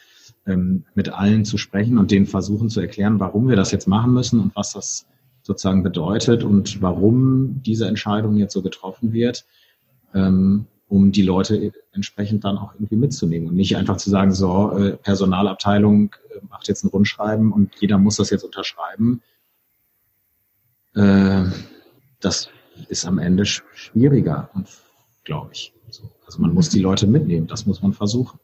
ähm, 0.47 0.85
mit 0.95 1.09
allen 1.09 1.45
zu 1.45 1.57
sprechen 1.57 1.97
und 1.97 2.11
denen 2.11 2.25
versuchen 2.25 2.69
zu 2.69 2.79
erklären, 2.79 3.19
warum 3.19 3.47
wir 3.47 3.55
das 3.55 3.71
jetzt 3.71 3.87
machen 3.87 4.13
müssen 4.13 4.39
und 4.39 4.55
was 4.55 4.73
das 4.73 5.05
sozusagen 5.43 5.83
bedeutet 5.83 6.43
und 6.43 6.81
warum 6.81 7.61
diese 7.63 7.87
Entscheidung 7.87 8.35
jetzt 8.37 8.53
so 8.53 8.61
getroffen 8.61 9.11
wird. 9.13 9.45
Ähm, 10.13 10.65
um 10.91 11.13
die 11.13 11.21
Leute 11.21 11.71
entsprechend 11.93 12.43
dann 12.43 12.57
auch 12.57 12.73
irgendwie 12.73 12.97
mitzunehmen 12.97 13.47
und 13.47 13.55
nicht 13.55 13.77
einfach 13.77 13.95
zu 13.95 14.09
sagen, 14.09 14.33
so, 14.33 14.77
äh, 14.77 14.97
Personalabteilung 14.97 16.13
äh, 16.29 16.45
macht 16.49 16.67
jetzt 16.67 16.83
ein 16.83 16.89
Rundschreiben 16.89 17.53
und 17.53 17.73
jeder 17.79 17.97
muss 17.97 18.17
das 18.17 18.29
jetzt 18.29 18.43
unterschreiben. 18.43 19.21
Äh, 20.93 21.45
das 22.19 22.49
ist 22.89 23.05
am 23.05 23.19
Ende 23.19 23.45
schwieriger, 23.45 24.49
glaube 25.23 25.51
ich. 25.53 25.73
Also 26.25 26.41
man 26.41 26.53
muss 26.53 26.67
die 26.67 26.81
Leute 26.81 27.07
mitnehmen, 27.07 27.47
das 27.47 27.65
muss 27.65 27.81
man 27.81 27.93
versuchen. 27.93 28.37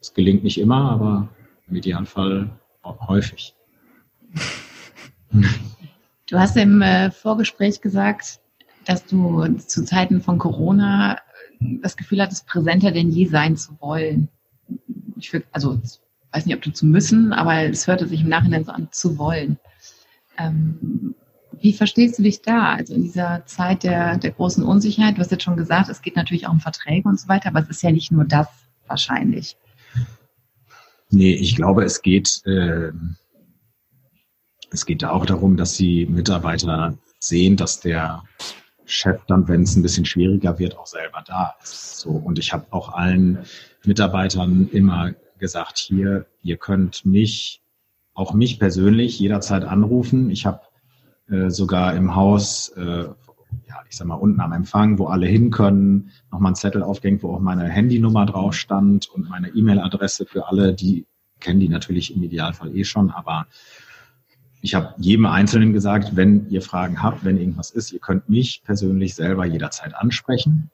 Das 0.00 0.12
gelingt 0.12 0.42
nicht 0.42 0.58
immer, 0.58 0.90
aber 0.90 1.28
im 1.68 1.76
Idealfall 1.76 2.50
häufig. 2.82 3.54
Du 6.26 6.38
hast 6.38 6.56
im 6.56 6.82
Vorgespräch 7.12 7.80
gesagt, 7.80 8.40
dass 8.86 9.06
du 9.06 9.46
zu 9.58 9.84
Zeiten 9.84 10.20
von 10.20 10.38
Corona 10.38 11.18
das 11.60 11.96
Gefühl 11.96 12.22
hattest, 12.22 12.46
präsenter 12.46 12.90
denn 12.90 13.10
je 13.10 13.26
sein 13.26 13.56
zu 13.56 13.80
wollen. 13.80 14.28
Ich 15.16 15.32
will, 15.32 15.44
also 15.52 15.80
weiß 16.32 16.46
nicht, 16.46 16.56
ob 16.56 16.62
du 16.62 16.72
zu 16.72 16.86
müssen, 16.86 17.32
aber 17.32 17.62
es 17.64 17.86
hörte 17.86 18.06
sich 18.06 18.22
im 18.22 18.28
Nachhinein 18.28 18.64
so 18.64 18.72
an, 18.72 18.88
zu 18.90 19.18
wollen. 19.18 19.58
Ähm, 20.38 21.14
wie 21.60 21.72
verstehst 21.72 22.18
du 22.18 22.22
dich 22.22 22.40
da? 22.40 22.74
Also 22.74 22.94
in 22.94 23.02
dieser 23.02 23.44
Zeit 23.44 23.82
der, 23.82 24.16
der 24.16 24.30
großen 24.30 24.64
Unsicherheit, 24.64 25.16
du 25.16 25.20
hast 25.20 25.30
jetzt 25.30 25.42
schon 25.42 25.56
gesagt, 25.56 25.88
es 25.88 26.00
geht 26.00 26.16
natürlich 26.16 26.46
auch 26.46 26.52
um 26.52 26.60
Verträge 26.60 27.08
und 27.08 27.20
so 27.20 27.28
weiter, 27.28 27.48
aber 27.48 27.60
es 27.60 27.68
ist 27.68 27.82
ja 27.82 27.90
nicht 27.90 28.10
nur 28.10 28.24
das 28.24 28.48
wahrscheinlich. 28.86 29.56
Nee, 31.10 31.34
ich 31.34 31.56
glaube, 31.56 31.84
es 31.84 32.02
geht, 32.02 32.42
äh, 32.46 32.92
es 34.70 34.86
geht 34.86 35.04
auch 35.04 35.26
darum, 35.26 35.56
dass 35.56 35.76
die 35.76 36.06
Mitarbeiter 36.06 36.96
sehen, 37.18 37.56
dass 37.56 37.80
der 37.80 38.22
Chef 38.90 39.20
dann, 39.26 39.48
wenn 39.48 39.62
es 39.62 39.76
ein 39.76 39.82
bisschen 39.82 40.04
schwieriger 40.04 40.58
wird, 40.58 40.76
auch 40.76 40.86
selber 40.86 41.22
da 41.26 41.54
ist. 41.62 41.98
So 41.98 42.10
und 42.10 42.38
ich 42.38 42.52
habe 42.52 42.66
auch 42.70 42.92
allen 42.92 43.38
Mitarbeitern 43.84 44.68
immer 44.72 45.12
gesagt, 45.38 45.78
hier, 45.78 46.26
ihr 46.42 46.56
könnt 46.56 47.06
mich, 47.06 47.62
auch 48.14 48.34
mich 48.34 48.58
persönlich 48.58 49.18
jederzeit 49.18 49.64
anrufen. 49.64 50.30
Ich 50.30 50.46
habe 50.46 50.60
äh, 51.28 51.50
sogar 51.50 51.94
im 51.94 52.14
Haus, 52.14 52.68
äh, 52.76 53.04
ja, 53.68 53.76
ich 53.88 53.96
sag 53.96 54.06
mal, 54.06 54.14
unten 54.14 54.40
am 54.40 54.52
Empfang, 54.52 54.98
wo 54.98 55.06
alle 55.06 55.26
hin 55.26 55.50
können, 55.50 56.10
nochmal 56.30 56.50
einen 56.50 56.56
Zettel 56.56 56.82
aufgehängt, 56.82 57.22
wo 57.22 57.34
auch 57.34 57.40
meine 57.40 57.68
Handynummer 57.68 58.26
drauf 58.26 58.54
stand 58.54 59.08
und 59.08 59.28
meine 59.28 59.48
E-Mail-Adresse 59.48 60.26
für 60.26 60.48
alle, 60.48 60.74
die 60.74 61.06
kennen 61.40 61.60
die 61.60 61.68
natürlich 61.68 62.14
im 62.14 62.22
Idealfall 62.22 62.76
eh 62.76 62.84
schon, 62.84 63.10
aber 63.10 63.46
ich 64.62 64.74
habe 64.74 64.94
jedem 64.98 65.26
Einzelnen 65.26 65.72
gesagt, 65.72 66.16
wenn 66.16 66.48
ihr 66.50 66.62
Fragen 66.62 67.02
habt, 67.02 67.24
wenn 67.24 67.38
irgendwas 67.38 67.70
ist, 67.70 67.92
ihr 67.92 67.98
könnt 67.98 68.28
mich 68.28 68.62
persönlich 68.64 69.14
selber 69.14 69.46
jederzeit 69.46 69.94
ansprechen. 69.94 70.70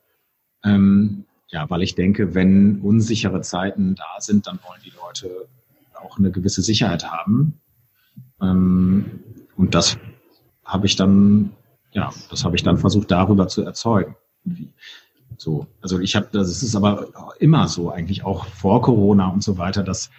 Ähm, 0.65 1.25
ja, 1.49 1.71
weil 1.71 1.83
ich 1.83 1.95
denke, 1.95 2.35
wenn 2.35 2.81
unsichere 2.81 3.41
Zeiten 3.43 3.95
da 3.95 4.21
sind, 4.21 4.47
dann 4.47 4.59
wollen 4.67 4.81
die 4.85 4.93
Leute 4.97 5.49
auch 5.95 6.19
eine 6.19 6.31
gewisse 6.33 6.63
Sicherheit 6.63 7.09
haben. 7.09 7.61
Ähm, 8.41 9.21
und 9.57 9.75
das 9.75 9.97
habe 10.65 10.87
ich 10.87 10.97
dann, 10.97 11.53
ja, 11.93 12.11
das 12.31 12.45
habe 12.45 12.57
ich 12.57 12.65
dann 12.65 12.79
versucht 12.79 13.11
darüber 13.11 13.47
zu 13.47 13.63
erzeugen. 13.63 14.17
So, 15.39 15.67
also 15.81 16.01
ich 16.01 16.17
habe, 16.17 16.29
das 16.33 16.63
ist 16.63 16.75
aber 16.75 17.09
immer 17.39 17.69
so, 17.69 17.91
eigentlich 17.91 18.25
auch 18.25 18.47
vor 18.47 18.83
Corona 18.83 19.29
und 19.29 19.45
so 19.45 19.59
weiter, 19.59 19.83
dass 19.83 20.11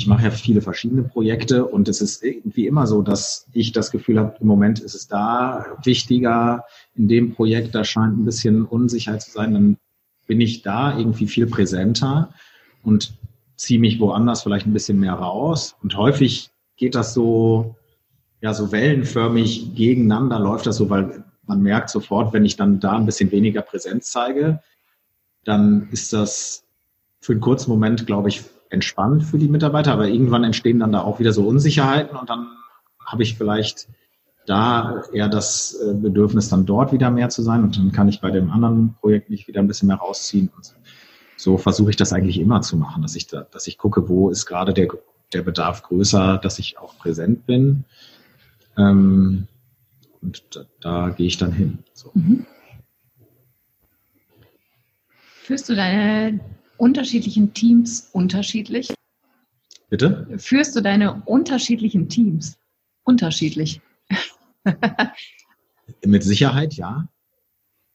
ich 0.00 0.06
mache 0.06 0.24
ja 0.24 0.30
viele 0.30 0.62
verschiedene 0.62 1.02
Projekte 1.02 1.66
und 1.66 1.86
es 1.86 2.00
ist 2.00 2.24
irgendwie 2.24 2.66
immer 2.66 2.86
so, 2.86 3.02
dass 3.02 3.46
ich 3.52 3.72
das 3.72 3.90
Gefühl 3.90 4.18
habe, 4.18 4.34
im 4.40 4.46
Moment 4.46 4.80
ist 4.80 4.94
es 4.94 5.08
da 5.08 5.76
wichtiger, 5.84 6.64
in 6.94 7.06
dem 7.06 7.34
Projekt, 7.34 7.74
da 7.74 7.84
scheint 7.84 8.16
ein 8.16 8.24
bisschen 8.24 8.64
Unsicherheit 8.64 9.20
zu 9.20 9.30
sein, 9.30 9.52
dann 9.52 9.76
bin 10.26 10.40
ich 10.40 10.62
da 10.62 10.96
irgendwie 10.96 11.26
viel 11.26 11.46
präsenter 11.46 12.32
und 12.82 13.12
ziehe 13.56 13.78
mich 13.78 14.00
woanders 14.00 14.42
vielleicht 14.42 14.66
ein 14.66 14.72
bisschen 14.72 14.98
mehr 14.98 15.12
raus. 15.12 15.76
Und 15.82 15.94
häufig 15.98 16.48
geht 16.78 16.94
das 16.94 17.12
so, 17.12 17.76
ja, 18.40 18.54
so 18.54 18.72
wellenförmig 18.72 19.74
gegeneinander 19.74 20.38
läuft 20.38 20.64
das 20.64 20.78
so, 20.78 20.88
weil 20.88 21.24
man 21.44 21.60
merkt 21.60 21.90
sofort, 21.90 22.32
wenn 22.32 22.46
ich 22.46 22.56
dann 22.56 22.80
da 22.80 22.92
ein 22.92 23.04
bisschen 23.04 23.30
weniger 23.32 23.60
Präsenz 23.60 24.10
zeige, 24.10 24.62
dann 25.44 25.90
ist 25.90 26.14
das 26.14 26.64
für 27.20 27.32
einen 27.32 27.42
kurzen 27.42 27.70
Moment, 27.70 28.06
glaube 28.06 28.30
ich, 28.30 28.44
entspannt 28.70 29.24
für 29.24 29.38
die 29.38 29.48
Mitarbeiter, 29.48 29.92
aber 29.92 30.08
irgendwann 30.08 30.44
entstehen 30.44 30.78
dann 30.78 30.92
da 30.92 31.02
auch 31.02 31.18
wieder 31.18 31.32
so 31.32 31.46
Unsicherheiten 31.46 32.16
und 32.16 32.30
dann 32.30 32.46
habe 33.04 33.22
ich 33.22 33.36
vielleicht 33.36 33.88
da 34.46 35.02
eher 35.12 35.28
das 35.28 35.74
äh, 35.74 35.94
Bedürfnis, 35.94 36.48
dann 36.48 36.66
dort 36.66 36.92
wieder 36.92 37.10
mehr 37.10 37.28
zu 37.28 37.42
sein 37.42 37.62
und 37.62 37.76
dann 37.76 37.92
kann 37.92 38.08
ich 38.08 38.20
bei 38.20 38.30
dem 38.30 38.50
anderen 38.50 38.94
Projekt 38.94 39.30
mich 39.30 39.46
wieder 39.48 39.60
ein 39.60 39.68
bisschen 39.68 39.88
mehr 39.88 39.98
rausziehen. 39.98 40.50
Und 40.56 40.74
so 41.36 41.58
versuche 41.58 41.90
ich 41.90 41.96
das 41.96 42.12
eigentlich 42.12 42.40
immer 42.40 42.62
zu 42.62 42.76
machen, 42.76 43.02
dass 43.02 43.16
ich 43.16 43.26
da, 43.26 43.42
dass 43.42 43.66
ich 43.66 43.78
gucke, 43.78 44.08
wo 44.08 44.30
ist 44.30 44.46
gerade 44.46 44.72
der, 44.72 44.88
der 45.32 45.42
Bedarf 45.42 45.82
größer, 45.82 46.38
dass 46.38 46.58
ich 46.58 46.78
auch 46.78 46.96
präsent 46.98 47.46
bin. 47.46 47.84
Ähm, 48.76 49.46
und 50.22 50.42
da, 50.50 50.60
da 50.80 51.08
gehe 51.10 51.26
ich 51.26 51.38
dann 51.38 51.52
hin. 51.52 51.78
So. 51.92 52.10
Mhm. 52.14 52.46
Führst 55.44 55.68
du 55.68 55.74
deine 55.74 56.40
unterschiedlichen 56.80 57.52
Teams 57.52 58.08
unterschiedlich? 58.12 58.92
Bitte? 59.90 60.26
Führst 60.38 60.74
du 60.74 60.80
deine 60.80 61.22
unterschiedlichen 61.26 62.08
Teams 62.08 62.58
unterschiedlich? 63.04 63.80
Mit 66.04 66.22
Sicherheit 66.22 66.74
ja. 66.74 67.08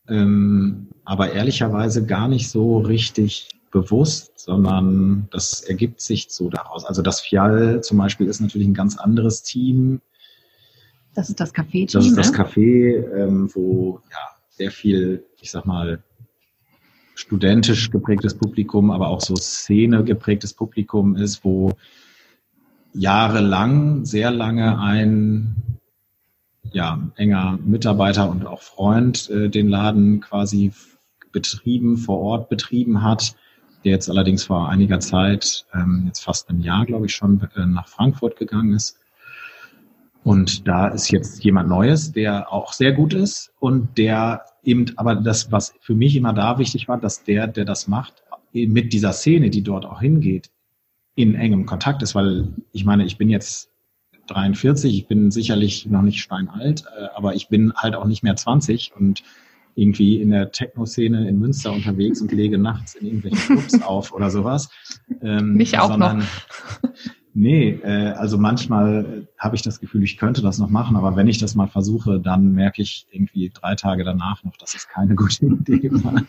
Ähm, 0.07 0.89
aber 1.03 1.31
ehrlicherweise 1.31 2.05
gar 2.05 2.27
nicht 2.27 2.49
so 2.49 2.77
richtig 2.77 3.49
bewusst, 3.71 4.33
sondern 4.35 5.27
das 5.31 5.61
ergibt 5.61 5.99
sich 5.99 6.27
so 6.29 6.49
daraus. 6.49 6.85
Also 6.85 7.01
das 7.01 7.21
Fial 7.21 7.81
zum 7.81 7.97
Beispiel 7.97 8.27
ist 8.27 8.39
natürlich 8.39 8.67
ein 8.67 8.73
ganz 8.75 8.97
anderes 8.97 9.41
Team. 9.41 10.01
Das 11.15 11.29
ist 11.29 11.39
das 11.39 11.53
Café-Team. 11.53 11.87
Das 11.93 12.05
ist 12.05 12.17
das 12.17 12.31
ne? 12.31 12.37
Café, 12.37 13.17
ähm, 13.17 13.49
wo 13.53 14.01
ja 14.11 14.17
sehr 14.49 14.69
viel, 14.69 15.25
ich 15.41 15.49
sag 15.49 15.65
mal, 15.65 16.03
studentisch 17.15 17.89
geprägtes 17.89 18.35
Publikum, 18.35 18.91
aber 18.91 19.07
auch 19.07 19.21
so 19.21 19.35
Szene 19.35 20.03
geprägtes 20.03 20.53
Publikum 20.53 21.15
ist, 21.15 21.43
wo 21.43 21.71
jahrelang, 22.93 24.05
sehr 24.05 24.31
lange 24.31 24.79
ein 24.79 25.55
ja, 26.71 26.99
enger 27.15 27.57
Mitarbeiter 27.63 28.29
und 28.29 28.45
auch 28.45 28.61
Freund 28.61 29.29
äh, 29.29 29.49
den 29.49 29.69
Laden 29.69 30.19
quasi 30.19 30.73
betrieben, 31.31 31.97
vor 31.97 32.19
Ort 32.19 32.49
betrieben 32.49 33.01
hat, 33.01 33.35
der 33.83 33.91
jetzt 33.91 34.09
allerdings 34.09 34.43
vor 34.43 34.69
einiger 34.69 34.99
Zeit, 34.99 35.65
ähm, 35.73 36.03
jetzt 36.07 36.23
fast 36.23 36.49
ein 36.49 36.61
Jahr, 36.61 36.85
glaube 36.85 37.05
ich, 37.05 37.15
schon 37.15 37.47
äh, 37.55 37.65
nach 37.65 37.87
Frankfurt 37.87 38.37
gegangen 38.37 38.73
ist. 38.73 38.97
Und 40.23 40.67
da 40.67 40.87
ist 40.87 41.11
jetzt 41.11 41.43
jemand 41.43 41.69
Neues, 41.69 42.11
der 42.11 42.51
auch 42.51 42.73
sehr 42.73 42.93
gut 42.93 43.13
ist 43.13 43.53
und 43.59 43.97
der 43.97 44.43
eben, 44.65 44.85
aber 44.97 45.15
das, 45.15 45.51
was 45.51 45.75
für 45.79 45.95
mich 45.95 46.15
immer 46.15 46.33
da 46.33 46.57
wichtig 46.57 46.87
war, 46.87 46.99
dass 46.99 47.23
der, 47.23 47.47
der 47.47 47.65
das 47.65 47.87
macht, 47.87 48.23
mit 48.51 48.93
dieser 48.93 49.11
Szene, 49.11 49.49
die 49.49 49.63
dort 49.63 49.85
auch 49.85 50.01
hingeht, 50.01 50.49
in 51.15 51.35
engem 51.35 51.65
Kontakt 51.65 52.01
ist, 52.01 52.15
weil 52.15 52.53
ich 52.71 52.85
meine, 52.85 53.05
ich 53.05 53.17
bin 53.17 53.29
jetzt 53.29 53.69
43, 54.27 54.97
ich 54.97 55.07
bin 55.07 55.31
sicherlich 55.31 55.85
noch 55.85 56.01
nicht 56.01 56.21
steinalt, 56.21 56.83
äh, 56.97 57.07
aber 57.15 57.35
ich 57.35 57.47
bin 57.47 57.73
halt 57.75 57.95
auch 57.95 58.05
nicht 58.05 58.23
mehr 58.23 58.35
20 58.35 58.93
und 58.95 59.23
irgendwie 59.75 60.21
in 60.21 60.29
der 60.29 60.51
Techno-Szene 60.51 61.27
in 61.27 61.37
Münster 61.37 61.71
unterwegs 61.71 62.21
und 62.21 62.31
lege 62.31 62.57
nachts 62.57 62.95
in 62.95 63.07
irgendwelchen 63.07 63.57
Clubs 63.57 63.81
auf 63.81 64.13
oder 64.13 64.29
sowas. 64.29 64.69
Ähm, 65.21 65.53
nicht 65.53 65.77
auch 65.77 65.89
sondern, 65.89 66.19
noch. 66.19 66.25
Nee, 67.37 67.81
äh, 67.83 68.13
also 68.13 68.37
manchmal 68.37 69.27
habe 69.37 69.57
ich 69.57 69.61
das 69.61 69.81
Gefühl, 69.81 70.03
ich 70.03 70.15
könnte 70.15 70.41
das 70.41 70.57
noch 70.57 70.69
machen, 70.69 70.95
aber 70.95 71.17
wenn 71.17 71.27
ich 71.27 71.37
das 71.37 71.53
mal 71.53 71.67
versuche, 71.67 72.21
dann 72.21 72.53
merke 72.53 72.81
ich 72.81 73.07
irgendwie 73.11 73.51
drei 73.53 73.75
Tage 73.75 74.05
danach 74.05 74.45
noch, 74.45 74.55
dass 74.55 74.73
es 74.73 74.87
keine 74.87 75.15
gute 75.15 75.45
Idee 75.47 75.89
war. 75.91 76.23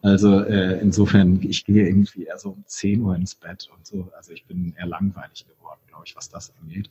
Also 0.00 0.38
äh, 0.44 0.78
insofern, 0.80 1.42
ich 1.42 1.64
gehe 1.64 1.88
irgendwie 1.88 2.22
eher 2.22 2.38
so 2.38 2.50
um 2.50 2.62
10 2.64 3.02
Uhr 3.02 3.16
ins 3.16 3.34
Bett 3.34 3.68
und 3.76 3.84
so. 3.84 4.12
Also 4.16 4.30
ich 4.32 4.46
bin 4.46 4.74
eher 4.78 4.86
langweilig 4.86 5.44
geworden, 5.44 5.80
glaube 5.88 6.04
ich, 6.06 6.14
was 6.14 6.28
das 6.28 6.54
angeht. 6.62 6.88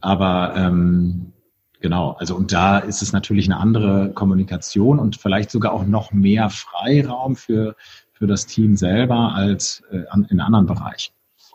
Aber 0.00 0.54
ähm, 0.56 1.32
genau, 1.80 2.12
also 2.12 2.36
und 2.36 2.52
da 2.52 2.78
ist 2.78 3.02
es 3.02 3.12
natürlich 3.12 3.46
eine 3.46 3.58
andere 3.58 4.12
Kommunikation 4.14 5.00
und 5.00 5.16
vielleicht 5.16 5.50
sogar 5.50 5.72
auch 5.72 5.86
noch 5.86 6.12
mehr 6.12 6.50
Freiraum 6.50 7.34
für, 7.34 7.74
für 8.12 8.28
das 8.28 8.46
Team 8.46 8.76
selber 8.76 9.34
als 9.34 9.82
äh, 9.90 10.06
an, 10.08 10.24
in 10.30 10.38
anderen 10.38 10.66
Bereichen. 10.66 11.14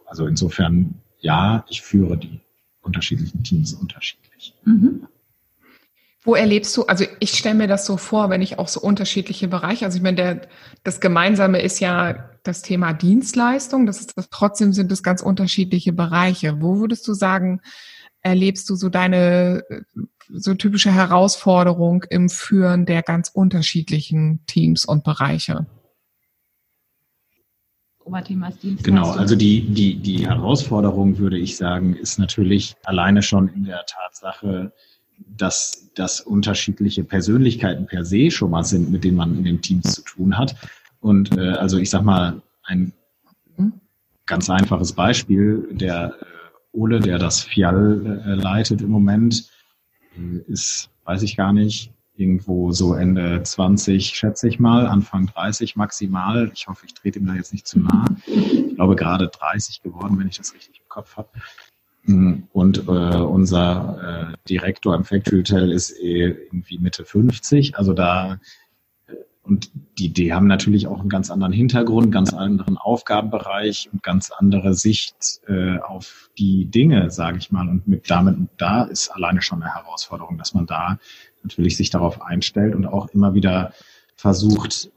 Also 0.10 0.26
insofern, 0.26 0.96
ja, 1.20 1.64
ich 1.70 1.82
führe 1.82 2.18
die 2.18 2.42
unterschiedlichen 2.82 3.44
Teams 3.44 3.74
unterschiedlich. 3.74 4.56
Mhm. 4.66 5.08
Wo 6.22 6.36
erlebst 6.36 6.76
du, 6.76 6.86
also 6.86 7.06
ich 7.20 7.32
stelle 7.32 7.56
mir 7.56 7.68
das 7.68 7.86
so 7.86 7.96
vor, 7.96 8.30
wenn 8.30 8.42
ich 8.42 8.60
auch 8.60 8.68
so 8.68 8.82
unterschiedliche 8.82 9.48
Bereiche, 9.48 9.86
also 9.86 9.98
ich 9.98 10.04
meine, 10.04 10.16
der, 10.16 10.42
das 10.84 11.00
Gemeinsame 11.00 11.62
ist 11.62 11.80
ja 11.80 12.30
das 12.44 12.62
Thema 12.62 12.94
Dienstleistung, 12.94 13.86
das 13.86 14.02
ist 14.02 14.18
das, 14.18 14.30
trotzdem 14.30 14.74
sind 14.74 14.92
es 14.92 15.02
ganz 15.02 15.22
unterschiedliche 15.22 15.94
Bereiche. 15.94 16.62
Wo 16.62 16.80
würdest 16.80 17.08
du 17.08 17.14
sagen, 17.14 17.62
erlebst 18.22 18.70
du 18.70 18.76
so 18.76 18.90
deine 18.90 19.64
so 20.32 20.54
typische 20.56 20.92
Herausforderung 20.92 22.04
im 22.10 22.30
Führen 22.30 22.86
der 22.86 23.02
ganz 23.02 23.30
unterschiedlichen 23.30 24.46
Teams 24.46 24.86
und 24.86 25.04
Bereiche? 25.04 25.68
Oberthema 28.04 28.50
ist 28.50 28.84
Genau, 28.84 29.12
also 29.12 29.36
die, 29.36 29.62
die, 29.62 29.96
die 29.96 30.28
Herausforderung, 30.28 31.18
würde 31.18 31.38
ich 31.38 31.58
sagen, 31.58 31.96
ist 31.96 32.18
natürlich 32.18 32.76
alleine 32.84 33.22
schon 33.22 33.48
in 33.50 33.66
der 33.66 33.86
Tatsache, 33.86 34.72
dass 35.38 35.92
das 35.96 36.22
unterschiedliche 36.22 37.04
Persönlichkeiten 37.04 37.86
per 37.86 38.06
se 38.06 38.32
schon 38.32 38.52
mal 38.52 38.64
sind, 38.64 38.90
mit 38.90 39.04
denen 39.04 39.18
man 39.18 39.38
in 39.38 39.44
den 39.44 39.62
Teams 39.62 39.94
zu 39.96 40.02
tun 40.02 40.38
hat. 40.38 40.56
Und 41.02 41.38
äh, 41.38 41.52
also 41.52 41.78
ich 41.78 41.90
sag 41.90 42.04
mal, 42.04 42.42
ein 42.64 42.94
ganz 44.30 44.50
einfaches 44.50 44.94
Beispiel, 44.94 45.68
der 45.72 46.14
äh, 46.22 46.26
Ole, 46.72 47.00
der 47.00 47.18
das 47.18 47.42
Fial 47.42 48.22
äh, 48.26 48.36
leitet 48.36 48.82
im 48.82 48.90
Moment, 48.90 49.50
äh, 50.16 50.38
ist, 50.52 50.90
weiß 51.04 51.24
ich 51.24 51.36
gar 51.36 51.52
nicht, 51.52 51.92
irgendwo 52.20 52.72
so 52.72 52.94
Ende 52.94 53.42
20, 53.42 54.08
schätze 54.08 54.48
ich 54.48 54.60
mal, 54.60 54.86
Anfang 54.86 55.28
30 55.28 55.76
maximal. 55.76 56.52
Ich 56.54 56.68
hoffe, 56.68 56.86
ich 56.86 56.94
trete 56.94 57.20
ihm 57.20 57.26
da 57.26 57.34
jetzt 57.34 57.54
nicht 57.54 57.66
zu 57.66 57.80
nah. 57.80 58.06
Ich 58.26 58.76
glaube, 58.76 58.96
gerade 58.96 59.30
30 59.30 59.82
geworden, 59.82 60.20
wenn 60.20 60.28
ich 60.28 60.38
das 60.38 60.54
richtig 60.54 60.80
im 60.80 60.90
Kopf 60.90 61.16
habe. 61.16 61.30
Mm, 62.04 62.44
und 62.52 62.88
äh, 62.88 62.92
unser 62.92 64.34
äh, 64.34 64.38
Direktor 64.50 64.96
im 64.96 65.06
Factory 65.06 65.38
Hotel 65.38 65.72
ist 65.72 65.92
eh 66.00 66.28
irgendwie 66.28 66.78
Mitte 66.78 67.06
50. 67.06 67.78
Also 67.78 67.94
da, 67.94 68.40
äh, 69.08 69.14
und 69.44 69.72
die, 69.98 70.12
die 70.12 70.34
haben 70.34 70.48
natürlich 70.48 70.88
auch 70.88 71.00
einen 71.00 71.10
ganz 71.10 71.32
anderen 71.32 71.54
Hintergrund, 71.54 72.12
ganz 72.12 72.34
anderen 72.34 72.78
Aufgabenbereich 72.78 73.90
und 73.94 74.04
ganz 74.04 74.32
andere 74.32 74.74
Sicht 74.74 75.42
äh, 75.48 75.78
auf 75.78 76.30
die 76.38 76.66
Dinge, 76.66 77.12
sage 77.12 77.38
ich 77.38 77.52
mal. 77.52 77.68
Und 77.68 77.88
mit 77.88 78.10
damit, 78.10 78.36
da 78.58 78.84
ist 78.84 79.10
alleine 79.10 79.42
schon 79.42 79.62
eine 79.62 79.74
Herausforderung, 79.74 80.38
dass 80.38 80.54
man 80.54 80.66
da 80.66 81.00
natürlich 81.44 81.78
sich 81.78 81.90
darauf 81.90 82.22
einstellt 82.22 82.76
und 82.76 82.86
auch 82.86 83.08
immer 83.10 83.34
wieder 83.34 83.74
versucht, 84.16 84.92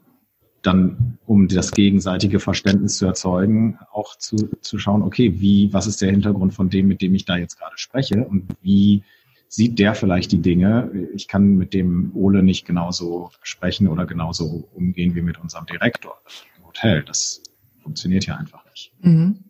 dann, 0.62 1.18
um 1.26 1.48
das 1.48 1.72
gegenseitige 1.72 2.38
Verständnis 2.38 2.96
zu 2.96 3.06
erzeugen, 3.06 3.78
auch 3.90 4.16
zu, 4.16 4.36
zu 4.60 4.78
schauen, 4.78 5.02
okay, 5.02 5.40
wie, 5.40 5.72
was 5.72 5.86
ist 5.86 6.00
der 6.00 6.10
Hintergrund 6.10 6.54
von 6.54 6.70
dem, 6.70 6.86
mit 6.86 7.02
dem 7.02 7.14
ich 7.14 7.24
da 7.24 7.36
jetzt 7.36 7.58
gerade 7.58 7.76
spreche 7.76 8.24
und 8.24 8.46
wie 8.62 9.02
sieht 9.48 9.78
der 9.78 9.94
vielleicht 9.94 10.32
die 10.32 10.40
Dinge. 10.40 10.90
Ich 11.14 11.28
kann 11.28 11.56
mit 11.56 11.74
dem 11.74 12.12
Ole 12.14 12.42
nicht 12.42 12.64
genauso 12.64 13.30
sprechen 13.42 13.86
oder 13.86 14.06
genauso 14.06 14.68
umgehen 14.72 15.14
wie 15.14 15.20
mit 15.20 15.38
unserem 15.38 15.66
Direktor 15.66 16.18
im 16.56 16.66
Hotel. 16.66 17.02
Das 17.02 17.42
funktioniert 17.82 18.24
ja 18.24 18.36
einfach 18.36 18.64
nicht. 18.70 18.92
Mhm. 19.00 19.44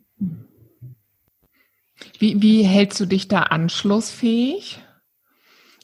Wie, 2.19 2.41
wie 2.41 2.63
hältst 2.63 2.99
du 2.99 3.05
dich 3.05 3.29
da 3.29 3.43
anschlussfähig? 3.43 4.81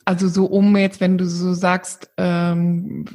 Also 0.10 0.28
so 0.28 0.46
um 0.46 0.76
jetzt, 0.76 1.02
wenn 1.02 1.20
du 1.20 1.28
so 1.28 1.54
sagst, 1.54 2.10
ähm, 2.18 3.06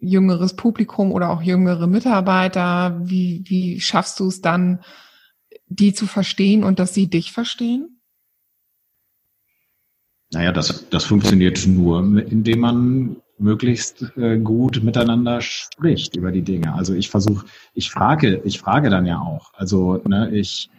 jüngeres 0.00 0.56
Publikum 0.56 1.12
oder 1.12 1.28
auch 1.28 1.42
jüngere 1.42 1.86
Mitarbeiter, 1.86 2.98
wie, 3.04 3.44
wie 3.44 3.80
schaffst 3.80 4.18
du 4.18 4.28
es 4.28 4.40
dann, 4.40 4.80
die 5.66 5.92
zu 5.92 6.06
verstehen 6.06 6.64
und 6.64 6.78
dass 6.78 6.94
sie 6.94 7.10
dich 7.10 7.32
verstehen? 7.32 8.00
Naja, 10.32 10.50
das, 10.50 10.88
das 10.88 11.04
funktioniert 11.04 11.66
nur, 11.66 11.98
indem 11.98 12.60
man 12.60 13.16
möglichst 13.36 14.10
äh, 14.16 14.38
gut 14.38 14.82
miteinander 14.82 15.42
spricht 15.42 16.16
über 16.16 16.32
die 16.32 16.40
Dinge. 16.40 16.72
Also 16.72 16.94
ich 16.94 17.10
versuche, 17.10 17.44
ich 17.74 17.90
frage, 17.90 18.40
ich 18.46 18.58
frage 18.58 18.88
dann 18.88 19.04
ja 19.04 19.18
auch. 19.18 19.52
Also 19.52 20.00
ne, 20.06 20.30
ich 20.32 20.70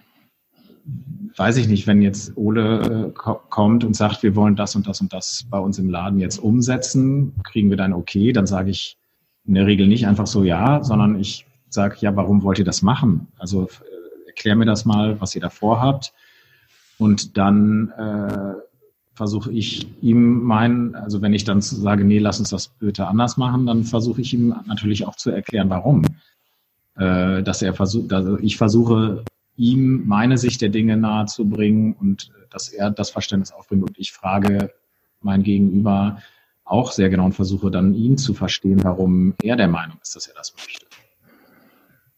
weiß 1.36 1.58
ich 1.58 1.68
nicht, 1.68 1.88
wenn 1.88 2.02
jetzt 2.02 2.36
Ole 2.36 3.14
äh, 3.16 3.20
kommt 3.50 3.84
und 3.84 3.96
sagt, 3.96 4.24
wir 4.24 4.36
wollen 4.36 4.56
das 4.56 4.76
und 4.76 4.88
das 4.88 5.02
und 5.02 5.14
das 5.14 5.46
bei 5.50 5.60
uns 5.60 5.80
im 5.80 5.90
Laden 5.90 6.20
jetzt 6.20 6.38
umsetzen, 6.38 7.34
kriegen 7.44 7.70
wir 7.70 7.78
dann 7.78 7.94
okay, 7.94 8.34
dann 8.34 8.48
sage 8.48 8.72
ich 8.72 8.98
in 9.46 9.56
der 9.56 9.66
Regel 9.66 9.88
nicht 9.88 10.06
einfach 10.06 10.28
so 10.28 10.44
ja, 10.44 10.84
sondern 10.84 11.20
ich 11.20 11.46
sage, 11.70 11.98
ja, 12.00 12.16
warum 12.16 12.44
wollt 12.44 12.60
ihr 12.60 12.66
das 12.66 12.82
machen? 12.82 13.28
Also 13.38 13.64
äh, 13.64 14.28
erklär 14.28 14.56
mir 14.56 14.66
das 14.66 14.86
mal, 14.86 15.20
was 15.22 15.36
ihr 15.36 15.42
da 15.42 15.50
vorhabt. 15.50 16.14
Und 16.98 17.38
dann 17.38 17.90
äh, 17.98 18.54
versuche 19.14 19.52
ich 19.52 19.88
ihm 20.02 20.44
meinen, 20.44 20.96
also 20.96 21.22
wenn 21.22 21.34
ich 21.34 21.46
dann 21.46 21.62
sage, 21.62 22.04
nee, 22.04 22.20
lass 22.20 22.40
uns 22.40 22.50
das 22.50 22.68
bitte 22.68 23.08
anders 23.08 23.38
machen, 23.38 23.66
dann 23.66 23.84
versuche 23.84 24.22
ich 24.22 24.34
ihm 24.34 24.56
natürlich 24.66 25.06
auch 25.06 25.16
zu 25.16 25.30
erklären, 25.30 25.70
warum. 25.70 26.04
Äh, 26.96 27.44
dass 27.44 27.62
er 27.62 27.74
versucht, 27.74 28.12
also 28.12 28.38
ich 28.40 28.58
versuche 28.58 29.24
ihm 29.60 30.08
meine 30.08 30.38
Sicht 30.38 30.62
der 30.62 30.70
Dinge 30.70 30.98
nahezubringen 30.98 31.94
und 31.94 32.32
dass 32.50 32.70
er 32.70 32.90
das 32.90 33.12
Verständnis 33.12 33.52
aufbringt 33.52 33.84
und 33.84 34.00
ich 34.00 34.12
frage 34.12 34.72
mein 35.22 35.44
Gegenüber 35.44 36.22
auch 36.64 36.92
sehr 36.92 37.10
genau 37.10 37.26
und 37.26 37.34
versuche 37.34 37.70
dann 37.70 37.94
ihn 37.94 38.18
zu 38.18 38.34
verstehen, 38.34 38.84
warum 38.84 39.36
er 39.44 39.56
der 39.56 39.68
Meinung 39.68 39.98
ist, 40.02 40.16
dass 40.16 40.28
er 40.28 40.36
das 40.36 40.54
möchte. 40.56 40.86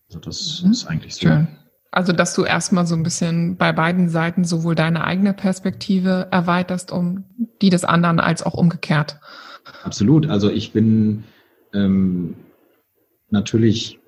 Also 0.08 0.20
das 0.20 0.62
mhm. 0.64 0.72
ist 0.72 0.86
eigentlich 0.86 1.16
so. 1.16 1.22
Schön. 1.22 1.48
Also, 1.94 2.14
dass 2.14 2.34
du 2.34 2.46
erstmal 2.46 2.88
so 2.88 2.96
ein 2.96 3.04
bisschen 3.04 3.58
bei 3.58 3.74
beiden 3.74 4.08
Seiten 4.08 4.46
sowohl 4.46 4.76
deine 4.76 5.04
eigene 5.04 5.34
Perspektive 5.34 6.28
erweiterst, 6.32 6.92
um 6.92 7.26
die 7.62 7.70
des 7.70 7.84
anderen, 7.84 8.22
als 8.22 8.44
auch 8.44 8.54
umgekehrt. 8.54 9.20
Absolut. 9.84 10.28
Also 10.28 10.50
ich 10.50 10.72
bin 10.72 11.26
ähm, 11.74 12.36
natürlich 13.30 14.00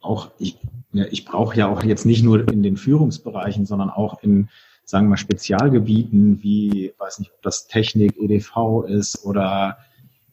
auch, 0.00 0.32
ich, 0.38 0.58
ich 0.92 1.24
brauche 1.24 1.56
ja 1.56 1.68
auch 1.68 1.82
jetzt 1.82 2.06
nicht 2.06 2.22
nur 2.22 2.48
in 2.50 2.62
den 2.62 2.76
Führungsbereichen, 2.76 3.66
sondern 3.66 3.90
auch 3.90 4.22
in, 4.22 4.48
sagen 4.84 5.06
wir 5.06 5.10
mal, 5.10 5.16
Spezialgebieten 5.16 6.42
wie, 6.42 6.92
weiß 6.98 7.18
nicht, 7.18 7.32
ob 7.32 7.42
das 7.42 7.66
Technik, 7.66 8.16
EDV 8.18 8.84
ist 8.86 9.24
oder 9.24 9.78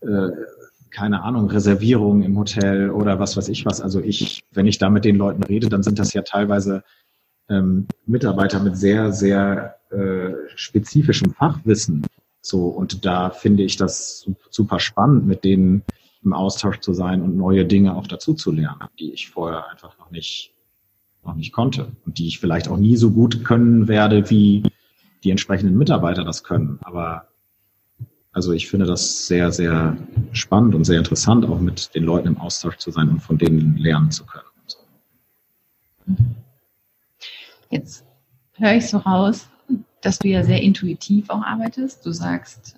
äh, 0.02 0.30
keine 0.91 1.24
Ahnung, 1.24 1.50
Reservierungen 1.50 2.24
im 2.24 2.38
Hotel 2.38 2.89
oder 2.89 3.20
was 3.20 3.36
weiß 3.36 3.50
ich 3.50 3.65
was. 3.65 3.82
Also 3.82 4.00
ich, 4.00 4.46
wenn 4.54 4.65
ich 4.65 4.78
da 4.78 4.89
mit 4.89 5.04
den 5.04 5.18
Leuten 5.18 5.44
rede, 5.44 5.68
dann 5.68 5.84
sind 5.84 6.00
das 6.00 6.13
ja 6.13 6.22
teilweise 6.22 6.84
ähm, 7.50 7.88
Mitarbeiter 8.06 8.62
mit 8.62 8.78
sehr, 8.78 9.12
sehr 9.12 9.76
äh, 9.91 10.32
spezifischem 10.56 11.34
Fachwissen. 11.34 12.06
So, 12.41 12.68
und 12.68 13.06
da 13.06 13.30
finde 13.30 13.63
ich 13.63 13.76
das 13.76 14.26
super 14.50 14.80
spannend, 14.80 15.28
mit 15.28 15.44
denen 15.44 15.84
im 16.26 16.34
Austausch 16.34 16.80
zu 16.80 16.94
sein 16.94 17.22
und 17.22 17.38
neue 17.38 17.66
Dinge 17.66 17.96
auch 17.96 18.08
dazu 18.08 18.34
zu 18.34 18.52
lernen, 18.52 18.88
die 19.00 19.14
ich 19.14 19.30
vorher 19.30 19.70
einfach 19.70 19.98
noch 20.00 20.12
nicht, 20.12 20.54
noch 21.24 21.36
nicht 21.36 21.54
konnte 21.54 21.92
und 22.06 22.18
die 22.18 22.28
ich 22.28 22.40
vielleicht 22.40 22.68
auch 22.68 22.78
nie 22.78 22.98
so 22.98 23.12
gut 23.12 23.46
können 23.46 23.88
werde, 23.88 24.30
wie 24.30 24.64
die 25.24 25.32
entsprechenden 25.32 25.78
Mitarbeiter 25.78 26.24
das 26.24 26.44
können. 26.44 26.80
Aber 26.82 27.28
also 28.32 28.52
ich 28.52 28.68
finde 28.68 28.86
das 28.86 29.28
sehr, 29.28 29.52
sehr 29.52 29.96
spannend 30.34 30.76
und 30.76 30.84
sehr 30.84 30.98
interessant, 30.98 31.46
auch 31.46 31.60
mit 31.60 31.96
den 31.96 32.04
Leuten 32.04 32.28
im 32.28 32.38
Austausch 32.38 32.78
zu 32.78 32.92
sein 32.92 33.10
und 33.10 33.22
von 33.22 33.38
denen 33.38 33.78
lernen 33.78 34.12
zu 34.12 34.26
können. 34.26 34.46
Jetzt 37.70 38.06
höre 38.54 38.76
ich 38.76 38.88
so 38.88 38.98
raus, 38.98 39.48
dass 40.02 40.20
du 40.20 40.28
ja 40.28 40.44
sehr 40.44 40.62
intuitiv 40.62 41.30
auch 41.30 41.42
arbeitest. 41.42 42.06
Du 42.06 42.12
sagst, 42.12 42.78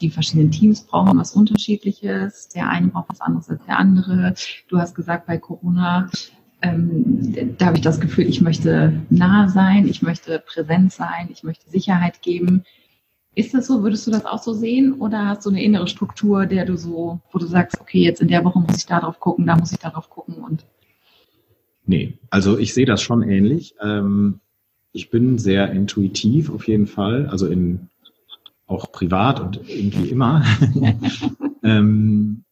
die 0.00 0.10
verschiedenen 0.10 0.50
Teams 0.50 0.82
brauchen 0.82 1.18
was 1.18 1.34
Unterschiedliches. 1.34 2.48
Der 2.48 2.68
eine 2.68 2.88
braucht 2.88 3.10
was 3.10 3.20
anderes 3.20 3.48
als 3.48 3.64
der 3.64 3.78
andere. 3.78 4.34
Du 4.68 4.78
hast 4.78 4.94
gesagt, 4.94 5.26
bei 5.26 5.38
Corona, 5.38 6.10
ähm, 6.62 7.34
da 7.58 7.66
habe 7.66 7.76
ich 7.76 7.82
das 7.82 8.00
Gefühl, 8.00 8.26
ich 8.26 8.40
möchte 8.40 9.00
nah 9.10 9.48
sein, 9.48 9.86
ich 9.86 10.02
möchte 10.02 10.42
präsent 10.44 10.92
sein, 10.92 11.28
ich 11.30 11.42
möchte 11.42 11.68
Sicherheit 11.68 12.22
geben. 12.22 12.64
Ist 13.34 13.52
das 13.52 13.66
so? 13.66 13.82
Würdest 13.82 14.06
du 14.06 14.10
das 14.10 14.24
auch 14.24 14.42
so 14.42 14.54
sehen? 14.54 14.94
Oder 14.94 15.26
hast 15.26 15.44
du 15.44 15.50
eine 15.50 15.62
innere 15.62 15.88
Struktur, 15.88 16.46
der 16.46 16.64
du 16.64 16.76
so, 16.76 17.20
wo 17.30 17.38
du 17.38 17.46
sagst, 17.46 17.80
okay, 17.80 18.00
jetzt 18.00 18.22
in 18.22 18.28
der 18.28 18.44
Woche 18.44 18.60
muss 18.60 18.78
ich 18.78 18.86
da 18.86 19.00
drauf 19.00 19.20
gucken, 19.20 19.46
da 19.46 19.56
muss 19.56 19.72
ich 19.72 19.78
darauf 19.78 20.08
gucken 20.08 20.36
und. 20.36 20.64
Nee, 21.84 22.18
also 22.30 22.58
ich 22.58 22.74
sehe 22.74 22.86
das 22.86 23.02
schon 23.02 23.22
ähnlich. 23.22 23.74
Ähm, 23.80 24.40
ich 24.92 25.10
bin 25.10 25.38
sehr 25.38 25.70
intuitiv 25.70 26.50
auf 26.50 26.66
jeden 26.66 26.86
Fall, 26.86 27.26
also 27.26 27.46
in 27.46 27.90
auch 28.66 28.90
privat 28.92 29.40
und 29.40 29.68
irgendwie 29.68 30.08
immer. 30.08 30.44
ähm, 31.62 32.44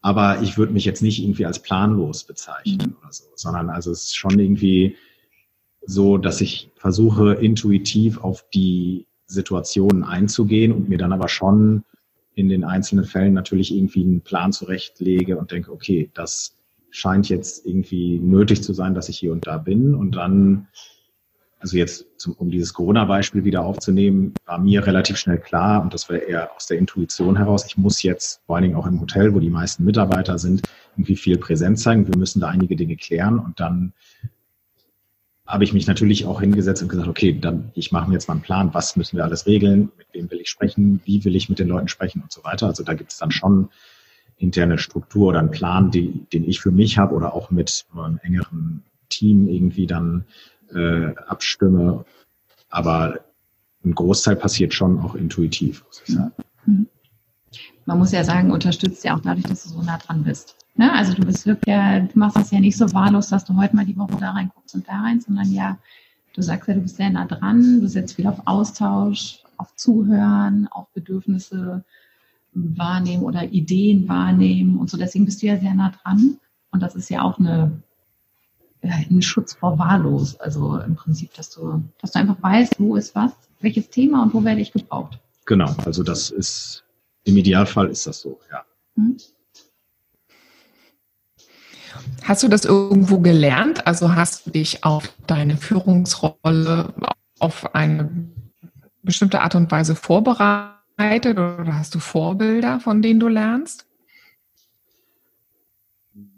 aber 0.00 0.42
ich 0.42 0.56
würde 0.56 0.72
mich 0.72 0.84
jetzt 0.84 1.02
nicht 1.02 1.22
irgendwie 1.22 1.46
als 1.46 1.60
planlos 1.60 2.24
bezeichnen 2.24 2.90
mhm. 2.90 2.96
oder 3.02 3.12
so, 3.12 3.24
sondern 3.34 3.70
also 3.70 3.90
es 3.90 4.04
ist 4.04 4.16
schon 4.16 4.38
irgendwie 4.38 4.96
so, 5.82 6.18
dass 6.18 6.40
ich 6.40 6.70
versuche, 6.76 7.34
intuitiv 7.34 8.18
auf 8.18 8.44
die 8.52 9.06
Situationen 9.26 10.04
einzugehen 10.04 10.72
und 10.72 10.88
mir 10.88 10.98
dann 10.98 11.12
aber 11.12 11.28
schon 11.28 11.84
in 12.34 12.48
den 12.48 12.64
einzelnen 12.64 13.04
Fällen 13.04 13.32
natürlich 13.32 13.74
irgendwie 13.74 14.02
einen 14.02 14.20
Plan 14.20 14.52
zurechtlege 14.52 15.38
und 15.38 15.50
denke, 15.52 15.72
okay, 15.72 16.10
das 16.14 16.56
scheint 16.90 17.28
jetzt 17.28 17.66
irgendwie 17.66 18.18
nötig 18.18 18.62
zu 18.62 18.72
sein, 18.72 18.94
dass 18.94 19.08
ich 19.08 19.18
hier 19.18 19.32
und 19.32 19.46
da 19.46 19.58
bin. 19.58 19.94
Und 19.94 20.16
dann, 20.16 20.68
also 21.58 21.76
jetzt, 21.76 22.06
zum, 22.18 22.34
um 22.34 22.50
dieses 22.50 22.74
Corona-Beispiel 22.74 23.44
wieder 23.44 23.64
aufzunehmen, 23.64 24.34
war 24.44 24.58
mir 24.58 24.86
relativ 24.86 25.16
schnell 25.16 25.38
klar, 25.38 25.82
und 25.82 25.94
das 25.94 26.08
war 26.08 26.16
eher 26.16 26.54
aus 26.54 26.66
der 26.66 26.78
Intuition 26.78 27.36
heraus, 27.36 27.64
ich 27.66 27.76
muss 27.76 28.02
jetzt, 28.02 28.40
vor 28.46 28.56
allen 28.56 28.64
Dingen 28.64 28.76
auch 28.76 28.86
im 28.86 29.00
Hotel, 29.00 29.34
wo 29.34 29.40
die 29.40 29.50
meisten 29.50 29.84
Mitarbeiter 29.84 30.38
sind, 30.38 30.62
irgendwie 30.96 31.16
viel 31.16 31.38
Präsenz 31.38 31.82
zeigen. 31.82 32.08
Wir 32.08 32.16
müssen 32.16 32.40
da 32.40 32.48
einige 32.48 32.76
Dinge 32.76 32.96
klären. 32.96 33.38
Und 33.38 33.60
dann 33.60 33.92
habe 35.46 35.64
ich 35.64 35.72
mich 35.72 35.86
natürlich 35.86 36.26
auch 36.26 36.40
hingesetzt 36.40 36.82
und 36.82 36.88
gesagt, 36.88 37.08
okay, 37.08 37.38
dann 37.38 37.70
ich 37.74 37.92
mache 37.92 38.08
mir 38.08 38.14
jetzt 38.14 38.28
mal 38.28 38.34
einen 38.34 38.42
Plan, 38.42 38.74
was 38.74 38.96
müssen 38.96 39.16
wir 39.16 39.24
alles 39.24 39.46
regeln, 39.46 39.90
mit 39.96 40.06
wem 40.12 40.30
will 40.30 40.40
ich 40.40 40.48
sprechen, 40.48 41.00
wie 41.04 41.24
will 41.24 41.36
ich 41.36 41.48
mit 41.48 41.58
den 41.58 41.68
Leuten 41.68 41.88
sprechen? 41.88 42.22
Und 42.22 42.32
so 42.32 42.42
weiter. 42.44 42.66
Also 42.66 42.82
da 42.82 42.94
gibt 42.94 43.12
es 43.12 43.18
dann 43.18 43.30
schon 43.30 43.68
interne 44.38 44.78
Struktur 44.78 45.28
oder 45.28 45.38
einen 45.38 45.50
Plan, 45.50 45.90
die, 45.90 46.26
den 46.32 46.44
ich 46.44 46.60
für 46.60 46.70
mich 46.70 46.98
habe 46.98 47.14
oder 47.14 47.34
auch 47.34 47.50
mit 47.50 47.86
einem 47.94 48.18
engeren 48.22 48.82
Team 49.08 49.48
irgendwie 49.48 49.86
dann 49.86 50.24
äh, 50.74 51.14
abstimme. 51.26 52.04
Aber 52.70 53.20
ein 53.84 53.94
Großteil 53.94 54.36
passiert 54.36 54.74
schon 54.74 54.98
auch 55.00 55.14
intuitiv, 55.14 55.84
muss 55.84 56.02
ich 56.06 56.14
sagen. 56.14 56.32
Mhm. 56.66 56.86
Man 57.84 57.98
muss 57.98 58.12
ja 58.12 58.24
sagen, 58.24 58.50
unterstützt 58.50 59.04
ja 59.04 59.16
auch 59.16 59.20
dadurch, 59.20 59.46
dass 59.46 59.62
du 59.62 59.68
so 59.68 59.82
nah 59.82 59.98
dran 59.98 60.24
bist. 60.24 60.56
Ne? 60.74 60.92
Also 60.92 61.14
du 61.14 61.24
bist 61.24 61.46
wirklich, 61.46 61.72
ja, 61.72 62.00
du 62.00 62.18
machst 62.18 62.36
das 62.36 62.50
ja 62.50 62.60
nicht 62.60 62.76
so 62.76 62.92
wahllos, 62.92 63.28
dass 63.28 63.44
du 63.44 63.56
heute 63.56 63.76
mal 63.76 63.86
die 63.86 63.96
Woche 63.96 64.16
da 64.18 64.32
reinguckst 64.32 64.74
und 64.74 64.88
da 64.88 65.00
rein, 65.00 65.20
sondern 65.20 65.50
ja, 65.52 65.78
du 66.34 66.42
sagst 66.42 66.68
ja, 66.68 66.74
du 66.74 66.80
bist 66.80 66.96
sehr 66.96 67.10
nah 67.10 67.26
dran, 67.26 67.80
du 67.80 67.88
setzt 67.88 68.16
viel 68.16 68.26
auf 68.26 68.40
Austausch, 68.44 69.38
auf 69.56 69.74
Zuhören, 69.76 70.68
auf 70.70 70.90
Bedürfnisse 70.92 71.84
wahrnehmen 72.52 73.22
oder 73.22 73.44
Ideen 73.44 74.08
wahrnehmen 74.08 74.78
und 74.78 74.90
so. 74.90 74.96
Deswegen 74.96 75.24
bist 75.24 75.42
du 75.42 75.46
ja 75.46 75.58
sehr 75.58 75.74
nah 75.74 75.90
dran. 75.90 76.38
Und 76.72 76.82
das 76.82 76.94
ist 76.94 77.08
ja 77.08 77.22
auch 77.22 77.38
eine, 77.38 77.82
ja, 78.82 78.94
ein 79.10 79.22
Schutz 79.22 79.54
vor 79.54 79.78
wahllos. 79.78 80.38
Also 80.40 80.78
im 80.78 80.96
Prinzip, 80.96 81.32
dass 81.34 81.50
du, 81.50 81.82
dass 82.00 82.12
du 82.12 82.18
einfach 82.18 82.42
weißt, 82.42 82.76
wo 82.78 82.96
ist 82.96 83.14
was, 83.14 83.32
welches 83.60 83.90
Thema 83.90 84.22
und 84.22 84.34
wo 84.34 84.44
werde 84.44 84.60
ich 84.60 84.72
gebraucht. 84.72 85.18
Genau, 85.44 85.74
also 85.84 86.02
das 86.02 86.30
ist, 86.30 86.84
im 87.24 87.36
Idealfall 87.36 87.88
ist 87.88 88.06
das 88.06 88.20
so, 88.20 88.40
ja. 88.50 88.64
Hm? 88.96 89.16
Hast 92.22 92.42
du 92.42 92.48
das 92.48 92.64
irgendwo 92.64 93.20
gelernt? 93.20 93.86
Also 93.86 94.14
hast 94.14 94.46
du 94.46 94.50
dich 94.50 94.84
auf 94.84 95.12
deine 95.26 95.56
Führungsrolle 95.56 96.92
auf 97.38 97.74
eine 97.74 98.10
bestimmte 99.02 99.40
Art 99.40 99.54
und 99.54 99.70
Weise 99.70 99.94
vorbereitet 99.94 101.38
oder 101.38 101.78
hast 101.78 101.94
du 101.94 102.00
Vorbilder, 102.00 102.80
von 102.80 103.02
denen 103.02 103.20
du 103.20 103.28
lernst? 103.28 103.86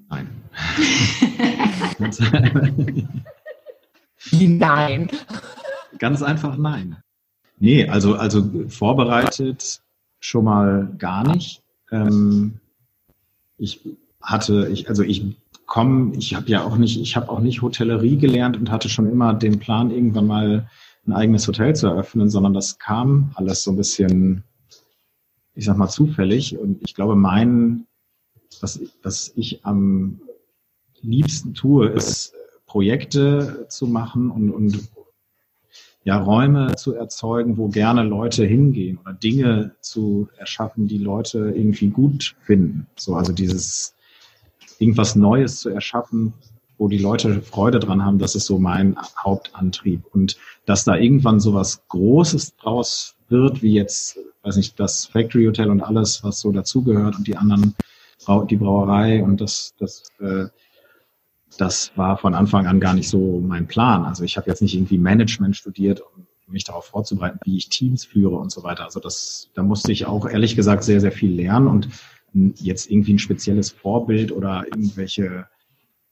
Nein. 0.08 0.28
nein. 4.30 5.10
Ganz 5.98 6.22
einfach 6.22 6.56
nein. 6.56 6.96
Nee, 7.58 7.88
also, 7.88 8.14
also 8.14 8.68
vorbereitet 8.68 9.80
schon 10.20 10.44
mal 10.44 10.94
gar 10.98 11.26
nicht. 11.26 11.62
Ähm, 11.90 12.60
ich 13.56 13.80
hatte, 14.20 14.68
ich, 14.70 14.88
also 14.88 15.02
ich 15.02 15.36
komme, 15.66 16.14
ich 16.16 16.34
habe 16.34 16.48
ja 16.48 16.64
auch 16.64 16.76
nicht, 16.76 17.00
ich 17.00 17.16
habe 17.16 17.28
auch 17.28 17.40
nicht 17.40 17.62
Hotellerie 17.62 18.16
gelernt 18.16 18.56
und 18.56 18.70
hatte 18.70 18.88
schon 18.88 19.10
immer 19.10 19.34
den 19.34 19.58
Plan, 19.58 19.90
irgendwann 19.90 20.26
mal 20.26 20.68
ein 21.06 21.12
eigenes 21.12 21.46
Hotel 21.48 21.74
zu 21.74 21.86
eröffnen, 21.88 22.30
sondern 22.30 22.54
das 22.54 22.78
kam 22.78 23.32
alles 23.34 23.62
so 23.62 23.72
ein 23.72 23.76
bisschen, 23.76 24.44
ich 25.54 25.64
sag 25.64 25.76
mal, 25.76 25.88
zufällig. 25.88 26.58
Und 26.58 26.82
ich 26.82 26.94
glaube, 26.94 27.16
mein, 27.16 27.86
was, 28.60 28.80
was 29.02 29.32
ich 29.36 29.64
am 29.64 30.20
liebsten 31.02 31.54
tue, 31.54 31.88
ist 31.88 32.34
Projekte 32.66 33.66
zu 33.68 33.86
machen 33.86 34.30
und, 34.30 34.50
und 34.50 34.88
ja, 36.04 36.18
Räume 36.18 36.74
zu 36.76 36.94
erzeugen, 36.94 37.58
wo 37.58 37.68
gerne 37.68 38.02
Leute 38.02 38.44
hingehen 38.44 38.98
oder 38.98 39.12
Dinge 39.12 39.72
zu 39.80 40.28
erschaffen, 40.38 40.88
die 40.88 40.98
Leute 40.98 41.52
irgendwie 41.54 41.88
gut 41.88 42.34
finden. 42.40 42.86
So, 42.96 43.14
also 43.14 43.32
dieses 43.32 43.94
irgendwas 44.78 45.16
Neues 45.16 45.60
zu 45.60 45.70
erschaffen, 45.70 46.32
wo 46.78 46.88
die 46.88 46.98
Leute 46.98 47.42
Freude 47.42 47.80
dran 47.80 48.04
haben, 48.04 48.18
das 48.18 48.36
ist 48.36 48.46
so 48.46 48.58
mein 48.58 48.96
Hauptantrieb. 49.22 50.02
Und 50.12 50.38
dass 50.64 50.84
da 50.84 50.96
irgendwann 50.96 51.40
so 51.40 51.52
was 51.52 51.86
Großes 51.88 52.56
draus 52.56 53.16
wird, 53.28 53.62
wie 53.62 53.74
jetzt, 53.74 54.18
weiß 54.42 54.56
nicht, 54.56 54.78
das 54.78 55.06
Factory 55.06 55.46
Hotel 55.46 55.70
und 55.70 55.82
alles, 55.82 56.22
was 56.22 56.40
so 56.40 56.52
dazugehört 56.52 57.16
und 57.16 57.26
die 57.26 57.36
anderen, 57.36 57.74
die 58.48 58.56
Brauerei 58.56 59.22
und 59.22 59.40
das, 59.40 59.74
das 59.78 60.04
äh, 60.20 60.46
das 61.56 61.92
war 61.96 62.18
von 62.18 62.34
Anfang 62.34 62.66
an 62.66 62.80
gar 62.80 62.94
nicht 62.94 63.08
so 63.08 63.40
mein 63.40 63.66
Plan. 63.66 64.04
Also 64.04 64.24
ich 64.24 64.36
habe 64.36 64.48
jetzt 64.48 64.62
nicht 64.62 64.74
irgendwie 64.74 64.98
Management 64.98 65.56
studiert, 65.56 66.00
um 66.00 66.26
mich 66.46 66.64
darauf 66.64 66.86
vorzubereiten, 66.86 67.38
wie 67.44 67.56
ich 67.56 67.68
Teams 67.68 68.04
führe 68.04 68.36
und 68.36 68.50
so 68.50 68.62
weiter. 68.62 68.84
Also 68.84 69.00
das, 69.00 69.50
da 69.54 69.62
musste 69.62 69.92
ich 69.92 70.06
auch 70.06 70.28
ehrlich 70.28 70.56
gesagt 70.56 70.84
sehr, 70.84 71.00
sehr 71.00 71.12
viel 71.12 71.34
lernen 71.34 71.66
und 71.66 71.88
jetzt 72.32 72.90
irgendwie 72.90 73.14
ein 73.14 73.18
spezielles 73.18 73.70
Vorbild 73.70 74.32
oder 74.32 74.64
irgendwelche 74.66 75.46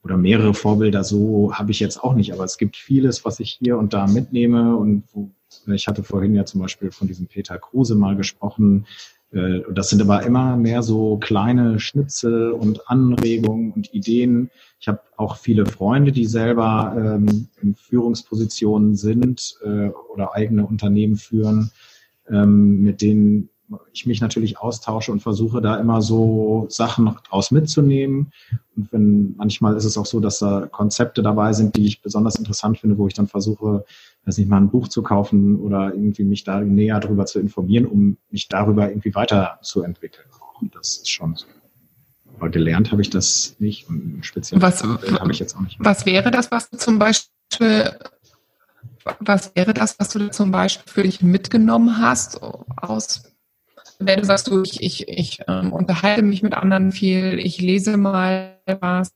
oder 0.03 0.17
mehrere 0.17 0.55
Vorbilder 0.55 1.03
so 1.03 1.53
habe 1.53 1.73
ich 1.73 1.81
jetzt 1.81 2.03
auch 2.03 2.15
nicht. 2.15 2.33
Aber 2.33 2.45
es 2.45 2.59
gibt 2.59 2.77
vieles, 2.77 3.25
was 3.25 3.41
ich 3.41 3.59
hier 3.61 3.77
und 3.77 3.93
da 3.93 4.07
mitnehme 4.07 4.77
und 4.77 5.05
wo, 5.13 5.31
ich 5.67 5.89
hatte 5.89 6.05
vorhin 6.05 6.35
ja 6.35 6.45
zum 6.45 6.61
Beispiel 6.61 6.93
von 6.93 7.09
diesem 7.09 7.27
Peter 7.27 7.59
Kruse 7.59 7.97
mal 7.97 8.17
gesprochen, 8.17 8.87
äh, 9.33 9.61
das 9.73 9.91
sind 9.91 10.01
aber 10.01 10.23
immer 10.25 10.57
mehr 10.57 10.83
so 10.83 11.19
kleine 11.19 11.79
Schnitzel 11.81 12.53
und 12.53 12.89
Anregungen 12.89 13.73
und 13.73 13.93
Ideen. 13.93 14.51
Ich 14.81 14.89
habe 14.89 15.01
auch 15.17 15.37
viele 15.37 15.67
Freunde, 15.67 16.13
die 16.13 16.27
selber 16.27 16.95
ähm, 16.97 17.49
in 17.63 17.75
Führungspositionen 17.75 18.97
sind 18.97 19.59
äh, 19.65 19.89
oder 20.13 20.35
eigene 20.35 20.67
Unternehmen 20.67 21.17
führen, 21.17 21.71
ähm, 22.29 22.83
mit 22.83 23.03
denen 23.03 23.49
ich 23.93 24.07
mich 24.07 24.21
natürlich 24.21 24.59
austausche 24.59 25.13
und 25.13 25.21
versuche 25.21 25.61
da 25.61 25.77
immer 25.77 26.03
so 26.03 26.67
Sachen 26.69 27.17
draus 27.29 27.51
mitzunehmen. 27.51 28.33
Und 28.77 28.93
wenn 28.93 29.35
manchmal 29.37 29.77
ist 29.77 29.85
es 29.85 29.99
auch 29.99 30.07
so, 30.07 30.21
dass 30.21 30.39
da 30.39 30.67
Konzepte 30.71 31.23
dabei 31.23 31.53
sind, 31.53 31.77
die 31.77 31.87
ich 31.87 32.03
besonders 32.03 32.37
interessant 32.37 32.79
finde, 32.79 32.99
wo 32.99 33.07
ich 33.07 33.15
dann 33.15 33.27
versuche, 33.27 33.85
weiß 34.25 34.39
nicht 34.39 34.49
mal 34.49 34.59
ein 34.59 34.71
Buch 34.71 34.89
zu 34.89 35.03
kaufen 35.03 35.59
oder 35.61 35.95
irgendwie 35.95 36.25
mich 36.25 36.45
da 36.45 36.61
näher 36.61 37.01
darüber 37.01 37.27
zu 37.27 37.41
informieren, 37.41 37.87
um 37.87 38.17
mich 38.31 38.49
darüber 38.49 38.89
irgendwie 38.89 39.15
weiterzuentwickeln. 39.15 40.27
Und 40.61 40.75
das 40.75 40.99
ist 40.99 41.11
schon 41.11 41.37
so. 41.37 41.47
Aber 42.39 42.51
gelernt 42.51 42.93
habe 42.93 43.03
ich 43.03 43.11
das 43.11 43.57
nicht 43.59 43.89
und 43.89 44.21
speziell 44.23 44.61
was, 44.61 44.83
habe 44.83 45.33
ich 45.33 45.39
jetzt 45.39 45.57
auch 45.57 45.61
nicht. 45.61 45.77
Was 45.81 46.07
wäre 46.07 46.31
das, 46.31 46.51
was 46.51 46.71
du 46.71 46.77
zum 46.77 46.99
Beispiel 46.99 47.91
was 49.21 49.55
wäre 49.55 49.73
das, 49.73 49.99
was 49.99 50.09
du 50.11 50.31
zum 50.31 50.51
Beispiel 50.51 50.93
für 50.93 51.03
dich 51.03 51.23
mitgenommen 51.23 51.99
hast 51.99 52.43
aus 52.43 53.23
wenn 53.99 54.21
du 54.21 54.25
sagst, 54.25 54.49
du, 54.49 54.63
ich, 54.63 54.83
ich, 54.83 55.09
ich 55.09 55.41
ähm, 55.49 55.73
unterhalte 55.73 56.23
mich 56.23 56.43
mit 56.43 56.55
anderen 56.55 56.93
viel, 56.93 57.39
ich 57.39 57.61
lese 57.61 57.97
mal 57.97 58.59
was. 58.81 59.13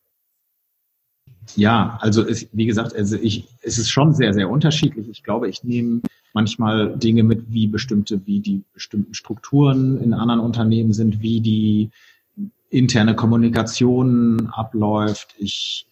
Ja, 1.56 1.98
also 2.00 2.26
es, 2.26 2.46
wie 2.52 2.66
gesagt, 2.66 2.94
also 2.94 3.16
ich, 3.16 3.48
es 3.62 3.78
ist 3.78 3.90
schon 3.90 4.14
sehr, 4.14 4.32
sehr 4.32 4.48
unterschiedlich. 4.48 5.08
Ich 5.08 5.22
glaube, 5.22 5.48
ich 5.48 5.64
nehme 5.64 6.02
manchmal 6.32 6.96
Dinge 6.96 7.24
mit, 7.24 7.52
wie 7.52 7.66
bestimmte, 7.66 8.24
wie 8.26 8.40
die 8.40 8.62
bestimmten 8.72 9.14
Strukturen 9.14 10.00
in 10.00 10.14
anderen 10.14 10.40
Unternehmen 10.40 10.92
sind, 10.92 11.20
wie 11.20 11.40
die 11.40 11.90
interne 12.70 13.16
Kommunikation 13.16 14.48
abläuft. 14.52 15.34
Ich 15.38 15.86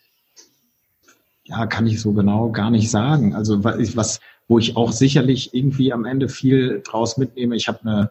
ja, 1.44 1.66
kann 1.66 1.86
ich 1.86 2.00
so 2.00 2.12
genau 2.12 2.50
gar 2.50 2.70
nicht 2.70 2.90
sagen. 2.90 3.34
Also 3.34 3.64
was, 3.64 4.20
wo 4.48 4.58
ich 4.58 4.76
auch 4.76 4.92
sicherlich 4.92 5.54
irgendwie 5.54 5.92
am 5.92 6.04
Ende 6.04 6.28
viel 6.28 6.82
draus 6.84 7.16
mitnehme. 7.16 7.56
Ich 7.56 7.68
habe 7.68 7.80
eine 7.82 8.10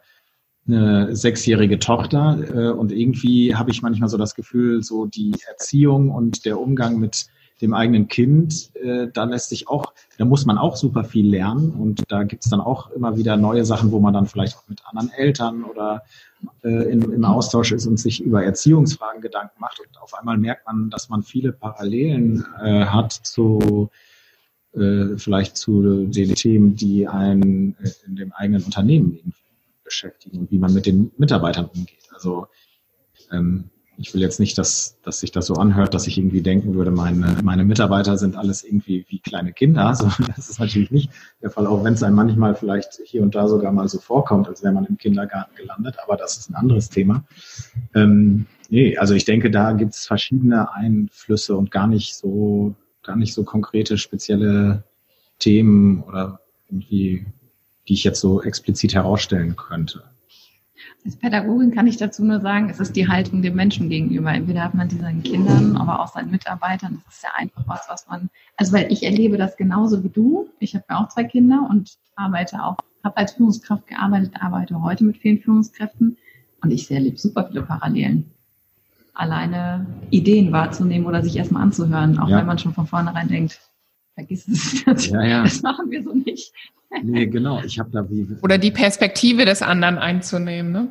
eine 0.68 1.16
sechsjährige 1.16 1.78
Tochter 1.78 2.38
äh, 2.54 2.70
und 2.70 2.92
irgendwie 2.92 3.54
habe 3.54 3.70
ich 3.70 3.82
manchmal 3.82 4.08
so 4.08 4.16
das 4.16 4.34
Gefühl, 4.34 4.82
so 4.82 5.06
die 5.06 5.34
Erziehung 5.48 6.10
und 6.10 6.44
der 6.44 6.60
Umgang 6.60 6.98
mit 6.98 7.26
dem 7.60 7.74
eigenen 7.74 8.06
Kind, 8.06 8.70
äh, 8.76 9.08
da 9.12 9.24
lässt 9.24 9.48
sich 9.48 9.68
auch, 9.68 9.92
da 10.16 10.24
muss 10.24 10.46
man 10.46 10.58
auch 10.58 10.76
super 10.76 11.04
viel 11.04 11.28
lernen 11.28 11.72
und 11.72 12.04
da 12.08 12.22
gibt's 12.22 12.48
dann 12.48 12.60
auch 12.60 12.90
immer 12.90 13.16
wieder 13.16 13.36
neue 13.36 13.64
Sachen, 13.64 13.90
wo 13.90 13.98
man 13.98 14.14
dann 14.14 14.26
vielleicht 14.26 14.56
auch 14.56 14.68
mit 14.68 14.80
anderen 14.86 15.10
Eltern 15.10 15.64
oder 15.64 16.02
äh, 16.62 16.90
in, 16.90 17.02
im 17.02 17.24
Austausch 17.24 17.72
ist 17.72 17.86
und 17.86 17.98
sich 17.98 18.22
über 18.22 18.44
Erziehungsfragen 18.44 19.20
Gedanken 19.20 19.58
macht. 19.58 19.80
Und 19.80 20.00
auf 20.00 20.14
einmal 20.14 20.38
merkt 20.38 20.66
man, 20.66 20.90
dass 20.90 21.08
man 21.08 21.22
viele 21.22 21.52
Parallelen 21.52 22.46
äh, 22.62 22.84
hat 22.84 23.12
zu 23.12 23.90
äh, 24.74 25.16
vielleicht 25.16 25.56
zu 25.56 26.06
den 26.06 26.34
Themen, 26.36 26.76
die 26.76 27.08
einen 27.08 27.76
in 28.06 28.14
dem 28.14 28.32
eigenen 28.32 28.62
Unternehmen 28.62 29.16
irgendwie 29.16 29.47
beschäftigen 29.88 30.38
und 30.38 30.50
wie 30.50 30.58
man 30.58 30.74
mit 30.74 30.86
den 30.86 31.10
Mitarbeitern 31.16 31.66
umgeht. 31.66 32.08
Also 32.12 32.46
ähm, 33.32 33.70
ich 34.00 34.14
will 34.14 34.20
jetzt 34.20 34.38
nicht, 34.38 34.56
dass, 34.56 34.96
dass 35.02 35.20
sich 35.20 35.32
das 35.32 35.46
so 35.46 35.54
anhört, 35.54 35.92
dass 35.92 36.06
ich 36.06 36.18
irgendwie 36.18 36.40
denken 36.40 36.74
würde, 36.74 36.92
meine, 36.92 37.36
meine 37.42 37.64
Mitarbeiter 37.64 38.16
sind 38.16 38.36
alles 38.36 38.62
irgendwie 38.62 39.04
wie 39.08 39.18
kleine 39.18 39.52
Kinder. 39.52 39.94
So, 39.98 40.08
das 40.36 40.48
ist 40.48 40.60
natürlich 40.60 40.92
nicht 40.92 41.10
der 41.42 41.50
Fall, 41.50 41.66
auch 41.66 41.82
wenn 41.82 41.94
es 41.94 42.02
einem 42.02 42.14
manchmal 42.14 42.54
vielleicht 42.54 43.00
hier 43.04 43.22
und 43.22 43.34
da 43.34 43.48
sogar 43.48 43.72
mal 43.72 43.88
so 43.88 43.98
vorkommt, 43.98 44.46
als 44.46 44.62
wäre 44.62 44.72
man 44.72 44.84
im 44.84 44.96
Kindergarten 44.96 45.56
gelandet, 45.56 45.96
aber 46.02 46.16
das 46.16 46.38
ist 46.38 46.50
ein 46.50 46.54
anderes 46.54 46.88
Thema. 46.88 47.24
Ähm, 47.94 48.46
nee, 48.68 48.96
also 48.96 49.14
ich 49.14 49.24
denke, 49.24 49.50
da 49.50 49.72
gibt 49.72 49.94
es 49.94 50.06
verschiedene 50.06 50.72
Einflüsse 50.72 51.56
und 51.56 51.72
gar 51.72 51.88
nicht 51.88 52.14
so, 52.14 52.76
gar 53.02 53.16
nicht 53.16 53.34
so 53.34 53.42
konkrete, 53.42 53.98
spezielle 53.98 54.84
Themen 55.40 56.02
oder 56.04 56.40
irgendwie 56.68 57.26
die 57.88 57.94
ich 57.94 58.04
jetzt 58.04 58.20
so 58.20 58.42
explizit 58.42 58.94
herausstellen 58.94 59.56
könnte. 59.56 60.04
Als 61.04 61.16
Pädagogin 61.16 61.70
kann 61.70 61.86
ich 61.86 61.96
dazu 61.96 62.24
nur 62.24 62.40
sagen, 62.40 62.68
es 62.68 62.80
ist 62.80 62.94
die 62.94 63.08
Haltung 63.08 63.40
dem 63.40 63.54
Menschen 63.54 63.88
gegenüber. 63.88 64.32
Entweder 64.32 64.64
hat 64.64 64.74
man 64.74 64.88
die 64.88 64.98
seinen 64.98 65.22
Kindern, 65.22 65.76
aber 65.76 66.00
auch 66.00 66.08
seinen 66.08 66.30
Mitarbeitern. 66.30 67.00
Das 67.06 67.16
ist 67.16 67.22
ja 67.22 67.30
einfach 67.34 67.62
was, 67.66 67.86
was 67.88 68.06
man, 68.08 68.28
also 68.56 68.72
weil 68.72 68.92
ich 68.92 69.02
erlebe 69.04 69.38
das 69.38 69.56
genauso 69.56 70.04
wie 70.04 70.08
du. 70.10 70.48
Ich 70.58 70.74
habe 70.74 70.84
ja 70.90 70.98
auch 70.98 71.08
zwei 71.08 71.24
Kinder 71.24 71.66
und 71.70 71.96
arbeite 72.16 72.62
auch, 72.62 72.76
habe 73.04 73.16
als 73.16 73.32
Führungskraft 73.32 73.86
gearbeitet, 73.86 74.34
arbeite 74.40 74.82
heute 74.82 75.04
mit 75.04 75.16
vielen 75.16 75.38
Führungskräften 75.38 76.18
und 76.62 76.70
ich 76.70 76.90
erlebe 76.90 77.16
super 77.16 77.46
viele 77.46 77.62
Parallelen. 77.62 78.30
Alleine 79.14 79.86
Ideen 80.10 80.52
wahrzunehmen 80.52 81.06
oder 81.06 81.22
sich 81.22 81.36
erstmal 81.36 81.62
anzuhören, 81.62 82.18
auch 82.18 82.28
ja. 82.28 82.38
wenn 82.38 82.46
man 82.46 82.58
schon 82.58 82.74
von 82.74 82.86
vornherein 82.86 83.28
denkt, 83.28 83.60
vergiss 84.18 84.48
es. 84.48 84.84
Das, 84.84 85.06
ja, 85.06 85.22
ja. 85.24 85.42
das 85.44 85.62
machen 85.62 85.90
wir 85.90 86.02
so 86.02 86.12
nicht. 86.12 86.52
Nee, 87.02 87.26
genau. 87.26 87.62
Ich 87.62 87.78
habe 87.78 87.90
da 87.90 88.08
wie. 88.10 88.26
Oder 88.42 88.58
die 88.58 88.70
Perspektive 88.70 89.44
des 89.44 89.62
anderen 89.62 89.98
einzunehmen, 89.98 90.72
ne? 90.72 90.88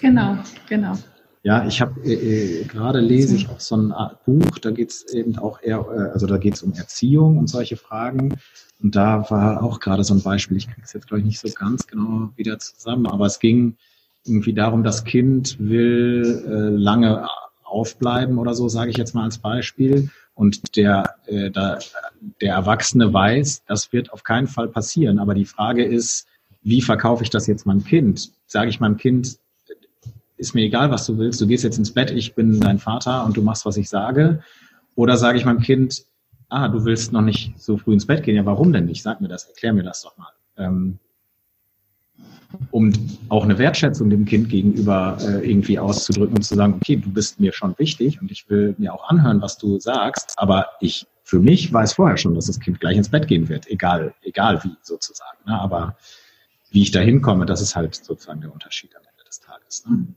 Genau, 0.00 0.38
genau. 0.68 0.96
Ja, 1.42 1.66
ich 1.66 1.80
habe 1.80 2.00
äh, 2.04 2.60
äh, 2.60 2.64
gerade 2.64 3.00
lese 3.00 3.34
ich 3.34 3.48
auch 3.48 3.60
so 3.60 3.76
ein 3.76 3.92
Buch, 4.26 4.58
da 4.58 4.70
geht 4.70 4.90
es 4.90 5.12
eben 5.12 5.38
auch 5.38 5.62
eher, 5.62 5.78
äh, 5.78 6.12
also 6.12 6.26
da 6.26 6.36
geht 6.38 6.54
es 6.54 6.62
um 6.62 6.72
Erziehung 6.72 7.38
und 7.38 7.48
solche 7.48 7.76
Fragen. 7.76 8.36
Und 8.82 8.96
da 8.96 9.30
war 9.30 9.62
auch 9.62 9.80
gerade 9.80 10.04
so 10.04 10.14
ein 10.14 10.22
Beispiel, 10.22 10.56
ich 10.56 10.68
kriege 10.68 10.82
es 10.84 10.92
jetzt, 10.92 11.08
glaube 11.08 11.20
ich, 11.20 11.26
nicht 11.26 11.40
so 11.40 11.48
ganz 11.54 11.86
genau 11.86 12.30
wieder 12.36 12.58
zusammen, 12.58 13.06
aber 13.06 13.26
es 13.26 13.38
ging 13.38 13.76
irgendwie 14.24 14.54
darum, 14.54 14.84
das 14.84 15.04
Kind 15.04 15.56
will 15.58 16.44
äh, 16.46 16.76
lange 16.76 17.26
aufbleiben 17.64 18.38
oder 18.38 18.54
so, 18.54 18.68
sage 18.68 18.90
ich 18.90 18.96
jetzt 18.96 19.14
mal 19.14 19.24
als 19.24 19.38
Beispiel. 19.38 20.10
Und 20.34 20.76
der, 20.76 21.16
äh, 21.26 21.50
da, 21.50 21.78
der 22.40 22.54
Erwachsene 22.54 23.12
weiß, 23.12 23.64
das 23.66 23.92
wird 23.92 24.12
auf 24.12 24.22
keinen 24.22 24.46
Fall 24.46 24.68
passieren. 24.68 25.18
Aber 25.18 25.34
die 25.34 25.44
Frage 25.44 25.84
ist, 25.84 26.26
wie 26.62 26.82
verkaufe 26.82 27.22
ich 27.22 27.30
das 27.30 27.46
jetzt 27.46 27.66
meinem 27.66 27.84
Kind? 27.84 28.30
Sage 28.46 28.70
ich 28.70 28.80
meinem 28.80 28.96
Kind, 28.96 29.38
ist 30.36 30.54
mir 30.54 30.62
egal, 30.62 30.90
was 30.90 31.06
du 31.06 31.18
willst, 31.18 31.40
du 31.40 31.46
gehst 31.46 31.64
jetzt 31.64 31.78
ins 31.78 31.92
Bett, 31.92 32.10
ich 32.10 32.34
bin 32.34 32.60
dein 32.60 32.78
Vater 32.78 33.24
und 33.24 33.36
du 33.36 33.42
machst, 33.42 33.66
was 33.66 33.76
ich 33.76 33.88
sage. 33.88 34.42
Oder 34.94 35.16
sage 35.16 35.38
ich 35.38 35.44
meinem 35.44 35.60
Kind, 35.60 36.04
ah, 36.48 36.68
du 36.68 36.84
willst 36.84 37.12
noch 37.12 37.22
nicht 37.22 37.58
so 37.58 37.76
früh 37.76 37.92
ins 37.92 38.06
Bett 38.06 38.22
gehen. 38.22 38.36
Ja, 38.36 38.46
warum 38.46 38.72
denn 38.72 38.86
nicht? 38.86 39.02
Sag 39.02 39.20
mir 39.20 39.28
das, 39.28 39.44
erklär 39.44 39.72
mir 39.72 39.82
das 39.82 40.02
doch 40.02 40.16
mal. 40.16 40.32
Ähm, 40.56 40.98
um 42.72 42.92
auch 43.28 43.44
eine 43.44 43.58
Wertschätzung 43.58 44.10
dem 44.10 44.24
Kind 44.24 44.48
gegenüber 44.48 45.18
äh, 45.20 45.48
irgendwie 45.48 45.78
auszudrücken 45.78 46.36
und 46.36 46.42
zu 46.42 46.56
sagen, 46.56 46.74
okay, 46.74 46.96
du 46.96 47.10
bist 47.10 47.38
mir 47.38 47.52
schon 47.52 47.78
wichtig 47.78 48.20
und 48.20 48.30
ich 48.30 48.50
will 48.50 48.74
mir 48.78 48.92
auch 48.92 49.08
anhören, 49.08 49.40
was 49.40 49.56
du 49.56 49.78
sagst, 49.78 50.34
aber 50.36 50.66
ich 50.80 51.06
für 51.30 51.38
mich 51.38 51.72
weiß 51.72 51.92
vorher 51.92 52.16
schon, 52.16 52.34
dass 52.34 52.46
das 52.46 52.58
Kind 52.58 52.80
gleich 52.80 52.96
ins 52.96 53.08
Bett 53.08 53.28
gehen 53.28 53.48
wird, 53.48 53.68
egal, 53.68 54.14
egal 54.22 54.64
wie 54.64 54.76
sozusagen. 54.82 55.38
Ne? 55.46 55.56
Aber 55.56 55.96
wie 56.72 56.82
ich 56.82 56.90
da 56.90 56.98
hinkomme, 56.98 57.46
das 57.46 57.60
ist 57.60 57.76
halt 57.76 57.94
sozusagen 57.94 58.40
der 58.40 58.52
Unterschied 58.52 58.96
am 58.96 59.02
Ende 59.02 59.24
des 59.24 59.38
Tages. 59.38 59.86
Ne? 59.86 60.08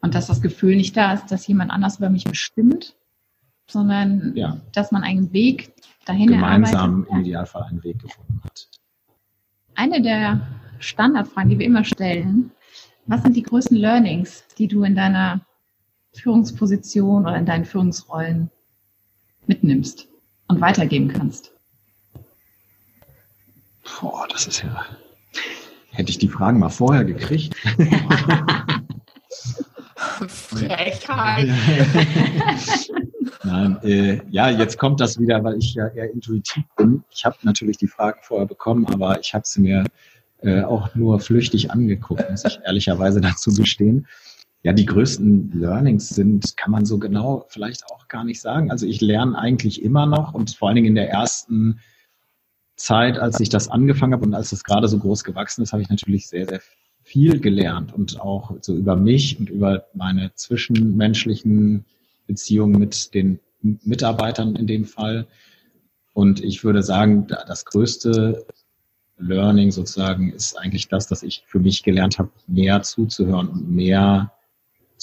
Und 0.00 0.16
dass 0.16 0.26
das 0.26 0.42
Gefühl 0.42 0.74
nicht 0.74 0.96
da 0.96 1.12
ist, 1.12 1.30
dass 1.30 1.46
jemand 1.46 1.70
anders 1.70 1.98
über 1.98 2.10
mich 2.10 2.24
bestimmt, 2.24 2.96
sondern 3.68 4.32
ja. 4.34 4.60
dass 4.72 4.90
man 4.90 5.04
einen 5.04 5.32
Weg 5.32 5.74
dahin 6.06 6.26
gemeinsam 6.26 7.06
im 7.08 7.20
Idealfall 7.20 7.62
einen 7.62 7.84
Weg 7.84 8.00
gefunden 8.00 8.40
hat. 8.42 8.68
Eine 9.76 10.02
der 10.02 10.44
Standardfragen, 10.80 11.50
die 11.50 11.60
wir 11.60 11.66
immer 11.66 11.84
stellen, 11.84 12.50
was 13.06 13.22
sind 13.22 13.36
die 13.36 13.44
größten 13.44 13.76
Learnings, 13.76 14.42
die 14.58 14.66
du 14.66 14.82
in 14.82 14.96
deiner 14.96 15.46
Führungsposition 16.14 17.22
oder 17.22 17.36
in 17.36 17.46
deinen 17.46 17.64
Führungsrollen 17.64 18.50
mitnimmst 19.46 20.08
und 20.52 20.60
weitergeben 20.60 21.08
kannst? 21.08 21.50
Boah, 24.00 24.26
das 24.30 24.46
ist 24.46 24.62
ja. 24.62 24.84
Hätte 25.90 26.10
ich 26.10 26.18
die 26.18 26.28
Fragen 26.28 26.58
mal 26.58 26.68
vorher 26.68 27.04
gekriegt. 27.04 27.56
Frechheit. 30.28 31.48
Nein, 33.44 33.78
äh, 33.82 34.20
ja, 34.30 34.50
jetzt 34.50 34.78
kommt 34.78 35.00
das 35.00 35.18
wieder, 35.18 35.42
weil 35.42 35.56
ich 35.58 35.74
ja 35.74 35.88
eher 35.88 36.12
intuitiv 36.12 36.64
bin. 36.76 37.02
Ich 37.10 37.24
habe 37.24 37.36
natürlich 37.42 37.76
die 37.76 37.88
Fragen 37.88 38.20
vorher 38.22 38.46
bekommen, 38.46 38.86
aber 38.86 39.18
ich 39.20 39.34
habe 39.34 39.44
sie 39.46 39.60
mir 39.60 39.84
äh, 40.42 40.62
auch 40.62 40.94
nur 40.94 41.18
flüchtig 41.20 41.70
angeguckt, 41.70 42.30
muss 42.30 42.44
ich 42.44 42.60
ehrlicherweise 42.64 43.20
dazu 43.20 43.52
gestehen. 43.54 44.06
Ja, 44.64 44.72
die 44.72 44.86
größten 44.86 45.58
Learnings 45.58 46.10
sind, 46.10 46.56
kann 46.56 46.70
man 46.70 46.86
so 46.86 46.98
genau 46.98 47.46
vielleicht 47.48 47.84
auch 47.86 48.06
gar 48.06 48.22
nicht 48.22 48.40
sagen. 48.40 48.70
Also 48.70 48.86
ich 48.86 49.00
lerne 49.00 49.36
eigentlich 49.36 49.82
immer 49.82 50.06
noch 50.06 50.34
und 50.34 50.54
vor 50.54 50.68
allen 50.68 50.76
Dingen 50.76 50.88
in 50.88 50.94
der 50.94 51.10
ersten 51.10 51.80
Zeit, 52.76 53.18
als 53.18 53.40
ich 53.40 53.48
das 53.48 53.68
angefangen 53.68 54.12
habe 54.12 54.24
und 54.24 54.34
als 54.34 54.50
das 54.50 54.62
gerade 54.62 54.88
so 54.88 54.98
groß 54.98 55.24
gewachsen 55.24 55.62
ist, 55.62 55.72
habe 55.72 55.82
ich 55.82 55.88
natürlich 55.88 56.28
sehr, 56.28 56.46
sehr 56.48 56.60
viel 57.02 57.40
gelernt 57.40 57.92
und 57.92 58.20
auch 58.20 58.54
so 58.60 58.76
über 58.76 58.96
mich 58.96 59.38
und 59.38 59.50
über 59.50 59.86
meine 59.94 60.32
zwischenmenschlichen 60.34 61.84
Beziehungen 62.26 62.78
mit 62.78 63.14
den 63.14 63.40
Mitarbeitern 63.60 64.54
in 64.56 64.66
dem 64.66 64.84
Fall. 64.84 65.26
Und 66.14 66.42
ich 66.42 66.62
würde 66.62 66.82
sagen, 66.82 67.26
das 67.26 67.64
größte 67.64 68.46
Learning 69.18 69.70
sozusagen 69.70 70.32
ist 70.32 70.56
eigentlich 70.58 70.88
das, 70.88 71.06
dass 71.06 71.22
ich 71.22 71.44
für 71.46 71.58
mich 71.58 71.82
gelernt 71.82 72.18
habe, 72.18 72.30
mehr 72.46 72.82
zuzuhören 72.82 73.48
und 73.48 73.70
mehr 73.70 74.32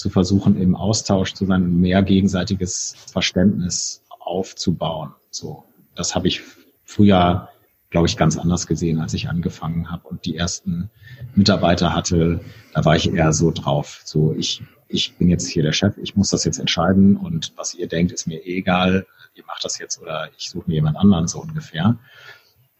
zu 0.00 0.10
versuchen, 0.10 0.60
im 0.60 0.74
Austausch 0.74 1.34
zu 1.34 1.44
sein 1.46 1.62
und 1.62 1.80
mehr 1.80 2.02
gegenseitiges 2.02 2.96
Verständnis 3.12 4.02
aufzubauen. 4.18 5.12
So, 5.30 5.64
das 5.94 6.14
habe 6.14 6.28
ich 6.28 6.40
früher, 6.84 7.48
glaube 7.90 8.08
ich, 8.08 8.16
ganz 8.16 8.38
anders 8.38 8.66
gesehen, 8.66 9.00
als 9.00 9.12
ich 9.14 9.28
angefangen 9.28 9.90
habe 9.90 10.08
und 10.08 10.24
die 10.24 10.36
ersten 10.36 10.90
Mitarbeiter 11.34 11.94
hatte. 11.94 12.40
Da 12.72 12.84
war 12.84 12.96
ich 12.96 13.12
eher 13.12 13.32
so 13.32 13.50
drauf. 13.50 14.00
So, 14.04 14.34
ich, 14.34 14.62
ich 14.88 15.16
bin 15.16 15.28
jetzt 15.28 15.48
hier 15.48 15.62
der 15.62 15.72
Chef, 15.72 15.98
ich 15.98 16.16
muss 16.16 16.30
das 16.30 16.44
jetzt 16.44 16.58
entscheiden 16.58 17.16
und 17.16 17.52
was 17.56 17.74
ihr 17.74 17.86
denkt, 17.86 18.10
ist 18.10 18.26
mir 18.26 18.44
egal. 18.46 19.06
Ihr 19.34 19.44
macht 19.46 19.64
das 19.64 19.78
jetzt 19.78 20.00
oder 20.00 20.30
ich 20.36 20.48
suche 20.48 20.68
mir 20.68 20.74
jemand 20.74 20.96
anderen 20.96 21.28
so 21.28 21.40
ungefähr. 21.40 21.98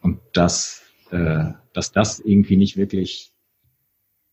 Und 0.01 0.19
das 0.33 0.83
äh, 1.11 1.53
dass 1.73 1.93
das 1.93 2.21
irgendwie 2.21 2.57
nicht 2.57 2.77
wirklich 2.77 3.33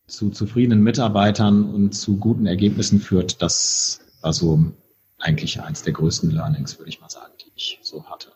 zu 0.08 0.30
zufriedenen 0.30 0.82
Mitarbeitern 0.82 1.66
und 1.66 1.94
zu 1.94 2.18
guten 2.18 2.48
Ergebnissen 2.48 3.00
führt, 3.00 3.42
das 3.42 4.00
war 4.22 4.34
so 4.34 4.72
eigentlich 5.20 5.62
eins 5.62 5.84
der 5.84 5.94
größten 5.94 6.32
Learnings, 6.32 6.80
würde 6.80 6.90
ich 6.90 7.02
mal 7.02 7.10
sagen, 7.10 7.34
die 7.42 7.52
ich 7.56 7.80
so 7.82 8.06
hatte. 8.06 8.32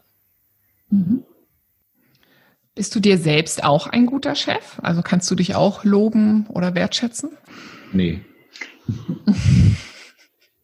Mhm. 0.90 1.24
Bist 2.76 2.96
du 2.96 3.00
dir 3.00 3.18
selbst 3.18 3.64
auch 3.64 3.88
ein 3.88 4.06
guter 4.06 4.36
Chef? 4.36 4.80
Also 4.82 5.02
kannst 5.02 5.30
du 5.32 5.36
dich 5.36 5.56
auch 5.56 5.84
loben 5.84 6.48
oder 6.48 6.76
wertschätzen? 6.76 7.32
Nee. 7.92 8.22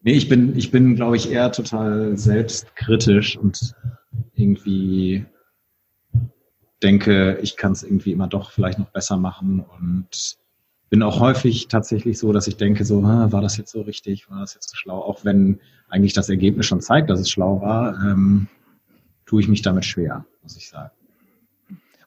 nee, 0.01 0.13
ich 0.13 0.27
bin, 0.29 0.57
ich 0.57 0.71
bin, 0.71 0.95
glaube 0.95 1.17
ich, 1.17 1.31
eher 1.31 1.51
total 1.51 2.17
selbstkritisch 2.17 3.37
und 3.37 3.75
irgendwie 4.33 5.25
denke, 6.81 7.39
ich 7.41 7.57
kann 7.57 7.71
es 7.71 7.83
irgendwie 7.83 8.11
immer 8.11 8.27
doch 8.27 8.51
vielleicht 8.51 8.79
noch 8.79 8.89
besser 8.89 9.17
machen 9.17 9.59
und 9.59 10.37
bin 10.89 11.03
auch 11.03 11.19
häufig 11.19 11.67
tatsächlich 11.67 12.17
so, 12.17 12.31
dass 12.31 12.47
ich 12.47 12.57
denke, 12.57 12.85
so, 12.85 13.03
war 13.03 13.41
das 13.41 13.57
jetzt 13.57 13.71
so 13.71 13.81
richtig, 13.81 14.29
war 14.29 14.39
das 14.39 14.53
jetzt 14.53 14.69
so 14.69 14.75
schlau, 14.75 14.99
auch 14.99 15.25
wenn 15.25 15.59
eigentlich 15.89 16.13
das 16.13 16.29
Ergebnis 16.29 16.65
schon 16.65 16.81
zeigt, 16.81 17.09
dass 17.09 17.19
es 17.19 17.29
schlau 17.29 17.61
war, 17.61 17.95
ähm, 18.03 18.47
tue 19.25 19.41
ich 19.41 19.47
mich 19.47 19.61
damit 19.61 19.85
schwer, 19.85 20.25
muss 20.43 20.57
ich 20.57 20.69
sagen. 20.69 20.91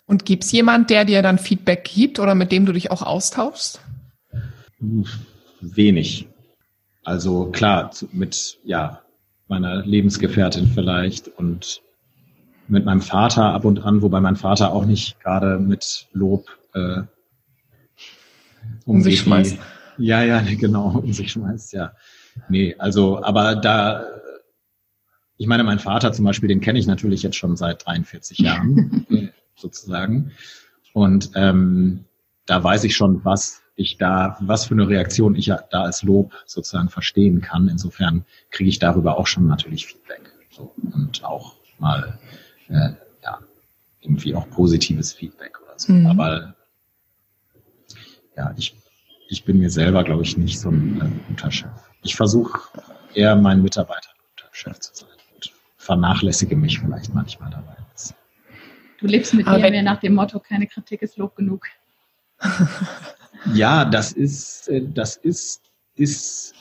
Und 0.06 0.24
gibt 0.24 0.44
es 0.44 0.52
jemand, 0.52 0.90
der 0.90 1.04
dir 1.04 1.22
dann 1.22 1.38
Feedback 1.38 1.84
gibt 1.84 2.18
oder 2.18 2.34
mit 2.34 2.50
dem 2.50 2.66
du 2.66 2.72
dich 2.72 2.90
auch 2.90 3.02
austauschst? 3.02 3.80
Wenig. 5.60 6.26
Also 7.04 7.46
klar, 7.46 7.90
mit 8.12 8.58
ja 8.64 9.02
meiner 9.46 9.84
Lebensgefährtin 9.84 10.68
vielleicht 10.68 11.28
und 11.28 11.82
mit 12.68 12.84
meinem 12.84 13.02
Vater 13.02 13.52
ab 13.52 13.64
und 13.64 13.84
an, 13.84 14.00
wobei 14.00 14.20
mein 14.20 14.36
Vater 14.36 14.72
auch 14.72 14.84
nicht 14.84 15.20
gerade 15.20 15.58
mit 15.58 16.08
Lob 16.12 16.46
äh, 16.74 17.02
um, 18.84 18.96
um 18.96 19.02
sich 19.02 19.20
schmeißt. 19.20 19.58
Ja, 19.98 20.22
ja, 20.22 20.42
genau, 20.58 20.98
um 20.98 21.12
sich 21.12 21.32
schmeißt, 21.32 21.72
ja. 21.72 21.92
Nee, 22.48 22.74
also, 22.78 23.22
aber 23.22 23.56
da, 23.56 24.06
ich 25.36 25.46
meine, 25.46 25.64
mein 25.64 25.78
Vater 25.78 26.12
zum 26.12 26.24
Beispiel, 26.24 26.48
den 26.48 26.60
kenne 26.60 26.78
ich 26.78 26.86
natürlich 26.86 27.22
jetzt 27.22 27.36
schon 27.36 27.56
seit 27.56 27.86
43 27.86 28.38
Jahren, 28.40 29.32
sozusagen. 29.56 30.32
Und 30.92 31.30
ähm, 31.34 32.04
da 32.46 32.62
weiß 32.62 32.84
ich 32.84 32.96
schon, 32.96 33.24
was 33.24 33.62
ich 33.76 33.96
da, 33.96 34.36
was 34.40 34.66
für 34.66 34.74
eine 34.74 34.88
Reaktion 34.88 35.34
ich 35.34 35.46
da 35.46 35.82
als 35.82 36.02
Lob 36.02 36.34
sozusagen 36.46 36.88
verstehen 36.88 37.40
kann. 37.40 37.68
Insofern 37.68 38.24
kriege 38.50 38.68
ich 38.68 38.78
darüber 38.78 39.18
auch 39.18 39.26
schon 39.26 39.46
natürlich 39.46 39.86
Feedback. 39.86 40.32
So, 40.50 40.74
und 40.92 41.24
auch 41.24 41.54
mal 41.78 42.18
äh, 42.68 42.90
ja, 43.22 43.38
irgendwie 44.00 44.34
auch 44.34 44.48
positives 44.50 45.12
Feedback 45.12 45.58
oder 45.62 45.78
so. 45.78 45.92
Mhm. 45.92 46.06
Aber 46.06 46.54
ja, 48.40 48.54
ich, 48.56 48.74
ich 49.28 49.44
bin 49.44 49.58
mir 49.58 49.70
selber, 49.70 50.02
glaube 50.02 50.22
ich, 50.22 50.36
nicht 50.36 50.58
so 50.58 50.70
ein 50.70 51.00
äh, 51.00 51.28
guter 51.28 51.50
Chef. 51.50 51.70
Ich 52.02 52.16
versuche 52.16 52.58
eher 53.14 53.36
meinen 53.36 53.62
Mitarbeitern 53.62 54.12
ein 54.16 54.24
guter 54.36 54.48
Chef 54.52 54.78
zu 54.80 54.94
sein 54.94 55.18
und 55.34 55.52
vernachlässige 55.76 56.56
mich 56.56 56.80
vielleicht 56.80 57.14
manchmal 57.14 57.50
dabei. 57.50 57.76
Du 58.98 59.06
lebst 59.06 59.32
mit 59.32 59.46
mir 59.46 59.58
mehr 59.58 59.82
nach 59.82 60.00
dem 60.00 60.14
Motto, 60.14 60.38
keine 60.38 60.66
Kritik 60.66 61.00
ist 61.00 61.16
Lob 61.16 61.34
genug. 61.34 61.66
ja, 63.54 63.84
das 63.86 64.12
ist, 64.12 64.68
äh, 64.68 64.82
das 64.86 65.16
ist, 65.16 65.62
ist 65.96 66.54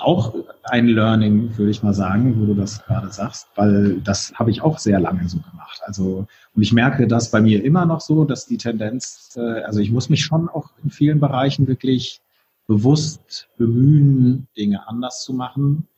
auch 0.00 0.34
ein 0.64 0.86
Learning, 0.86 1.56
würde 1.56 1.70
ich 1.70 1.82
mal 1.82 1.94
sagen, 1.94 2.40
wo 2.40 2.46
du 2.46 2.54
das 2.54 2.84
gerade 2.84 3.10
sagst, 3.10 3.48
weil 3.54 4.00
das 4.00 4.32
habe 4.34 4.50
ich 4.50 4.62
auch 4.62 4.78
sehr 4.78 5.00
lange 5.00 5.28
so 5.28 5.38
gemacht. 5.38 5.80
Also 5.84 6.26
und 6.54 6.62
ich 6.62 6.72
merke 6.72 7.06
das 7.06 7.30
bei 7.30 7.40
mir 7.40 7.64
immer 7.64 7.86
noch 7.86 8.00
so, 8.00 8.24
dass 8.24 8.46
die 8.46 8.58
Tendenz, 8.58 9.36
äh, 9.36 9.62
also 9.62 9.80
ich 9.80 9.90
muss 9.90 10.08
mich 10.08 10.24
schon 10.24 10.48
auch 10.48 10.70
in 10.82 10.90
vielen 10.90 11.20
Bereichen 11.20 11.66
wirklich 11.68 12.20
bewusst 12.66 13.48
bemühen, 13.56 14.46
Dinge 14.56 14.86
anders 14.88 15.22
zu 15.24 15.32
machen, 15.32 15.88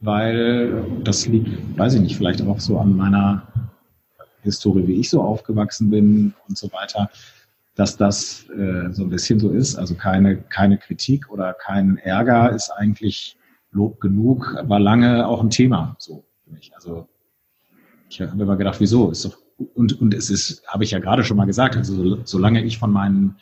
weil 0.00 0.84
das 1.04 1.26
liegt, 1.26 1.78
weiß 1.78 1.94
ich 1.94 2.00
nicht, 2.00 2.16
vielleicht 2.16 2.42
auch 2.42 2.60
so 2.60 2.78
an 2.78 2.96
meiner 2.96 3.46
Historie, 4.42 4.86
wie 4.86 5.00
ich 5.00 5.10
so 5.10 5.22
aufgewachsen 5.22 5.90
bin 5.90 6.34
und 6.48 6.56
so 6.56 6.72
weiter, 6.72 7.10
dass 7.74 7.96
das 7.96 8.48
äh, 8.50 8.92
so 8.92 9.04
ein 9.04 9.10
bisschen 9.10 9.38
so 9.38 9.50
ist. 9.50 9.76
Also 9.76 9.94
keine, 9.94 10.36
keine 10.36 10.78
Kritik 10.78 11.30
oder 11.30 11.52
kein 11.52 11.98
Ärger 11.98 12.50
ist 12.52 12.70
eigentlich 12.70 13.36
Lob 13.76 14.00
genug 14.00 14.56
war 14.62 14.80
lange 14.80 15.28
auch 15.28 15.42
ein 15.42 15.50
Thema 15.50 15.94
so 15.98 16.24
für 16.44 16.50
mich. 16.50 16.74
Also 16.74 17.08
ich 18.08 18.20
habe 18.20 18.42
immer 18.42 18.56
gedacht, 18.56 18.80
wieso? 18.80 19.10
Ist 19.10 19.24
doch, 19.24 19.36
und, 19.74 20.00
und 20.00 20.14
es 20.14 20.30
ist, 20.30 20.66
habe 20.66 20.84
ich 20.84 20.92
ja 20.92 20.98
gerade 20.98 21.24
schon 21.24 21.36
mal 21.36 21.44
gesagt, 21.44 21.76
also 21.76 22.24
solange 22.24 22.64
ich 22.64 22.78
von 22.78 22.90
meinen 22.90 23.36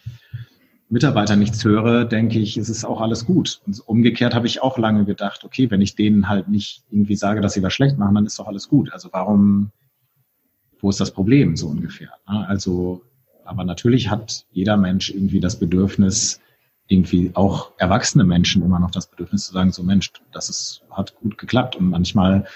Mitarbeitern 0.89 1.39
nichts 1.39 1.65
höre, 1.65 2.05
denke 2.05 2.39
ich, 2.39 2.57
es 2.57 2.69
ist 2.69 2.85
auch 2.85 3.01
alles 3.01 3.25
gut. 3.27 3.61
Und 3.67 3.81
umgekehrt 3.87 4.35
habe 4.35 4.47
ich 4.47 4.63
auch 4.63 4.77
lange 4.77 5.05
gedacht, 5.05 5.45
okay, 5.45 5.71
wenn 5.71 5.81
ich 5.81 5.95
denen 5.95 6.29
halt 6.29 6.49
nicht 6.49 6.85
irgendwie 6.91 7.17
sage, 7.17 7.41
dass 7.41 7.55
sie 7.55 7.63
was 7.63 7.73
schlecht 7.73 7.99
machen, 7.99 8.15
dann 8.15 8.27
ist 8.27 8.39
doch 8.39 8.47
alles 8.47 8.69
gut. 8.69 8.93
Also 8.93 9.09
warum, 9.13 9.71
wo 10.81 10.91
ist 10.91 11.01
das 11.01 11.13
Problem 11.13 11.57
so 11.57 11.69
ungefähr? 11.69 12.11
Ne? 12.29 12.47
Also, 12.49 13.03
aber 13.45 13.65
natürlich 13.65 14.11
hat 14.11 14.47
jeder 14.51 14.77
Mensch 14.77 15.11
irgendwie 15.11 15.41
das 15.41 15.59
Bedürfnis, 15.59 16.41
irgendwie 16.89 17.31
auch 17.35 17.73
erwachsene 17.79 18.25
Menschen 18.25 18.63
immer 18.63 18.79
noch 18.79 18.91
das 18.91 19.07
Bedürfnis 19.07 19.47
zu 19.47 19.53
sagen, 19.53 19.73
so 19.73 19.83
Mensch, 19.83 20.13
das 20.33 20.51
ist, 20.51 20.83
hat 20.91 21.15
gut 21.17 21.39
geklappt. 21.39 21.77
Und 21.77 21.89
manchmal 21.89 22.47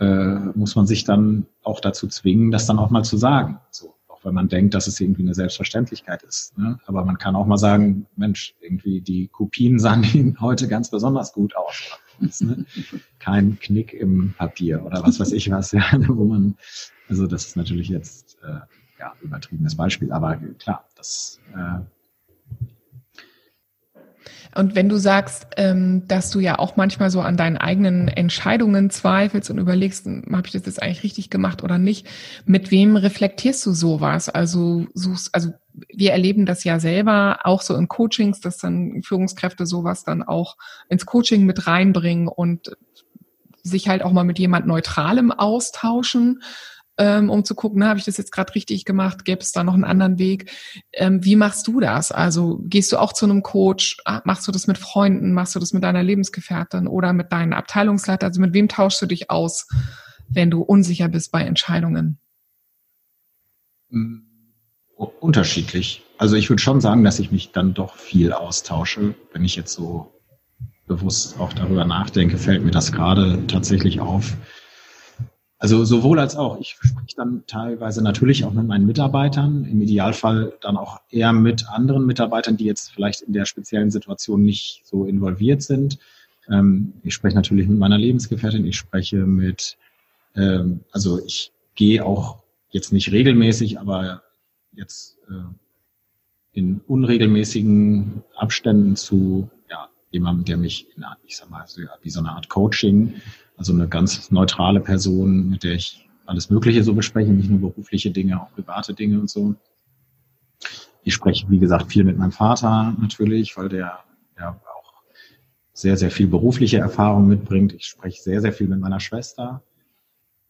äh, 0.00 0.38
muss 0.54 0.74
man 0.74 0.86
sich 0.86 1.04
dann 1.04 1.46
auch 1.62 1.80
dazu 1.80 2.08
zwingen, 2.08 2.50
das 2.50 2.66
dann 2.66 2.78
auch 2.78 2.90
mal 2.90 3.04
zu 3.04 3.16
sagen. 3.16 3.60
So, 3.70 3.94
auch 4.08 4.24
wenn 4.24 4.34
man 4.34 4.48
denkt, 4.48 4.74
dass 4.74 4.88
es 4.88 5.00
irgendwie 5.00 5.22
eine 5.22 5.34
Selbstverständlichkeit 5.34 6.22
ist. 6.24 6.58
Ne? 6.58 6.78
Aber 6.86 7.04
man 7.04 7.18
kann 7.18 7.36
auch 7.36 7.46
mal 7.46 7.58
sagen, 7.58 8.06
Mensch, 8.16 8.54
irgendwie 8.60 9.00
die 9.00 9.28
Kopien 9.28 9.78
sahen 9.78 10.36
heute 10.40 10.66
ganz 10.66 10.90
besonders 10.90 11.32
gut 11.32 11.54
aus. 11.56 12.00
Ne? 12.40 12.64
Kein 13.20 13.58
Knick 13.60 13.94
im 13.94 14.34
Papier 14.36 14.84
oder 14.84 15.04
was 15.04 15.20
weiß 15.20 15.32
ich 15.32 15.50
was, 15.50 15.70
ja, 15.72 15.84
wo 16.08 16.24
man, 16.24 16.56
also 17.08 17.28
das 17.28 17.46
ist 17.46 17.56
natürlich 17.56 17.88
jetzt 17.88 18.38
äh, 18.42 18.58
ja, 18.98 19.12
übertriebenes 19.22 19.76
Beispiel, 19.76 20.10
aber 20.10 20.36
klar, 20.58 20.84
das 20.96 21.40
äh, 21.54 21.78
und 24.54 24.74
wenn 24.74 24.88
du 24.88 24.96
sagst, 24.96 25.46
ähm, 25.56 26.06
dass 26.08 26.30
du 26.30 26.40
ja 26.40 26.58
auch 26.58 26.76
manchmal 26.76 27.10
so 27.10 27.20
an 27.20 27.36
deinen 27.36 27.56
eigenen 27.56 28.08
Entscheidungen 28.08 28.90
zweifelst 28.90 29.50
und 29.50 29.58
überlegst, 29.58 30.06
hm, 30.06 30.24
habe 30.32 30.46
ich 30.46 30.52
das 30.52 30.66
jetzt 30.66 30.82
eigentlich 30.82 31.02
richtig 31.02 31.30
gemacht 31.30 31.62
oder 31.62 31.78
nicht, 31.78 32.06
mit 32.44 32.70
wem 32.70 32.96
reflektierst 32.96 33.64
du 33.66 33.72
sowas? 33.72 34.28
Also 34.28 34.86
suchst, 34.94 35.34
also 35.34 35.50
wir 35.72 36.12
erleben 36.12 36.46
das 36.46 36.64
ja 36.64 36.80
selber 36.80 37.40
auch 37.44 37.62
so 37.62 37.76
in 37.76 37.88
Coachings, 37.88 38.40
dass 38.40 38.58
dann 38.58 39.02
Führungskräfte 39.02 39.66
sowas 39.66 40.04
dann 40.04 40.22
auch 40.22 40.56
ins 40.88 41.06
Coaching 41.06 41.44
mit 41.44 41.66
reinbringen 41.66 42.28
und 42.28 42.76
sich 43.62 43.88
halt 43.88 44.02
auch 44.02 44.12
mal 44.12 44.24
mit 44.24 44.38
jemand 44.38 44.66
Neutralem 44.66 45.30
austauschen 45.30 46.42
ähm, 46.98 47.30
um 47.30 47.44
zu 47.44 47.54
gucken, 47.54 47.84
habe 47.84 47.98
ich 47.98 48.04
das 48.04 48.16
jetzt 48.16 48.32
gerade 48.32 48.54
richtig 48.54 48.84
gemacht? 48.84 49.24
Gäbe 49.24 49.40
es 49.40 49.52
da 49.52 49.62
noch 49.62 49.74
einen 49.74 49.84
anderen 49.84 50.18
Weg? 50.18 50.50
Ähm, 50.92 51.24
wie 51.24 51.36
machst 51.36 51.66
du 51.68 51.78
das? 51.80 52.10
Also 52.10 52.60
gehst 52.64 52.90
du 52.92 52.98
auch 52.98 53.12
zu 53.12 53.24
einem 53.24 53.42
Coach? 53.42 53.98
Ah, 54.04 54.20
machst 54.24 54.46
du 54.48 54.52
das 54.52 54.66
mit 54.66 54.78
Freunden? 54.78 55.32
Machst 55.32 55.54
du 55.54 55.60
das 55.60 55.72
mit 55.72 55.84
deiner 55.84 56.02
Lebensgefährtin 56.02 56.88
oder 56.88 57.12
mit 57.12 57.30
deinen 57.30 57.52
Abteilungsleiter? 57.52 58.26
Also 58.26 58.40
mit 58.40 58.52
wem 58.52 58.68
tauschst 58.68 59.00
du 59.00 59.06
dich 59.06 59.30
aus, 59.30 59.68
wenn 60.28 60.50
du 60.50 60.60
unsicher 60.60 61.08
bist 61.08 61.30
bei 61.30 61.42
Entscheidungen? 61.42 62.18
Mm, 63.90 64.18
unterschiedlich. 65.20 66.04
Also 66.18 66.34
ich 66.34 66.50
würde 66.50 66.60
schon 66.60 66.80
sagen, 66.80 67.04
dass 67.04 67.20
ich 67.20 67.30
mich 67.30 67.52
dann 67.52 67.74
doch 67.74 67.94
viel 67.94 68.32
austausche. 68.32 69.14
Wenn 69.32 69.44
ich 69.44 69.54
jetzt 69.54 69.72
so 69.72 70.12
bewusst 70.88 71.38
auch 71.38 71.52
darüber 71.52 71.84
nachdenke, 71.84 72.38
fällt 72.38 72.64
mir 72.64 72.72
das 72.72 72.90
gerade 72.90 73.46
tatsächlich 73.46 74.00
auf 74.00 74.36
also 75.58 75.84
sowohl 75.84 76.20
als 76.20 76.36
auch. 76.36 76.60
Ich 76.60 76.76
spreche 76.80 77.16
dann 77.16 77.42
teilweise 77.46 78.02
natürlich 78.02 78.44
auch 78.44 78.52
mit 78.52 78.66
meinen 78.66 78.86
Mitarbeitern, 78.86 79.64
im 79.64 79.82
Idealfall 79.82 80.52
dann 80.60 80.76
auch 80.76 81.00
eher 81.10 81.32
mit 81.32 81.68
anderen 81.68 82.06
Mitarbeitern, 82.06 82.56
die 82.56 82.64
jetzt 82.64 82.92
vielleicht 82.92 83.22
in 83.22 83.32
der 83.32 83.44
speziellen 83.44 83.90
Situation 83.90 84.42
nicht 84.42 84.82
so 84.84 85.04
involviert 85.04 85.62
sind. 85.62 85.98
Ähm, 86.48 86.92
ich 87.02 87.14
spreche 87.14 87.34
natürlich 87.34 87.66
mit 87.66 87.78
meiner 87.78 87.98
Lebensgefährtin, 87.98 88.64
ich 88.66 88.76
spreche 88.76 89.16
mit, 89.16 89.76
ähm, 90.36 90.80
also 90.92 91.24
ich 91.24 91.52
gehe 91.74 92.04
auch 92.04 92.38
jetzt 92.70 92.92
nicht 92.92 93.10
regelmäßig, 93.10 93.80
aber 93.80 94.22
jetzt 94.72 95.18
äh, 95.28 95.32
in 96.52 96.80
unregelmäßigen 96.86 98.22
Abständen 98.36 98.94
zu 98.94 99.50
ja, 99.68 99.88
jemandem, 100.12 100.44
der 100.44 100.56
mich, 100.56 100.86
in, 100.96 101.04
ich 101.26 101.36
sag 101.36 101.50
mal, 101.50 101.64
wie 102.02 102.10
so 102.10 102.20
eine 102.20 102.30
Art 102.30 102.48
Coaching 102.48 103.14
also 103.58 103.72
eine 103.72 103.88
ganz 103.88 104.30
neutrale 104.30 104.80
Person, 104.80 105.50
mit 105.50 105.64
der 105.64 105.72
ich 105.72 106.08
alles 106.26 106.48
Mögliche 106.48 106.84
so 106.84 106.94
bespreche, 106.94 107.32
nicht 107.32 107.50
nur 107.50 107.60
berufliche 107.60 108.10
Dinge, 108.10 108.40
auch 108.40 108.52
private 108.52 108.94
Dinge 108.94 109.20
und 109.20 109.28
so. 109.28 109.54
Ich 111.02 111.14
spreche, 111.14 111.50
wie 111.50 111.58
gesagt, 111.58 111.90
viel 111.90 112.04
mit 112.04 112.16
meinem 112.16 112.32
Vater 112.32 112.94
natürlich, 113.00 113.56
weil 113.56 113.68
der 113.68 114.00
ja 114.38 114.60
auch 114.74 114.92
sehr, 115.72 115.96
sehr 115.96 116.10
viel 116.10 116.28
berufliche 116.28 116.78
Erfahrung 116.78 117.26
mitbringt. 117.28 117.72
Ich 117.72 117.86
spreche 117.86 118.22
sehr, 118.22 118.40
sehr 118.40 118.52
viel 118.52 118.68
mit 118.68 118.78
meiner 118.78 119.00
Schwester. 119.00 119.62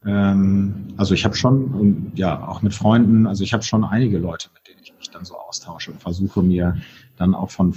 Ähm, 0.04 0.88
also 0.96 1.14
ich 1.14 1.24
habe 1.24 1.36
schon, 1.36 2.12
ja, 2.14 2.46
auch 2.46 2.62
mit 2.62 2.74
Freunden, 2.74 3.26
also 3.26 3.42
ich 3.42 3.52
habe 3.52 3.62
schon 3.62 3.84
einige 3.84 4.18
Leute, 4.18 4.50
mit 4.52 4.66
denen 4.68 4.80
ich 4.82 4.94
mich 4.96 5.11
dann 5.11 5.24
so 5.24 5.36
austausche 5.36 5.92
und 5.92 6.00
versuche 6.00 6.42
mir 6.42 6.76
dann 7.16 7.34
auch 7.34 7.50
von, 7.50 7.72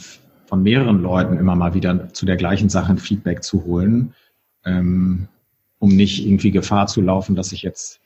von 0.45 0.63
mehreren 0.63 1.01
Leuten 1.01 1.37
immer 1.37 1.55
mal 1.55 1.73
wieder 1.73 2.11
zu 2.13 2.25
der 2.25 2.35
gleichen 2.35 2.69
Sache 2.69 2.91
ein 2.91 2.97
Feedback 2.97 3.43
zu 3.43 3.63
holen 3.63 4.13
ähm, 4.65 5.27
um 5.79 5.95
nicht 5.95 6.25
irgendwie 6.25 6.51
Gefahr 6.51 6.87
zu 6.87 7.01
laufen, 7.01 7.35
dass 7.35 7.51
ich 7.51 7.61
jetzt, 7.61 7.99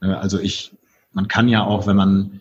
äh, 0.00 0.06
also 0.06 0.38
ich, 0.38 0.72
man 1.12 1.28
kann 1.28 1.48
ja 1.48 1.64
auch, 1.64 1.86
wenn 1.86 1.96
man 1.96 2.40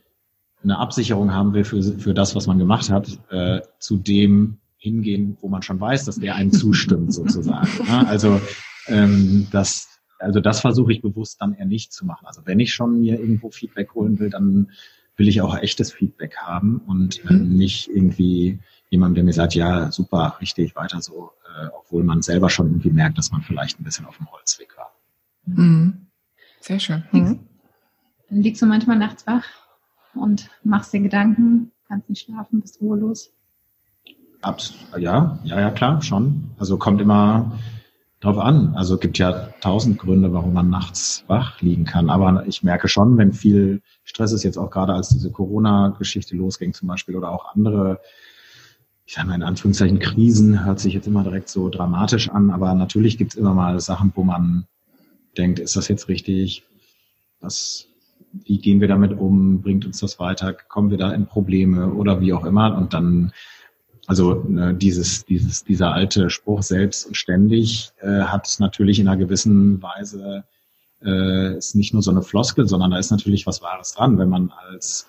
eine 0.64 0.78
Absicherung 0.78 1.34
haben 1.34 1.54
will 1.54 1.64
für, 1.64 1.82
für 1.82 2.14
das, 2.14 2.36
was 2.36 2.48
man 2.48 2.60
gemacht 2.60 2.90
hat, 2.90 3.20
äh, 3.30 3.62
zu 3.80 3.98
dem 3.98 4.58
hingehen, 4.78 5.38
wo 5.42 5.50
man 5.50 5.62
schon 5.62 5.80
weiß, 5.80 6.06
dass 6.06 6.18
der 6.18 6.36
einem 6.36 6.52
zustimmt, 6.52 7.14
sozusagen. 7.14 7.68
Ja, 7.88 8.04
also 8.04 8.42
ähm, 8.88 9.48
das, 9.52 10.00
also 10.20 10.40
das 10.40 10.62
versuche 10.62 10.94
ich 10.94 11.02
bewusst 11.02 11.42
dann 11.42 11.54
eher 11.54 11.66
nicht 11.66 11.92
zu 11.92 12.06
machen. 12.06 12.26
Also 12.26 12.42
wenn 12.46 12.60
ich 12.60 12.74
schon 12.74 13.02
mir 13.02 13.20
irgendwo 13.20 13.52
Feedback 13.52 13.94
holen 13.94 14.20
will, 14.20 14.30
dann 14.30 14.72
will 15.18 15.28
ich 15.28 15.42
auch 15.42 15.58
echtes 15.58 15.92
Feedback 15.92 16.38
haben 16.38 16.78
und 16.88 17.24
äh, 17.30 17.34
nicht 17.34 17.90
irgendwie 17.90 18.60
jemandem, 18.90 19.16
der 19.16 19.24
mir 19.26 19.34
sagt, 19.34 19.56
ja, 19.56 19.92
super, 19.92 20.38
richtig, 20.42 20.76
weiter 20.76 21.02
so, 21.02 21.32
äh, 21.46 21.68
obwohl 21.78 22.04
man 22.04 22.22
selber 22.22 22.50
schon 22.50 22.68
irgendwie 22.68 22.92
merkt, 22.92 23.18
dass 23.18 23.32
man 23.32 23.42
vielleicht 23.42 23.80
ein 23.80 23.84
bisschen 23.84 24.06
auf 24.06 24.18
dem 24.18 24.32
Holzweg 24.32 24.76
war. 24.78 24.92
Mhm. 25.46 26.08
Sehr 26.60 26.80
schön. 26.80 27.04
Mhm. 27.12 27.40
Dann 28.30 28.42
liegst 28.42 28.62
du 28.62 28.66
manchmal 28.66 28.98
nachts 28.98 29.26
wach 29.26 29.46
und 30.14 30.50
machst 30.64 30.94
dir 30.94 31.00
Gedanken, 31.00 31.72
kannst 31.88 32.10
nicht 32.10 32.26
schlafen, 32.26 32.62
bist 32.62 32.82
ruhelos. 32.82 33.32
Abs 34.42 34.74
ja, 34.98 35.40
ja, 35.44 35.60
ja, 35.60 35.72
klar, 35.72 36.02
schon. 36.02 36.52
Also 36.58 36.78
kommt 36.78 37.02
immer 37.02 37.60
drauf 38.22 38.38
an. 38.38 38.74
Also 38.76 38.98
gibt 38.98 39.18
ja 39.18 39.50
tausend 39.62 39.98
Gründe, 39.98 40.34
warum 40.34 40.54
man 40.54 40.70
nachts 40.70 41.24
wach 41.28 41.62
liegen 41.62 41.86
kann. 41.86 42.10
Aber 42.10 42.46
ich 42.48 42.64
merke 42.64 42.88
schon, 42.88 43.18
wenn 43.18 43.34
viel 43.34 43.82
Stress 44.04 44.32
ist, 44.32 44.44
jetzt 44.44 44.58
auch 44.58 44.72
gerade 44.72 44.94
als 44.94 45.10
diese 45.10 45.32
Corona-Geschichte 45.32 46.36
losging 46.36 46.74
zum 46.74 46.88
Beispiel 46.88 47.16
oder 47.16 47.32
auch 47.32 47.54
andere 47.54 48.00
ich 49.10 49.16
sage 49.16 49.28
mal 49.28 49.34
in 49.34 49.42
Anführungszeichen 49.42 49.98
Krisen, 49.98 50.66
hört 50.66 50.80
sich 50.80 50.94
jetzt 50.94 51.08
immer 51.08 51.24
direkt 51.24 51.50
so 51.50 51.70
dramatisch 51.70 52.30
an, 52.30 52.52
aber 52.52 52.76
natürlich 52.76 53.18
gibt 53.18 53.32
es 53.32 53.40
immer 53.40 53.56
mal 53.56 53.80
Sachen, 53.80 54.12
wo 54.14 54.24
man 54.24 54.68
denkt, 55.36 55.58
ist 55.58 55.76
das 55.76 55.88
jetzt 55.88 56.10
richtig? 56.10 56.62
Was, 57.42 57.88
wie 58.46 58.60
gehen 58.60 58.82
wir 58.82 58.88
damit 58.88 59.18
um? 59.18 59.64
Bringt 59.64 59.84
uns 59.84 60.00
das 60.00 60.20
weiter? 60.20 60.54
Kommen 60.54 60.92
wir 60.92 61.00
da 61.00 61.12
in 61.12 61.26
Probleme 61.26 61.92
oder 61.92 62.22
wie 62.22 62.34
auch 62.34 62.46
immer? 62.46 62.78
Und 62.78 62.94
dann, 62.94 63.32
also 64.06 64.46
ne, 64.48 64.76
dieses, 64.76 65.26
dieses, 65.26 65.64
dieser 65.64 65.92
alte 65.92 66.30
Spruch 66.30 66.62
selbst 66.62 67.08
und 67.08 67.18
ständig 67.18 67.90
äh, 68.02 68.22
hat 68.26 68.58
natürlich 68.60 69.00
in 69.00 69.08
einer 69.08 69.18
gewissen 69.18 69.82
Weise 69.82 70.44
äh, 71.04 71.58
ist 71.58 71.74
nicht 71.74 71.94
nur 71.94 72.04
so 72.04 72.12
eine 72.12 72.22
Floskel, 72.22 72.68
sondern 72.68 72.92
da 72.92 73.00
ist 73.00 73.10
natürlich 73.10 73.48
was 73.48 73.64
Wahres 73.64 73.94
dran, 73.94 74.20
wenn 74.20 74.30
man 74.30 74.52
als 74.70 75.08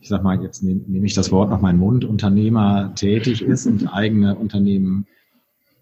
ich 0.00 0.08
sag 0.08 0.22
mal, 0.22 0.42
jetzt 0.42 0.62
nehme 0.62 0.80
nehm 0.86 1.04
ich 1.04 1.14
das 1.14 1.30
Wort 1.30 1.50
noch 1.50 1.60
meinen 1.60 1.78
Mund, 1.78 2.04
Unternehmer 2.04 2.94
tätig 2.94 3.42
ist 3.42 3.66
und 3.66 3.86
eigene 3.86 4.34
Unternehmen 4.34 5.06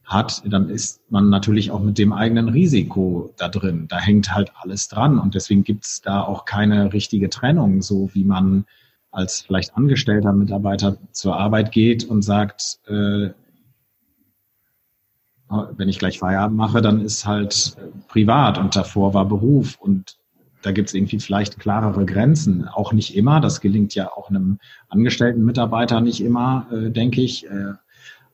hat, 0.04 0.42
dann 0.46 0.70
ist 0.70 1.02
man 1.10 1.28
natürlich 1.28 1.70
auch 1.70 1.80
mit 1.80 1.98
dem 1.98 2.12
eigenen 2.12 2.48
Risiko 2.48 3.32
da 3.36 3.48
drin. 3.48 3.86
Da 3.88 3.98
hängt 3.98 4.34
halt 4.34 4.52
alles 4.56 4.88
dran 4.88 5.18
und 5.18 5.34
deswegen 5.34 5.64
gibt's 5.64 6.00
da 6.00 6.22
auch 6.22 6.46
keine 6.46 6.92
richtige 6.92 7.28
Trennung, 7.28 7.82
so 7.82 8.10
wie 8.14 8.24
man 8.24 8.64
als 9.10 9.42
vielleicht 9.42 9.76
angestellter 9.76 10.32
Mitarbeiter 10.32 10.96
zur 11.12 11.36
Arbeit 11.36 11.72
geht 11.72 12.04
und 12.04 12.22
sagt, 12.22 12.80
äh, 12.86 13.30
wenn 15.48 15.88
ich 15.88 15.98
gleich 15.98 16.18
Feierabend 16.18 16.56
mache, 16.56 16.82
dann 16.82 17.00
ist 17.00 17.26
halt 17.26 17.76
privat 18.08 18.58
und 18.58 18.76
davor 18.76 19.14
war 19.14 19.24
Beruf 19.24 19.78
und 19.80 20.17
da 20.62 20.72
gibt 20.72 20.88
es 20.88 20.94
irgendwie 20.94 21.20
vielleicht 21.20 21.58
klarere 21.58 22.04
Grenzen. 22.04 22.66
Auch 22.66 22.92
nicht 22.92 23.16
immer. 23.16 23.40
Das 23.40 23.60
gelingt 23.60 23.94
ja 23.94 24.10
auch 24.12 24.28
einem 24.28 24.58
angestellten 24.88 25.44
Mitarbeiter 25.44 26.00
nicht 26.00 26.20
immer, 26.20 26.66
äh, 26.72 26.90
denke 26.90 27.20
ich. 27.20 27.46
Äh, 27.46 27.74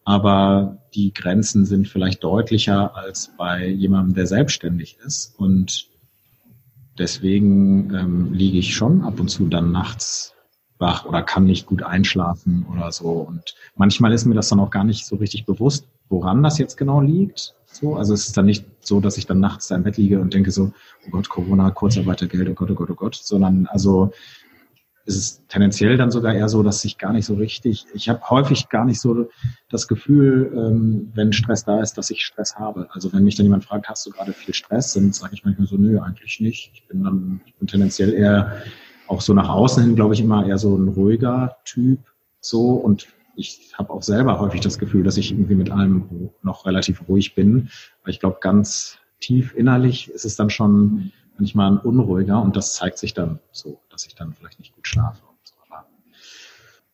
aber 0.04 0.78
die 0.94 1.12
Grenzen 1.14 1.64
sind 1.64 1.88
vielleicht 1.88 2.22
deutlicher 2.22 2.94
als 2.96 3.32
bei 3.38 3.66
jemandem, 3.66 4.14
der 4.14 4.26
selbstständig 4.26 4.98
ist. 5.04 5.34
Und 5.38 5.88
deswegen 6.98 7.94
ähm, 7.94 8.32
liege 8.32 8.58
ich 8.58 8.74
schon 8.74 9.02
ab 9.02 9.18
und 9.18 9.28
zu 9.28 9.46
dann 9.46 9.72
nachts 9.72 10.34
wach 10.78 11.06
oder 11.06 11.22
kann 11.22 11.44
nicht 11.44 11.66
gut 11.66 11.82
einschlafen 11.82 12.66
oder 12.70 12.92
so. 12.92 13.10
Und 13.10 13.54
manchmal 13.76 14.12
ist 14.12 14.24
mir 14.24 14.34
das 14.34 14.48
dann 14.48 14.60
auch 14.60 14.70
gar 14.70 14.84
nicht 14.84 15.06
so 15.06 15.16
richtig 15.16 15.46
bewusst, 15.46 15.86
woran 16.08 16.42
das 16.42 16.58
jetzt 16.58 16.76
genau 16.76 17.00
liegt. 17.00 17.54
So, 17.74 17.96
also 17.96 18.14
es 18.14 18.26
ist 18.26 18.36
dann 18.36 18.46
nicht 18.46 18.64
so, 18.80 19.00
dass 19.00 19.18
ich 19.18 19.26
dann 19.26 19.40
nachts 19.40 19.68
da 19.68 19.74
im 19.74 19.82
Bett 19.82 19.96
liege 19.96 20.20
und 20.20 20.32
denke 20.32 20.50
so, 20.50 20.72
oh 21.06 21.10
Gott, 21.10 21.28
Corona, 21.28 21.70
Kurzarbeitergeld, 21.70 22.48
oh 22.48 22.54
Gott, 22.54 22.70
oh 22.70 22.74
Gott, 22.74 22.90
oh 22.90 22.94
Gott, 22.94 23.14
sondern 23.16 23.66
also 23.66 24.12
es 25.06 25.16
ist 25.16 25.48
tendenziell 25.48 25.96
dann 25.96 26.10
sogar 26.10 26.34
eher 26.34 26.48
so, 26.48 26.62
dass 26.62 26.84
ich 26.84 26.96
gar 26.96 27.12
nicht 27.12 27.26
so 27.26 27.34
richtig, 27.34 27.84
ich 27.92 28.08
habe 28.08 28.22
häufig 28.30 28.68
gar 28.68 28.84
nicht 28.84 29.00
so 29.00 29.28
das 29.68 29.86
Gefühl, 29.86 30.50
ähm, 30.54 31.10
wenn 31.14 31.32
Stress 31.32 31.64
da 31.64 31.80
ist, 31.80 31.98
dass 31.98 32.10
ich 32.10 32.24
Stress 32.24 32.56
habe. 32.56 32.88
Also 32.92 33.12
wenn 33.12 33.24
mich 33.24 33.34
dann 33.34 33.44
jemand 33.44 33.64
fragt, 33.64 33.88
hast 33.88 34.06
du 34.06 34.10
gerade 34.10 34.32
viel 34.32 34.54
Stress, 34.54 34.94
dann 34.94 35.12
sage 35.12 35.34
ich 35.34 35.44
manchmal 35.44 35.66
so, 35.66 35.76
nö, 35.76 36.00
eigentlich 36.00 36.40
nicht. 36.40 36.70
Ich 36.72 36.86
bin 36.88 37.04
dann, 37.04 37.40
ich 37.44 37.54
bin 37.56 37.68
tendenziell 37.68 38.14
eher 38.14 38.62
auch 39.06 39.20
so 39.20 39.34
nach 39.34 39.50
außen 39.50 39.82
hin, 39.82 39.94
glaube 39.94 40.14
ich, 40.14 40.20
immer 40.20 40.46
eher 40.46 40.56
so 40.56 40.74
ein 40.74 40.88
ruhiger 40.88 41.56
Typ 41.64 42.00
so 42.40 42.72
und 42.72 43.08
ich 43.36 43.72
habe 43.76 43.92
auch 43.92 44.02
selber 44.02 44.38
häufig 44.40 44.60
das 44.60 44.78
Gefühl, 44.78 45.02
dass 45.02 45.16
ich 45.16 45.32
irgendwie 45.32 45.54
mit 45.54 45.70
allem 45.70 46.30
noch 46.42 46.66
relativ 46.66 47.08
ruhig 47.08 47.34
bin. 47.34 47.70
Aber 48.02 48.10
ich 48.10 48.20
glaube, 48.20 48.38
ganz 48.40 48.98
tief 49.20 49.54
innerlich 49.54 50.08
ist 50.10 50.24
es 50.24 50.36
dann 50.36 50.50
schon 50.50 51.12
manchmal 51.38 51.78
unruhiger 51.78 52.40
und 52.40 52.56
das 52.56 52.74
zeigt 52.74 52.98
sich 52.98 53.14
dann 53.14 53.40
so, 53.52 53.80
dass 53.90 54.06
ich 54.06 54.14
dann 54.14 54.34
vielleicht 54.34 54.58
nicht 54.58 54.74
gut 54.74 54.86
schlafe. 54.86 55.22
So. 55.42 55.54
Aber 55.68 55.86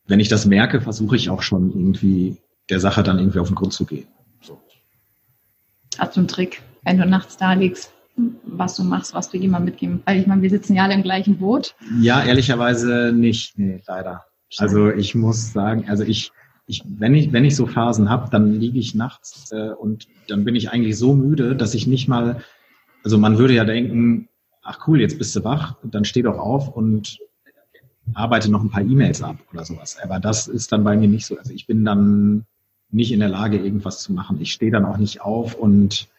wenn 0.07 0.19
ich 0.19 0.29
das 0.29 0.45
merke, 0.45 0.81
versuche 0.81 1.15
ich 1.15 1.29
auch 1.29 1.41
schon 1.41 1.69
irgendwie 1.69 2.37
der 2.69 2.79
Sache 2.79 3.03
dann 3.03 3.19
irgendwie 3.19 3.39
auf 3.39 3.47
den 3.47 3.55
Grund 3.55 3.73
zu 3.73 3.85
gehen. 3.85 4.07
So. 4.41 4.59
Hast 5.97 6.15
du 6.15 6.21
einen 6.21 6.27
Trick, 6.27 6.61
wenn 6.83 6.97
du 6.97 7.05
nachts 7.05 7.37
da 7.37 7.53
liegst, 7.53 7.91
was 8.43 8.75
du 8.75 8.83
machst, 8.83 9.13
was 9.13 9.29
du 9.29 9.37
jemandem 9.37 9.65
mitgeben? 9.65 10.01
Weil 10.05 10.19
ich 10.19 10.27
meine, 10.27 10.41
wir 10.41 10.49
sitzen 10.49 10.75
ja 10.75 10.83
alle 10.83 10.93
im 10.93 11.03
gleichen 11.03 11.37
Boot. 11.37 11.75
Ja, 11.99 12.23
ehrlicherweise 12.23 13.11
nicht. 13.13 13.57
Nee, 13.57 13.81
leider. 13.87 14.25
Also 14.57 14.89
ich 14.89 15.15
muss 15.15 15.53
sagen, 15.53 15.85
also 15.87 16.03
ich, 16.03 16.31
ich, 16.67 16.83
wenn 16.85 17.15
ich, 17.15 17.31
wenn 17.31 17.45
ich 17.45 17.55
so 17.55 17.65
Phasen 17.65 18.09
habe, 18.09 18.29
dann 18.29 18.53
liege 18.53 18.79
ich 18.79 18.95
nachts 18.95 19.51
äh, 19.51 19.71
und 19.71 20.07
dann 20.27 20.43
bin 20.43 20.55
ich 20.55 20.69
eigentlich 20.69 20.97
so 20.97 21.13
müde, 21.13 21.55
dass 21.55 21.73
ich 21.73 21.87
nicht 21.87 22.07
mal, 22.07 22.41
also 23.03 23.17
man 23.17 23.37
würde 23.37 23.53
ja 23.53 23.63
denken, 23.63 24.29
ach 24.61 24.87
cool, 24.87 25.01
jetzt 25.01 25.17
bist 25.17 25.35
du 25.35 25.43
wach, 25.43 25.77
dann 25.83 26.05
steh 26.05 26.21
doch 26.21 26.37
auf 26.37 26.69
und 26.69 27.19
arbeite 28.13 28.51
noch 28.51 28.61
ein 28.61 28.69
paar 28.69 28.83
E-Mails 28.83 29.21
ab 29.23 29.37
oder 29.53 29.65
sowas. 29.65 29.97
Aber 30.03 30.19
das 30.19 30.47
ist 30.47 30.71
dann 30.71 30.83
bei 30.83 30.97
mir 30.97 31.07
nicht 31.07 31.25
so. 31.25 31.37
Also 31.37 31.53
ich 31.53 31.65
bin 31.67 31.85
dann 31.85 32.45
nicht 32.89 33.11
in 33.11 33.19
der 33.19 33.29
Lage, 33.29 33.57
irgendwas 33.57 34.01
zu 34.01 34.13
machen. 34.13 34.41
Ich 34.41 34.51
stehe 34.51 34.71
dann 34.71 34.85
auch 34.85 34.97
nicht 34.97 35.21
auf 35.21 35.55
und 35.55 36.09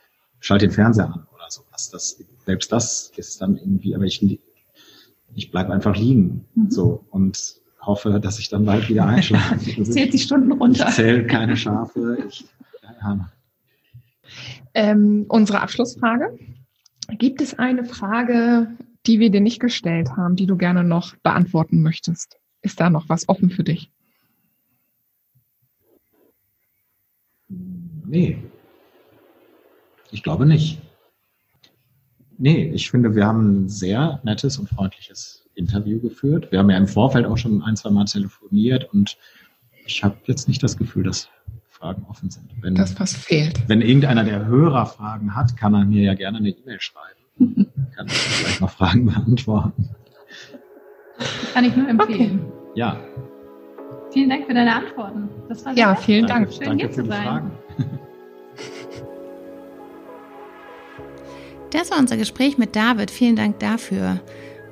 schalte 0.40 0.66
den 0.66 0.74
Fernseher 0.74 1.12
an 1.12 1.26
oder 1.34 1.50
sowas. 1.50 1.90
Das, 1.90 2.18
selbst 2.46 2.72
das 2.72 3.12
ist 3.16 3.40
dann 3.40 3.56
irgendwie, 3.56 3.94
aber 3.94 4.04
ich, 4.04 4.40
ich 5.34 5.50
bleib 5.50 5.70
einfach 5.70 5.96
liegen. 5.96 6.46
Mhm. 6.54 6.70
So 6.70 7.04
und 7.10 7.61
hoffe, 7.82 8.20
dass 8.20 8.38
ich 8.38 8.48
dann 8.48 8.64
bald 8.64 8.88
wieder 8.88 9.06
einschlafe. 9.06 9.58
Zählt 9.84 10.12
die 10.12 10.18
Stunden 10.18 10.52
runter. 10.52 10.88
Ich 10.88 10.94
zähle 10.94 11.26
keine 11.26 11.56
Schafe. 11.56 12.18
Ich, 12.28 12.44
ja. 12.82 13.28
ähm, 14.74 15.26
unsere 15.28 15.60
Abschlussfrage. 15.60 16.38
Gibt 17.18 17.40
es 17.40 17.58
eine 17.58 17.84
Frage, 17.84 18.68
die 19.06 19.18
wir 19.18 19.30
dir 19.30 19.40
nicht 19.40 19.60
gestellt 19.60 20.16
haben, 20.16 20.36
die 20.36 20.46
du 20.46 20.56
gerne 20.56 20.84
noch 20.84 21.16
beantworten 21.16 21.82
möchtest? 21.82 22.38
Ist 22.62 22.80
da 22.80 22.88
noch 22.88 23.08
was 23.08 23.28
offen 23.28 23.50
für 23.50 23.64
dich? 23.64 23.90
Nee. 27.48 28.38
Ich 30.10 30.22
glaube 30.22 30.46
nicht. 30.46 30.80
Nee, 32.38 32.70
ich 32.72 32.90
finde, 32.90 33.14
wir 33.14 33.26
haben 33.26 33.64
ein 33.64 33.68
sehr 33.68 34.20
nettes 34.24 34.58
und 34.58 34.68
freundliches 34.68 35.41
Interview 35.54 36.00
geführt. 36.00 36.50
Wir 36.50 36.58
haben 36.58 36.70
ja 36.70 36.76
im 36.76 36.88
Vorfeld 36.88 37.26
auch 37.26 37.38
schon 37.38 37.62
ein, 37.62 37.76
zwei 37.76 37.90
Mal 37.90 38.04
telefoniert 38.04 38.92
und 38.92 39.16
ich 39.86 40.02
habe 40.04 40.16
jetzt 40.26 40.48
nicht 40.48 40.62
das 40.62 40.76
Gefühl, 40.76 41.04
dass 41.04 41.28
Fragen 41.68 42.06
offen 42.08 42.30
sind. 42.30 42.50
Wenn, 42.60 42.74
das 42.74 42.98
was 43.00 43.14
fehlt. 43.14 43.68
Wenn 43.68 43.80
irgendeiner 43.80 44.24
der 44.24 44.46
Hörer 44.46 44.86
Fragen 44.86 45.34
hat, 45.34 45.56
kann 45.56 45.74
er 45.74 45.84
mir 45.84 46.02
ja 46.02 46.14
gerne 46.14 46.38
eine 46.38 46.50
E-Mail 46.50 46.80
schreiben. 46.80 47.18
kann 47.96 48.06
ich 48.06 48.12
vielleicht 48.12 48.60
noch 48.60 48.70
Fragen 48.70 49.06
beantworten. 49.06 49.90
Kann 51.52 51.64
ich 51.64 51.76
nur 51.76 51.88
empfehlen. 51.88 52.40
Okay. 52.40 52.52
Ja. 52.74 53.00
Vielen 54.12 54.30
Dank 54.30 54.46
für 54.46 54.54
deine 54.54 54.74
Antworten. 54.74 55.28
Das 55.48 55.64
war 55.64 55.76
ja, 55.76 55.94
vielen 55.94 56.26
Dank. 56.26 56.46
Dank. 56.46 56.56
Schön 56.56 56.66
Danke 56.66 56.84
hier 56.84 56.92
zu 56.92 57.04
sein. 57.04 57.24
Fragen. 57.24 57.50
Das 61.72 61.90
war 61.90 61.98
unser 61.98 62.18
Gespräch 62.18 62.58
mit 62.58 62.76
David. 62.76 63.10
Vielen 63.10 63.34
Dank 63.34 63.58
dafür. 63.58 64.20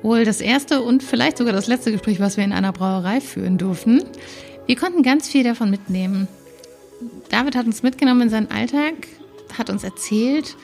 Wohl 0.03 0.25
das 0.25 0.41
erste 0.41 0.81
und 0.81 1.03
vielleicht 1.03 1.37
sogar 1.37 1.53
das 1.53 1.67
letzte 1.67 1.91
Gespräch, 1.91 2.19
was 2.19 2.37
wir 2.37 2.43
in 2.43 2.53
einer 2.53 2.71
Brauerei 2.71 3.21
führen 3.21 3.57
durften. 3.57 4.03
Wir 4.65 4.75
konnten 4.75 5.03
ganz 5.03 5.29
viel 5.29 5.43
davon 5.43 5.69
mitnehmen. 5.69 6.27
David 7.29 7.55
hat 7.55 7.65
uns 7.65 7.83
mitgenommen 7.83 8.21
in 8.21 8.29
seinen 8.29 8.51
Alltag, 8.51 8.93
hat 9.57 9.69
uns 9.69 9.83
erzählt, 9.83 10.55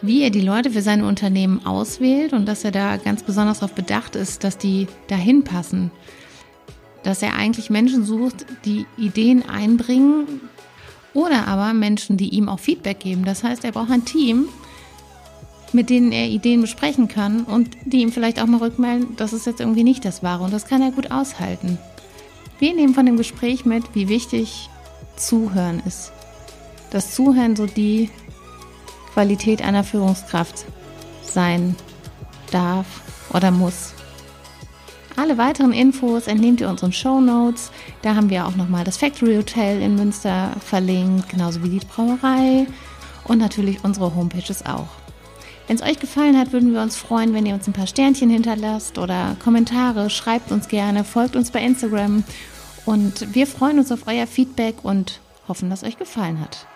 wie 0.00 0.22
er 0.22 0.30
die 0.30 0.40
Leute 0.40 0.70
für 0.70 0.82
seine 0.82 1.06
Unternehmen 1.06 1.64
auswählt 1.64 2.32
und 2.32 2.46
dass 2.46 2.64
er 2.64 2.72
da 2.72 2.96
ganz 2.96 3.22
besonders 3.22 3.60
darauf 3.60 3.74
bedacht 3.74 4.16
ist, 4.16 4.42
dass 4.42 4.58
die 4.58 4.88
dahin 5.06 5.44
passen. 5.44 5.90
Dass 7.04 7.22
er 7.22 7.34
eigentlich 7.34 7.70
Menschen 7.70 8.04
sucht, 8.04 8.46
die 8.64 8.86
Ideen 8.96 9.48
einbringen 9.48 10.40
oder 11.14 11.46
aber 11.46 11.72
Menschen, 11.72 12.16
die 12.16 12.30
ihm 12.30 12.48
auch 12.48 12.60
Feedback 12.60 13.00
geben. 13.00 13.24
Das 13.24 13.44
heißt, 13.44 13.64
er 13.64 13.72
braucht 13.72 13.90
ein 13.90 14.04
Team, 14.04 14.48
mit 15.74 15.90
denen 15.90 16.12
er 16.12 16.28
Ideen 16.28 16.60
besprechen 16.60 17.08
kann 17.08 17.44
und 17.44 17.76
die 17.84 18.02
ihm 18.02 18.12
vielleicht 18.12 18.40
auch 18.40 18.46
mal 18.46 18.58
rückmelden, 18.58 19.16
das 19.16 19.32
ist 19.32 19.46
jetzt 19.46 19.60
irgendwie 19.60 19.84
nicht 19.84 20.04
das 20.04 20.22
Wahre 20.22 20.44
und 20.44 20.52
das 20.52 20.66
kann 20.66 20.82
er 20.82 20.90
gut 20.90 21.10
aushalten. 21.10 21.78
Wir 22.58 22.74
nehmen 22.74 22.94
von 22.94 23.06
dem 23.06 23.16
Gespräch 23.16 23.64
mit, 23.64 23.94
wie 23.94 24.08
wichtig 24.08 24.68
Zuhören 25.16 25.82
ist. 25.86 26.12
Das 26.90 27.14
Zuhören 27.14 27.56
so 27.56 27.66
die 27.66 28.10
Qualität 29.14 29.62
einer 29.62 29.84
Führungskraft 29.84 30.64
sein 31.22 31.76
darf 32.50 32.86
oder 33.32 33.50
muss. 33.50 33.94
Alle 35.16 35.36
weiteren 35.36 35.72
Infos 35.72 36.26
entnehmt 36.26 36.60
ihr 36.60 36.68
unseren 36.68 36.92
Show 36.92 37.20
Notes. 37.20 37.70
Da 38.00 38.14
haben 38.14 38.30
wir 38.30 38.46
auch 38.46 38.56
nochmal 38.56 38.84
das 38.84 38.96
Factory 38.96 39.36
Hotel 39.36 39.82
in 39.82 39.94
Münster 39.96 40.52
verlinkt, 40.64 41.28
genauso 41.28 41.62
wie 41.62 41.68
die 41.68 41.84
Brauerei 41.84 42.66
und 43.24 43.38
natürlich 43.38 43.84
unsere 43.84 44.14
Homepages 44.14 44.64
auch. 44.64 45.01
Wenn 45.72 45.80
es 45.80 45.90
euch 45.90 46.00
gefallen 46.00 46.38
hat, 46.38 46.52
würden 46.52 46.74
wir 46.74 46.82
uns 46.82 46.96
freuen, 46.96 47.32
wenn 47.32 47.46
ihr 47.46 47.54
uns 47.54 47.66
ein 47.66 47.72
paar 47.72 47.86
Sternchen 47.86 48.28
hinterlasst 48.28 48.98
oder 48.98 49.36
Kommentare. 49.42 50.10
Schreibt 50.10 50.52
uns 50.52 50.68
gerne, 50.68 51.02
folgt 51.02 51.34
uns 51.34 51.50
bei 51.50 51.62
Instagram. 51.62 52.24
Und 52.84 53.34
wir 53.34 53.46
freuen 53.46 53.78
uns 53.78 53.90
auf 53.90 54.06
euer 54.06 54.26
Feedback 54.26 54.74
und 54.82 55.20
hoffen, 55.48 55.70
dass 55.70 55.82
euch 55.82 55.96
gefallen 55.96 56.40
hat. 56.40 56.66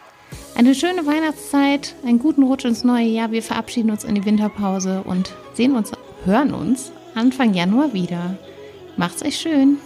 Eine 0.55 0.74
schöne 0.74 1.05
Weihnachtszeit, 1.05 1.94
einen 2.07 2.18
guten 2.18 2.42
Rutsch 2.42 2.64
ins 2.64 2.84
neue 2.84 3.05
Jahr. 3.05 3.32
Wir 3.32 3.42
verabschieden 3.42 3.90
uns 3.90 4.03
in 4.03 4.14
die 4.14 4.24
Winterpause 4.24 5.03
und 5.05 5.34
sehen 5.53 5.76
uns, 5.76 5.92
hören 6.24 6.55
uns 6.55 6.90
Anfang 7.14 7.53
Januar 7.53 7.92
wieder. 7.92 8.38
Macht's 8.97 9.22
euch 9.22 9.36
schön. 9.36 9.76